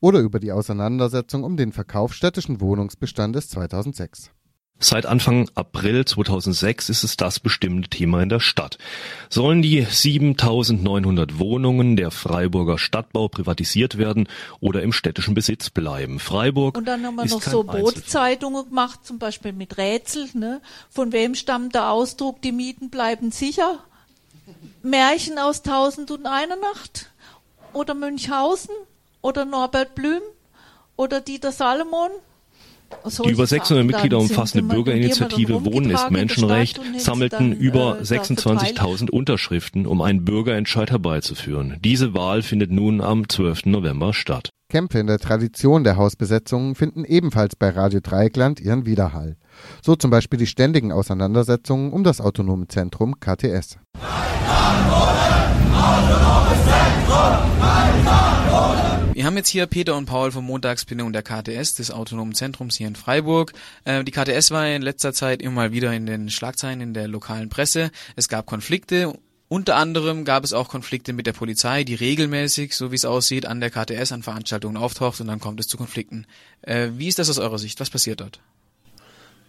Oder 0.00 0.18
über 0.18 0.40
die 0.40 0.50
Auseinandersetzung 0.50 1.44
um 1.44 1.56
den 1.56 1.70
Verkauf 1.70 2.12
städtischen 2.12 2.60
Wohnungsbestandes 2.60 3.50
2006. 3.50 4.32
Seit 4.78 5.06
Anfang 5.06 5.48
April 5.54 6.04
2006 6.04 6.88
ist 6.88 7.04
es 7.04 7.16
das 7.16 7.38
bestimmende 7.38 7.88
Thema 7.88 8.20
in 8.20 8.28
der 8.28 8.40
Stadt. 8.40 8.78
Sollen 9.28 9.62
die 9.62 9.82
7900 9.88 11.38
Wohnungen 11.38 11.94
der 11.94 12.10
Freiburger 12.10 12.78
Stadtbau 12.78 13.28
privatisiert 13.28 13.96
werden 13.96 14.28
oder 14.58 14.82
im 14.82 14.92
städtischen 14.92 15.34
Besitz 15.34 15.70
bleiben? 15.70 16.18
Freiburg 16.18 16.76
Und 16.76 16.86
dann 16.86 17.06
haben 17.06 17.14
wir 17.14 17.26
noch 17.26 17.42
so 17.42 17.62
Bootzeitungen 17.62 18.70
gemacht, 18.70 19.06
zum 19.06 19.20
Beispiel 19.20 19.52
mit 19.52 19.78
Rätsel. 19.78 20.28
Ne? 20.34 20.60
Von 20.90 21.12
wem 21.12 21.36
stammt 21.36 21.76
der 21.76 21.90
Ausdruck, 21.90 22.42
die 22.42 22.52
Mieten 22.52 22.90
bleiben 22.90 23.30
sicher? 23.30 23.78
Märchen 24.82 25.38
aus 25.38 25.62
Tausend 25.62 26.10
und 26.10 26.26
eine 26.26 26.56
Nacht? 26.56 27.10
Oder 27.72 27.94
Münchhausen? 27.94 28.74
Oder 29.20 29.44
Norbert 29.44 29.94
Blüm? 29.94 30.22
Oder 30.96 31.20
Dieter 31.20 31.52
Salomon? 31.52 32.10
Die 33.24 33.30
über 33.30 33.46
600 33.46 33.86
Mitglieder 33.86 34.18
umfassende 34.18 34.66
Bürgerinitiative 34.66 35.64
Wohnen 35.64 35.90
ist 35.90 36.10
Menschenrecht 36.10 36.80
sammelten 36.98 37.52
über 37.52 37.98
26.000 37.98 39.10
Unterschriften, 39.10 39.86
um 39.86 40.02
einen 40.02 40.24
Bürgerentscheid 40.24 40.90
herbeizuführen. 40.90 41.76
Diese 41.84 42.14
Wahl 42.14 42.42
findet 42.42 42.70
nun 42.70 43.00
am 43.00 43.28
12. 43.28 43.66
November 43.66 44.14
statt. 44.14 44.50
Kämpfe 44.68 44.98
in 44.98 45.06
der 45.06 45.18
Tradition 45.18 45.84
der 45.84 45.96
Hausbesetzungen 45.96 46.74
finden 46.74 47.04
ebenfalls 47.04 47.56
bei 47.56 47.68
Radio 47.68 48.00
Dreieckland 48.00 48.58
ihren 48.58 48.86
Widerhall. 48.86 49.36
So 49.82 49.96
zum 49.96 50.10
Beispiel 50.10 50.38
die 50.38 50.46
ständigen 50.46 50.92
Auseinandersetzungen 50.92 51.92
um 51.92 52.04
das 52.04 52.22
autonome 52.22 52.68
Zentrum 52.68 53.20
KTS. 53.20 53.78
Wir 59.14 59.26
haben 59.26 59.36
jetzt 59.36 59.50
hier 59.50 59.66
Peter 59.66 59.94
und 59.96 60.06
Paul 60.06 60.32
vom 60.32 60.46
Montagsbindung 60.46 61.12
der 61.12 61.22
KTS, 61.22 61.74
des 61.74 61.90
Autonomen 61.90 62.34
Zentrums 62.34 62.76
hier 62.76 62.88
in 62.88 62.96
Freiburg. 62.96 63.52
Äh, 63.84 64.02
die 64.02 64.10
KTS 64.10 64.50
war 64.50 64.66
in 64.66 64.82
letzter 64.82 65.12
Zeit 65.12 65.42
immer 65.42 65.54
mal 65.54 65.72
wieder 65.72 65.92
in 65.92 66.06
den 66.06 66.28
Schlagzeilen 66.28 66.80
in 66.80 66.92
der 66.92 67.08
lokalen 67.08 67.48
Presse. 67.48 67.92
Es 68.16 68.28
gab 68.28 68.46
Konflikte. 68.46 69.12
Unter 69.48 69.76
anderem 69.76 70.24
gab 70.24 70.44
es 70.44 70.52
auch 70.54 70.68
Konflikte 70.68 71.12
mit 71.12 71.26
der 71.26 71.34
Polizei, 71.34 71.84
die 71.84 71.94
regelmäßig, 71.94 72.74
so 72.74 72.90
wie 72.90 72.96
es 72.96 73.04
aussieht, 73.04 73.46
an 73.46 73.60
der 73.60 73.70
KTS 73.70 74.10
an 74.10 74.22
Veranstaltungen 74.22 74.76
auftaucht 74.76 75.20
und 75.20 75.26
dann 75.26 75.40
kommt 75.40 75.60
es 75.60 75.68
zu 75.68 75.76
Konflikten. 75.76 76.26
Äh, 76.62 76.88
wie 76.94 77.06
ist 77.06 77.18
das 77.18 77.30
aus 77.30 77.38
eurer 77.38 77.58
Sicht? 77.58 77.78
Was 77.78 77.90
passiert 77.90 78.20
dort? 78.20 78.40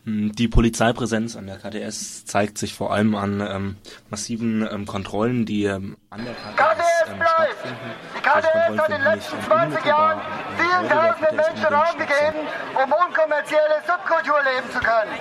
Hm, 0.05 0.33
Die 0.33 0.47
Polizeipräsenz 0.49 1.35
an 1.35 1.47
der 1.47 1.57
KTS 1.57 2.25
zeigt 2.25 2.57
sich 2.57 2.73
vor 2.73 2.91
allem 2.93 3.15
an 3.15 3.39
ähm, 3.39 3.75
massiven 4.09 4.67
ähm, 4.69 4.85
Kontrollen, 4.85 5.45
die 5.45 5.63
ähm, 5.63 5.95
an 6.09 6.25
der 6.25 6.33
KTS 6.33 7.09
ähm, 7.09 7.21
stattfinden. 7.21 7.91
Die 8.15 8.21
KTS 8.21 8.79
hat 8.79 8.89
in 8.89 8.95
den 8.95 9.03
letzten 9.03 9.41
20 9.41 9.85
Jahren 9.85 10.21
vielen 10.57 10.89
tausenden 10.89 11.35
Menschen 11.37 11.65
Raum 11.73 11.97
gegeben, 11.97 12.47
um 12.75 12.91
unkommerzielle 13.07 13.79
Subkultur 13.87 14.39
leben 14.43 14.69
zu 14.71 14.79
können. 14.79 15.11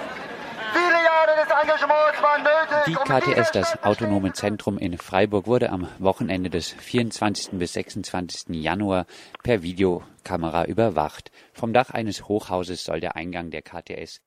Viele 0.73 1.05
Jahre 1.05 1.35
des 1.43 1.51
Engagements 1.51 2.23
waren 2.23 2.43
nötig, 2.43 2.85
Die 2.87 2.95
KTS, 2.95 3.51
das 3.53 3.83
Autonome 3.83 4.33
Zentrum 4.33 4.79
in 4.79 4.97
Freiburg, 4.99 5.47
wurde 5.47 5.71
am 5.71 5.89
Wochenende 5.99 6.51
des 6.51 6.71
24. 6.71 7.59
bis 7.59 7.73
26. 7.73 8.55
Januar 8.63 9.07
per 9.43 9.63
Videokamera 9.63 10.65
überwacht. 10.67 11.31
Vom 11.53 11.73
Dach 11.73 11.91
eines 11.91 12.29
Hochhauses 12.29 12.85
soll 12.85 13.01
der 13.01 13.17
Eingang 13.17 13.51
der 13.51 13.63
KTS 13.63 14.21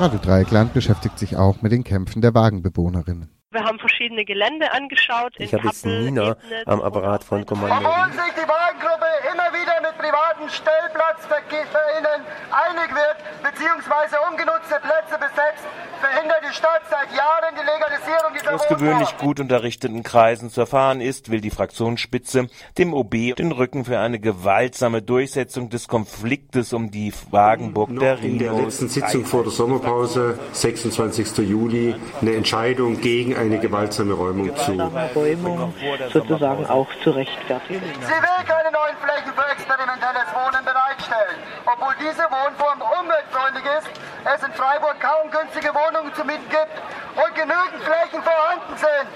Radio 0.00 0.18
Dreieckland 0.20 0.74
beschäftigt 0.74 1.18
sich 1.18 1.36
auch 1.36 1.60
mit 1.62 1.72
den 1.72 1.82
Kämpfen 1.84 2.22
der 2.22 2.34
Wagenbewohnerinnen. 2.34 3.34
Wir 3.50 3.64
haben 3.64 3.78
verschiedene 3.78 4.24
Gelände 4.24 4.70
angeschaut. 4.72 5.34
Ich 5.38 5.54
habe 5.54 5.66
jetzt 5.66 5.86
Nina 5.86 6.36
am 6.66 6.82
Apparat 6.82 7.24
von 7.24 7.46
Kommando. 7.46 7.76
Obwohl 7.88 8.12
sich 8.12 8.34
die 8.34 8.46
Wagengruppe 8.46 9.06
immer 9.32 9.48
wieder 9.54 9.77
mit 9.82 9.96
privaten 9.98 10.48
StellplatzverkehrerInnen 10.48 12.20
einig 12.50 12.90
wird, 12.94 13.18
beziehungsweise 13.42 14.16
ungenutzte 14.30 14.80
Plätze 14.80 15.18
besetzt, 15.18 15.66
verhindert 16.00 16.42
die 16.48 16.54
Stadt 16.54 16.82
seit 16.90 17.10
Jahren 17.16 17.54
die 17.54 17.64
Legalisierung 17.64 18.32
dieser 18.34 18.54
Aus 18.54 18.68
gewöhnlich 18.68 19.16
gut 19.18 19.40
unterrichteten 19.40 20.02
Kreisen 20.02 20.50
zu 20.50 20.60
erfahren 20.60 21.00
ist, 21.00 21.30
will 21.30 21.40
die 21.40 21.50
Fraktionsspitze 21.50 22.48
dem 22.76 22.94
OB 22.94 23.36
den 23.36 23.52
Rücken 23.52 23.84
für 23.84 23.98
eine 23.98 24.18
gewaltsame 24.18 25.02
Durchsetzung 25.02 25.70
des 25.70 25.88
Konfliktes 25.88 26.72
um 26.72 26.90
die 26.90 27.12
Wagenburg 27.30 27.90
der 27.98 28.18
in 28.20 28.38
der 28.38 28.52
letzten 28.52 28.88
Sitzung 28.88 29.24
vor 29.24 29.42
der 29.42 29.52
Sommerpause, 29.52 30.38
26. 30.52 31.38
Juli, 31.38 31.94
eine 32.20 32.34
Entscheidung 32.34 33.00
gegen 33.00 33.36
eine 33.36 33.58
gewaltsame 33.58 34.14
Räumung 34.14 34.54
zu. 34.56 34.72
Räumung 35.14 35.74
sozusagen 36.12 36.66
auch 36.66 36.88
zu 37.02 37.10
rechtfertigen. 37.10 37.82
Sie 38.00 38.08
will 38.08 38.44
keine 38.46 38.70
neuen 38.72 38.96
Flächen 39.02 39.32
für 39.34 39.48
experimentelles 39.68 40.28
Wohnen 40.32 40.64
bereitstellen. 40.64 41.36
Obwohl 41.66 41.94
diese 42.00 42.24
Wohnform 42.24 42.80
umweltfreundlich 42.80 43.64
ist, 43.78 43.88
es 44.24 44.42
in 44.42 44.52
Freiburg 44.54 44.96
kaum 45.00 45.30
günstige 45.30 45.68
Wohnungen 45.74 46.12
zu 46.14 46.24
mieten 46.24 46.48
gibt 46.48 46.72
und 47.16 47.34
genügend 47.34 47.84
Flächen 47.84 48.22
vorhanden 48.24 48.76
sind. 48.76 49.08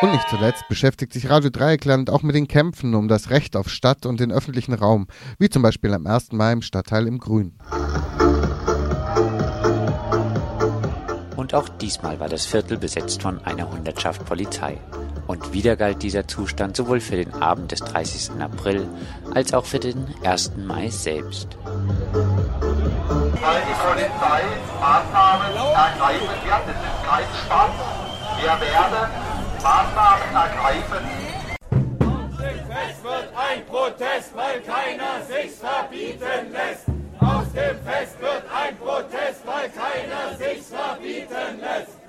Und 0.00 0.12
nicht 0.12 0.28
zuletzt 0.28 0.66
beschäftigt 0.68 1.12
sich 1.12 1.28
Radio 1.28 1.50
Dreieckland 1.50 2.08
auch 2.08 2.22
mit 2.22 2.34
den 2.34 2.48
Kämpfen 2.48 2.94
um 2.94 3.08
das 3.08 3.30
Recht 3.30 3.56
auf 3.56 3.68
Stadt 3.68 4.06
und 4.06 4.20
den 4.20 4.32
öffentlichen 4.32 4.74
Raum, 4.74 5.08
wie 5.38 5.50
zum 5.50 5.62
Beispiel 5.62 5.92
am 5.92 6.06
1. 6.06 6.32
Mai 6.32 6.52
im 6.52 6.62
Stadtteil 6.62 7.06
im 7.06 7.18
Grün. 7.18 7.58
Und 11.36 11.54
auch 11.54 11.68
diesmal 11.68 12.18
war 12.20 12.28
das 12.28 12.46
Viertel 12.46 12.78
besetzt 12.78 13.22
von 13.22 13.44
einer 13.44 13.70
Hundertschaft 13.70 14.24
Polizei. 14.24 14.78
Und 15.28 15.52
wieder 15.52 15.76
galt 15.76 16.02
dieser 16.02 16.26
Zustand 16.26 16.74
sowohl 16.74 17.00
für 17.00 17.16
den 17.16 17.34
Abend 17.34 17.70
des 17.70 17.80
30. 17.80 18.40
April 18.40 18.88
als 19.34 19.52
auch 19.52 19.66
für 19.66 19.78
den 19.78 20.06
1. 20.24 20.52
Mai 20.56 20.88
selbst. 20.88 21.48
Weil 21.62 21.82
die 23.62 23.76
Polizei 23.86 24.42
Maßnahmen 24.80 25.54
ergreifen 25.54 26.28
wird, 26.28 26.62
das 26.66 26.74
ist 26.74 27.04
kein 27.06 27.24
Spaß. 27.44 27.70
Wir 28.40 28.56
werden 28.58 29.10
Maßnahmen 29.62 30.34
ergreifen. 30.34 31.04
Es 32.90 33.04
wird 33.04 33.28
ein 33.36 33.66
Protest, 33.66 34.34
weil 34.34 34.60
keiner 34.62 35.20
sich's 35.28 35.58
verbieten 35.58 36.52
lässt. 36.52 36.86
Aus 37.20 37.52
dem 37.52 37.76
Fest 37.84 38.18
wird 38.20 38.44
ein 38.54 38.76
Protest, 38.78 39.42
weil 39.44 39.68
keiner 39.68 40.38
sich's 40.38 40.68
verbieten 40.68 41.60
lässt. 41.60 42.07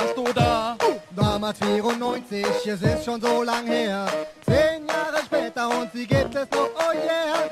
Warst 0.00 0.16
du 0.16 0.32
da? 0.32 0.76
Damals 1.14 1.58
94, 1.58 2.46
es 2.66 2.82
ist 2.82 3.04
schon 3.04 3.20
so 3.20 3.42
lang 3.42 3.66
her. 3.66 4.06
Zehn 4.44 4.86
Jahre 4.86 5.18
später 5.24 5.68
und 5.68 5.92
sie 5.92 6.06
gibt 6.06 6.34
es 6.34 6.48
noch, 6.50 6.70
oh 6.76 6.92
yeah. 6.92 7.50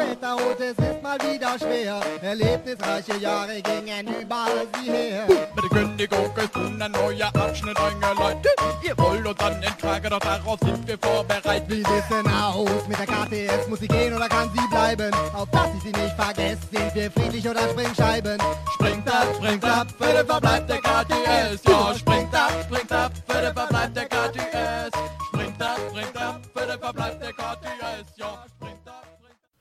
Später 0.00 0.36
und 0.36 0.60
es 0.60 0.70
ist 0.70 1.02
mal 1.02 1.18
wieder 1.20 1.58
schwer. 1.58 2.00
Erlebnisreiche 2.22 3.16
Jahre 3.18 3.60
gingen 3.60 4.06
überall 4.22 4.66
sie 4.74 4.90
her. 4.90 5.24
Mit 5.28 5.64
der 5.64 5.78
Kündigung 5.78 6.36
ist 6.36 6.56
nun 6.56 6.80
ein 6.80 6.92
neuer 6.92 7.30
Abschnitt 7.34 7.76
eingeleitet. 7.78 8.54
Ihr 8.82 8.96
wollt 8.96 9.26
uns 9.26 9.36
dann 9.36 9.62
enttragen, 9.62 10.10
doch 10.10 10.18
darauf 10.20 10.58
sind 10.60 10.88
wir 10.88 10.96
vorbereitet. 10.98 11.68
Wie 11.68 11.84
sieht's 11.84 12.08
denn 12.08 12.26
aus 12.32 12.88
mit 12.88 12.98
der 12.98 13.06
KTS? 13.06 13.68
Muss 13.68 13.80
sie 13.80 13.88
gehen 13.88 14.14
oder 14.14 14.28
kann 14.28 14.50
sie 14.54 14.66
bleiben? 14.70 15.12
Auf 15.34 15.50
dass 15.50 15.68
ich 15.76 15.82
sie 15.82 15.92
nicht 15.92 16.16
vergesse, 16.16 16.58
sind 16.72 16.94
wir 16.94 17.10
friedlich 17.10 17.46
oder 17.46 17.68
Springscheiben? 17.68 18.38
Springt 18.74 19.08
ab, 19.08 19.26
springt 19.36 19.64
ab, 19.64 19.86
für 19.98 20.12
den 20.12 20.26
Verbleib 20.26 20.66
der 20.66 20.78
KTS. 20.78 21.62
Ja, 21.68 21.94
springt 21.94 22.34
ab, 22.34 22.52
springt 22.64 22.92
ab, 22.92 23.12
für 23.28 23.40
den 23.42 23.54
Verbleib 23.54 23.94
der 23.94 24.06
KTS. 24.06 24.90
Springt 25.28 25.62
ab, 25.62 25.78
springt 25.90 26.16
ab, 26.16 26.40
für 26.54 26.66
den 26.66 26.78
Verbleib 26.78 27.19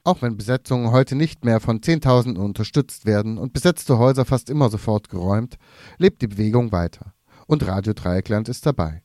Auch 0.04 0.22
wenn 0.22 0.38
Besetzungen 0.38 0.92
heute 0.92 1.16
nicht 1.16 1.44
mehr 1.46 1.60
von 1.60 1.82
Zehntausenden 1.84 2.42
unterstützt 2.42 3.06
werden 3.06 3.38
und 3.38 3.54
besetzte 3.54 3.98
Häuser 3.98 4.26
fast 4.26 4.50
immer 4.50 4.70
sofort 4.70 5.10
geräumt, 5.10 5.58
lebt 5.98 6.22
die 6.22 6.28
Bewegung 6.28 6.72
weiter. 6.72 7.14
Und 7.48 7.66
Radio 7.68 7.94
Dreieckland 7.94 8.48
ist 8.50 8.66
dabei. 8.66 9.02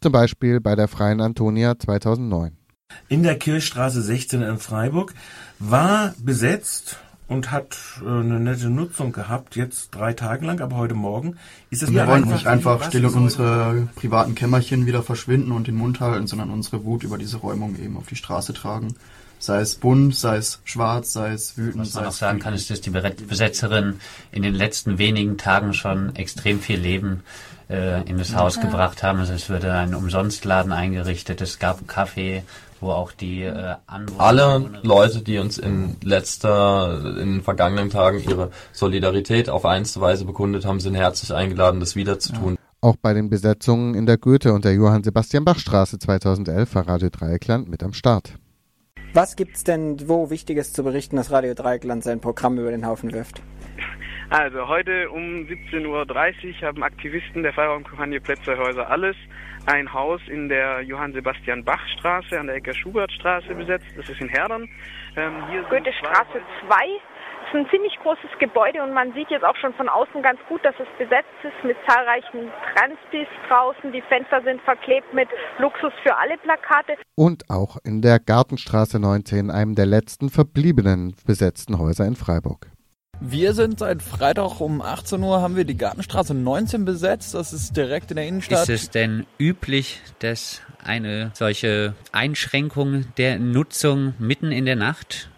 Zum 0.00 0.12
Beispiel 0.12 0.60
bei 0.60 0.76
der 0.76 0.88
Freien 0.88 1.20
Antonia 1.20 1.78
2009. 1.78 2.56
In 3.08 3.22
der 3.22 3.38
Kirchstraße 3.38 4.02
16 4.02 4.42
in 4.42 4.58
Freiburg 4.58 5.14
war 5.58 6.14
besetzt 6.18 6.98
und 7.26 7.50
hat 7.50 7.76
äh, 8.04 8.06
eine 8.06 8.38
nette 8.38 8.68
Nutzung 8.68 9.12
gehabt, 9.12 9.56
jetzt 9.56 9.88
drei 9.92 10.12
Tage 10.12 10.44
lang, 10.44 10.60
aber 10.60 10.76
heute 10.76 10.94
Morgen 10.94 11.36
ist 11.70 11.82
es 11.82 11.90
Wir 11.90 12.06
wollen 12.06 12.28
nicht 12.28 12.46
einfach 12.46 12.80
was 12.80 12.88
still 12.88 13.04
in 13.04 13.10
soll- 13.10 13.22
unsere 13.22 13.88
privaten 13.96 14.34
Kämmerchen 14.34 14.84
wieder 14.86 15.02
verschwinden 15.02 15.50
und 15.50 15.66
den 15.66 15.76
Mund 15.76 16.00
halten, 16.00 16.26
sondern 16.26 16.50
unsere 16.50 16.84
Wut 16.84 17.02
über 17.02 17.16
diese 17.16 17.38
Räumung 17.38 17.76
eben 17.82 17.96
auf 17.96 18.06
die 18.06 18.16
Straße 18.16 18.52
tragen. 18.52 18.94
Sei 19.44 19.60
es 19.60 19.74
bunt, 19.74 20.14
sei 20.14 20.38
es 20.38 20.60
schwarz, 20.64 21.12
sei 21.12 21.32
es 21.32 21.58
wütend, 21.58 21.82
Was 21.82 21.92
man 21.92 22.04
auch 22.06 22.08
es 22.08 22.18
sagen 22.18 22.38
kann, 22.38 22.54
ist, 22.54 22.70
dass 22.70 22.80
die 22.80 22.88
Besetzerin 22.88 24.00
in 24.32 24.42
den 24.42 24.54
letzten 24.54 24.96
wenigen 24.96 25.36
Tagen 25.36 25.74
schon 25.74 26.16
extrem 26.16 26.60
viel 26.60 26.80
Leben 26.80 27.22
äh, 27.68 28.02
in 28.08 28.16
das 28.16 28.34
Haus 28.34 28.56
Ja. 28.56 28.62
gebracht 28.62 29.02
haben. 29.02 29.18
Also 29.18 29.34
es 29.34 29.50
wurde 29.50 29.70
ein 29.74 29.94
Umsonstladen 29.94 30.72
eingerichtet, 30.72 31.42
es 31.42 31.58
gab 31.58 31.76
einen 31.76 31.86
Kaffee, 31.86 32.42
wo 32.80 32.90
auch 32.90 33.12
die 33.12 33.42
äh, 33.42 33.74
Anwohner... 33.86 34.20
Alle 34.22 34.70
Leute, 34.82 35.20
die 35.20 35.36
uns 35.36 35.58
in 35.58 35.96
letzter, 36.02 37.02
in 37.20 37.34
den 37.34 37.42
vergangenen 37.42 37.90
Tagen 37.90 38.20
ihre 38.26 38.50
Solidarität 38.72 39.50
auf 39.50 39.66
einste 39.66 40.00
Weise 40.00 40.24
bekundet 40.24 40.64
haben, 40.64 40.80
sind 40.80 40.94
herzlich 40.94 41.34
eingeladen, 41.34 41.80
das 41.80 41.96
wieder 41.96 42.18
zu 42.18 42.32
tun. 42.32 42.56
Auch 42.80 42.96
bei 42.96 43.12
den 43.12 43.28
Besetzungen 43.28 43.94
in 43.94 44.06
der 44.06 44.16
Goethe- 44.16 44.54
und 44.54 44.64
der 44.64 44.72
Johann 44.72 45.04
Sebastian 45.04 45.44
Bach 45.44 45.58
Straße 45.58 45.98
2011 45.98 46.74
war 46.74 46.88
Radio 46.88 47.10
Dreieckland 47.10 47.68
mit 47.68 47.82
am 47.82 47.92
Start. 47.92 48.38
Was 49.14 49.36
gibt's 49.36 49.62
denn 49.62 50.08
wo 50.08 50.28
Wichtiges 50.28 50.72
zu 50.72 50.82
berichten, 50.82 51.14
dass 51.14 51.30
Radio 51.30 51.54
Dreieckland 51.54 52.02
sein 52.02 52.20
Programm 52.20 52.58
über 52.58 52.72
den 52.72 52.84
Haufen 52.84 53.12
wirft? 53.12 53.40
Also 54.28 54.66
heute 54.66 55.08
um 55.08 55.46
17.30 55.46 55.86
Uhr 55.86 56.66
haben 56.66 56.82
Aktivisten 56.82 57.44
der 57.44 57.52
Freiraumkampagne 57.52 58.20
Plätze 58.20 58.58
Häuser 58.58 58.90
alles 58.90 59.14
ein 59.66 59.92
Haus 59.92 60.20
in 60.26 60.48
der 60.48 60.80
Johann-Sebastian-Bach-Straße 60.80 62.40
an 62.40 62.48
der 62.48 62.56
Ecke 62.56 62.74
Schubertstraße 62.74 63.54
besetzt. 63.54 63.86
Das 63.96 64.08
ist 64.08 64.20
in 64.20 64.28
Herdern. 64.28 64.68
Ähm, 65.16 65.46
hier 65.48 65.60
sind 65.60 65.70
Goethestraße 65.70 66.40
2 66.66 66.74
ist 67.54 67.60
ein 67.60 67.70
ziemlich 67.70 67.96
großes 68.02 68.38
Gebäude 68.38 68.82
und 68.82 68.92
man 68.92 69.12
sieht 69.14 69.30
jetzt 69.30 69.44
auch 69.44 69.56
schon 69.56 69.72
von 69.74 69.88
außen 69.88 70.22
ganz 70.22 70.40
gut, 70.48 70.64
dass 70.64 70.74
es 70.78 70.88
besetzt 70.98 71.38
ist 71.42 71.64
mit 71.64 71.76
zahlreichen 71.86 72.50
Transpis 72.74 73.28
draußen. 73.48 73.92
Die 73.92 74.02
Fenster 74.02 74.42
sind 74.42 74.60
verklebt 74.62 75.12
mit 75.14 75.28
Luxus 75.58 75.92
für 76.02 76.16
alle 76.16 76.36
Plakate. 76.38 76.94
Und 77.14 77.48
auch 77.50 77.76
in 77.84 78.02
der 78.02 78.18
Gartenstraße 78.18 78.98
19, 78.98 79.50
einem 79.50 79.74
der 79.74 79.86
letzten 79.86 80.30
verbliebenen 80.30 81.14
besetzten 81.26 81.78
Häuser 81.78 82.04
in 82.06 82.16
Freiburg. 82.16 82.70
Wir 83.20 83.54
sind 83.54 83.78
seit 83.78 84.02
Freitag 84.02 84.60
um 84.60 84.82
18 84.82 85.22
Uhr 85.22 85.40
haben 85.40 85.54
wir 85.54 85.64
die 85.64 85.76
Gartenstraße 85.76 86.34
19 86.34 86.84
besetzt. 86.84 87.34
Das 87.34 87.52
ist 87.52 87.76
direkt 87.76 88.10
in 88.10 88.16
der 88.16 88.26
Innenstadt. 88.26 88.68
Ist 88.68 88.68
es 88.68 88.90
denn 88.90 89.26
üblich, 89.38 90.00
dass 90.18 90.60
eine 90.84 91.30
solche 91.34 91.94
Einschränkung 92.10 93.04
der 93.16 93.38
Nutzung 93.38 94.14
mitten 94.18 94.50
in 94.50 94.64
der 94.64 94.76
Nacht 94.76 95.30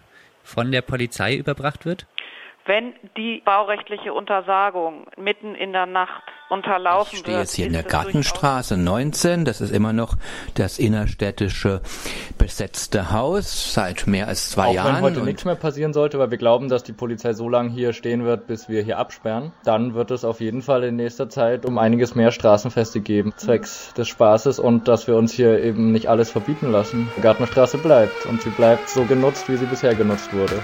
von 0.47 0.71
der 0.71 0.81
Polizei 0.81 1.35
überbracht 1.35 1.83
wird? 1.85 2.07
Wenn 2.67 2.93
die 3.15 3.41
baurechtliche 3.45 4.13
Untersagung 4.13 5.07
mitten 5.15 5.55
in 5.55 5.71
der 5.71 5.85
Nacht 5.85 6.23
unterlaufen 6.49 7.13
Ich 7.13 7.19
stehe 7.19 7.37
wird, 7.37 7.45
jetzt 7.45 7.55
hier 7.55 7.65
in 7.65 7.71
der 7.71 7.83
Gartenstraße 7.83 8.75
19. 8.75 9.45
Das 9.45 9.61
ist 9.61 9.71
immer 9.71 9.93
noch 9.93 10.17
das 10.55 10.77
innerstädtische 10.77 11.81
besetzte 12.37 13.11
Haus 13.13 13.73
seit 13.73 14.05
mehr 14.05 14.27
als 14.27 14.49
zwei 14.49 14.67
Auch 14.67 14.73
Jahren. 14.73 14.95
wenn 14.95 15.01
heute 15.01 15.19
Und 15.21 15.27
nichts 15.27 15.45
mehr 15.45 15.55
passieren 15.55 15.93
sollte, 15.93 16.19
weil 16.19 16.29
wir 16.29 16.37
glauben, 16.37 16.67
dass 16.67 16.83
die 16.83 16.91
Polizei 16.91 17.31
so 17.31 17.47
lange 17.47 17.69
hier 17.69 17.93
stehen 17.93 18.25
wird, 18.25 18.47
bis 18.47 18.67
wir 18.67 18.81
hier 18.81 18.97
absperren, 18.97 19.53
dann 19.63 19.93
wird 19.93 20.11
es 20.11 20.25
auf 20.25 20.41
jeden 20.41 20.61
Fall 20.61 20.83
in 20.83 20.97
nächster 20.97 21.29
Zeit 21.29 21.65
um 21.65 21.77
einiges 21.77 22.15
mehr 22.15 22.31
Straßenfeste 22.31 22.99
geben, 22.99 23.31
zwecks 23.37 23.93
des 23.93 24.09
Spaßes 24.09 24.59
und 24.59 24.89
dass 24.89 25.07
wir 25.07 25.15
uns 25.15 25.31
hier 25.31 25.63
eben 25.63 25.93
nicht 25.93 26.09
alles 26.09 26.31
verbieten 26.31 26.69
lassen. 26.69 27.09
Die 27.15 27.21
Gartenstraße 27.21 27.77
bleibt 27.77 28.25
und 28.25 28.41
sie 28.41 28.49
bleibt 28.49 28.89
so 28.89 29.05
genutzt, 29.05 29.47
wie 29.47 29.55
sie 29.55 29.67
bisher 29.67 29.95
genutzt 29.95 30.33
wurde. 30.33 30.61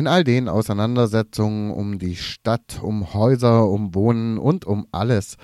In 0.00 0.06
all 0.06 0.24
den 0.24 0.48
Auseinandersetzungen 0.48 1.70
um 1.70 1.98
die 1.98 2.16
Stadt, 2.16 2.80
um 2.80 3.12
Häuser, 3.12 3.68
um 3.68 3.94
Wohnen 3.94 4.38
und 4.38 4.64
um 4.64 4.86
alles. 4.92 5.36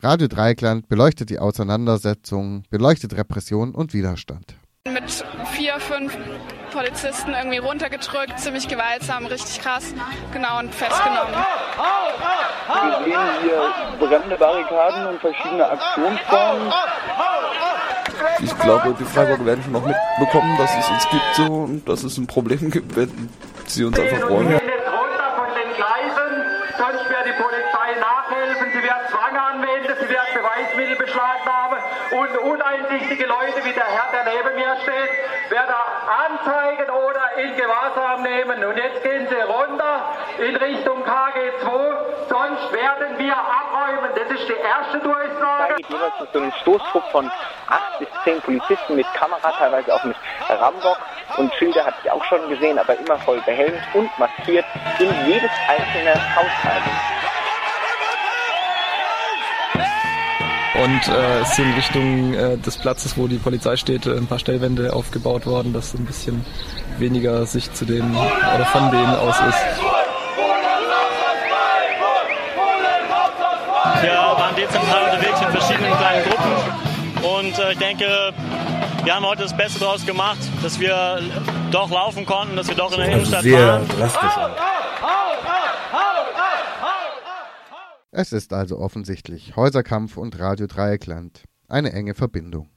Radio 0.00 0.28
Dreieckland 0.28 0.88
beleuchtet 0.88 1.28
die 1.28 1.38
Auseinandersetzung, 1.38 2.62
beleuchtet 2.70 3.14
Repression 3.18 3.74
und 3.74 3.92
Widerstand. 3.92 4.54
Mit 4.88 5.10
vier, 5.52 5.78
fünf 5.78 6.16
Polizisten 6.72 7.34
irgendwie 7.34 7.58
runtergedrückt, 7.58 8.40
ziemlich 8.40 8.66
gewaltsam, 8.66 9.26
richtig 9.26 9.60
krass, 9.60 9.92
genau 10.32 10.60
und 10.60 10.74
festgenommen. 10.74 11.34
Wir 12.64 13.04
sehen 13.04 13.20
hier 13.42 14.08
brennende 14.08 14.36
Barrikaden 14.36 15.06
und 15.08 15.20
verschiedene 15.20 15.68
Aktionsformen. 15.68 16.72
Ich 18.40 18.58
glaube, 18.58 18.94
die 18.98 19.04
Freiburger 19.04 19.46
werden 19.46 19.62
schon 19.62 19.72
noch 19.72 19.84
mitbekommen, 19.84 20.56
dass 20.58 20.70
es 20.76 20.88
uns 20.88 21.08
gibt 21.10 21.34
so 21.34 21.44
und 21.44 21.88
dass 21.88 22.02
es 22.02 22.18
ein 22.18 22.26
Problem 22.26 22.70
gibt, 22.70 22.96
wenn 22.96 23.28
sie 23.66 23.84
uns 23.84 23.98
einfach 23.98 24.28
räumen. 24.28 24.60
Sonst 26.78 27.08
wird 27.08 27.26
die 27.26 27.42
Polizei 27.42 28.00
nachhelfen, 28.00 28.66
sie 28.72 28.82
wird 28.82 29.10
Zwang 29.10 29.36
anwenden, 29.36 29.94
sie 30.00 30.08
wird 30.08 30.26
Beweismittel 30.34 30.96
beschlagnahmen 30.96 31.78
und 32.12 32.38
uneinsichtige 32.38 33.26
Leute 33.26 33.64
wie 33.64 33.72
der 33.72 33.86
Herr, 33.86 34.12
der 34.12 34.34
neben 34.34 34.54
mir 34.54 34.76
steht, 34.82 35.50
wird 35.50 35.68
er 35.68 35.86
anzeigen 36.28 36.90
oder 36.90 37.42
in 37.42 37.56
Gewahrsam 37.56 38.22
nehmen. 38.22 38.64
Und 38.64 38.76
jetzt 38.76 39.02
gehen 39.02 39.26
sie 39.28 39.40
runter 39.40 40.04
in 40.38 40.56
Richtung 40.56 41.02
KG2, 41.04 41.68
sonst 42.28 42.72
werden 42.72 43.18
wir 43.18 43.36
abräumen. 43.36 44.10
Das 44.14 44.30
ist 44.38 44.48
die 44.48 44.60
erste 44.60 44.98
Durchsage. 44.98 45.68
Da 45.68 45.76
geht 45.76 45.88
jeweils 45.88 46.14
so 46.18 46.38
einem 46.38 46.52
Stoßtrupp 46.52 47.04
von 47.10 47.32
acht 47.66 47.96
bis 47.98 48.08
zehn 48.24 48.42
Polizisten 48.42 48.94
mit 48.94 49.12
Kamera, 49.14 49.52
teilweise 49.52 49.94
auch 49.94 50.02
mit 50.02 50.16
Rambock 50.48 51.06
und 51.32 51.54
Schilder 51.54 51.84
hatte 51.84 51.98
ich 52.02 52.10
auch 52.10 52.24
schon 52.24 52.48
gesehen, 52.48 52.78
aber 52.78 52.96
immer 52.98 53.18
voll 53.18 53.40
behelmt 53.40 53.88
und 53.92 54.16
maskiert 54.18 54.66
in 54.98 55.24
jedes 55.24 55.52
einzelne 55.66 56.22
Haus 56.34 56.52
Und 60.74 61.08
äh, 61.08 61.40
es 61.40 61.56
sind 61.56 61.76
Richtung 61.76 62.32
äh, 62.32 62.56
des 62.56 62.78
Platzes, 62.78 63.18
wo 63.18 63.28
die 63.28 63.36
Polizei 63.36 63.76
steht, 63.76 64.06
äh, 64.06 64.16
ein 64.16 64.26
paar 64.26 64.38
Stellwände 64.38 64.94
aufgebaut 64.94 65.44
worden, 65.44 65.74
dass 65.74 65.92
ein 65.92 66.06
bisschen 66.06 66.44
weniger 66.98 67.44
Sicht 67.44 67.76
zu 67.76 67.84
denen 67.84 68.16
oder 68.16 68.64
von 68.66 68.90
denen 68.90 69.14
aus 69.14 69.36
ist. 69.40 69.82
Wir 74.00 74.12
waren 74.12 74.56
dezentral 74.56 75.04
unterwegs 75.04 75.40
in 75.40 75.48
verschiedenen 75.48 75.96
kleinen 75.98 76.24
Gruppen 76.24 77.32
und 77.38 77.58
äh, 77.58 77.72
ich 77.72 77.78
denke, 77.78 78.32
wir 79.04 79.14
haben 79.14 79.26
heute 79.26 79.42
das 79.42 79.56
Beste 79.56 79.80
daraus 79.80 80.06
gemacht, 80.06 80.38
dass 80.62 80.80
wir 80.80 81.20
doch 81.70 81.90
laufen 81.90 82.24
konnten, 82.24 82.56
dass 82.56 82.68
wir 82.68 82.76
doch 82.76 82.92
in 82.92 82.98
der 82.98 83.08
Innenstadt 83.08 83.42
sehr 83.42 83.66
waren. 83.66 83.88
drastisch. 83.88 84.71
Es 88.14 88.34
ist 88.34 88.52
also 88.52 88.78
offensichtlich 88.78 89.56
Häuserkampf 89.56 90.18
und 90.18 90.38
Radio 90.38 90.66
Dreieckland. 90.66 91.44
Eine 91.66 91.94
enge 91.94 92.12
Verbindung. 92.12 92.68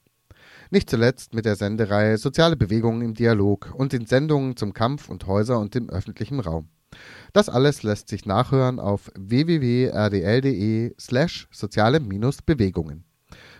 Nicht 0.70 0.88
zuletzt 0.88 1.34
mit 1.34 1.44
der 1.44 1.56
Sendereihe 1.56 2.16
Soziale 2.16 2.56
Bewegungen 2.56 3.02
im 3.02 3.12
Dialog 3.12 3.74
und 3.76 3.92
den 3.92 4.06
Sendungen 4.06 4.56
zum 4.56 4.72
Kampf 4.72 5.10
und 5.10 5.26
Häuser 5.26 5.60
und 5.60 5.74
dem 5.74 5.90
öffentlichen 5.90 6.40
Raum. 6.40 6.70
Das 7.34 7.50
alles 7.50 7.82
lässt 7.82 8.08
sich 8.08 8.24
nachhören 8.24 8.80
auf 8.80 9.10
www.rdl.de 9.14 10.94
slash 10.98 11.48
soziale-bewegungen. 11.52 13.04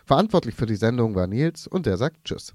Verantwortlich 0.06 0.54
für 0.54 0.64
die 0.64 0.76
Sendung 0.76 1.14
war 1.14 1.26
Nils 1.26 1.66
und 1.66 1.84
der 1.84 1.98
sagt 1.98 2.24
Tschüss. 2.24 2.54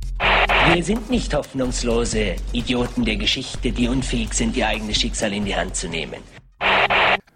Wir 0.73 0.83
sind 0.83 1.09
nicht 1.09 1.33
hoffnungslose 1.33 2.35
Idioten 2.53 3.03
der 3.03 3.17
Geschichte, 3.17 3.71
die 3.71 3.87
unfähig 3.87 4.33
sind, 4.33 4.55
ihr 4.55 4.67
eigenes 4.67 4.97
Schicksal 4.97 5.33
in 5.33 5.45
die 5.45 5.55
Hand 5.55 5.75
zu 5.75 5.89
nehmen. 5.89 6.21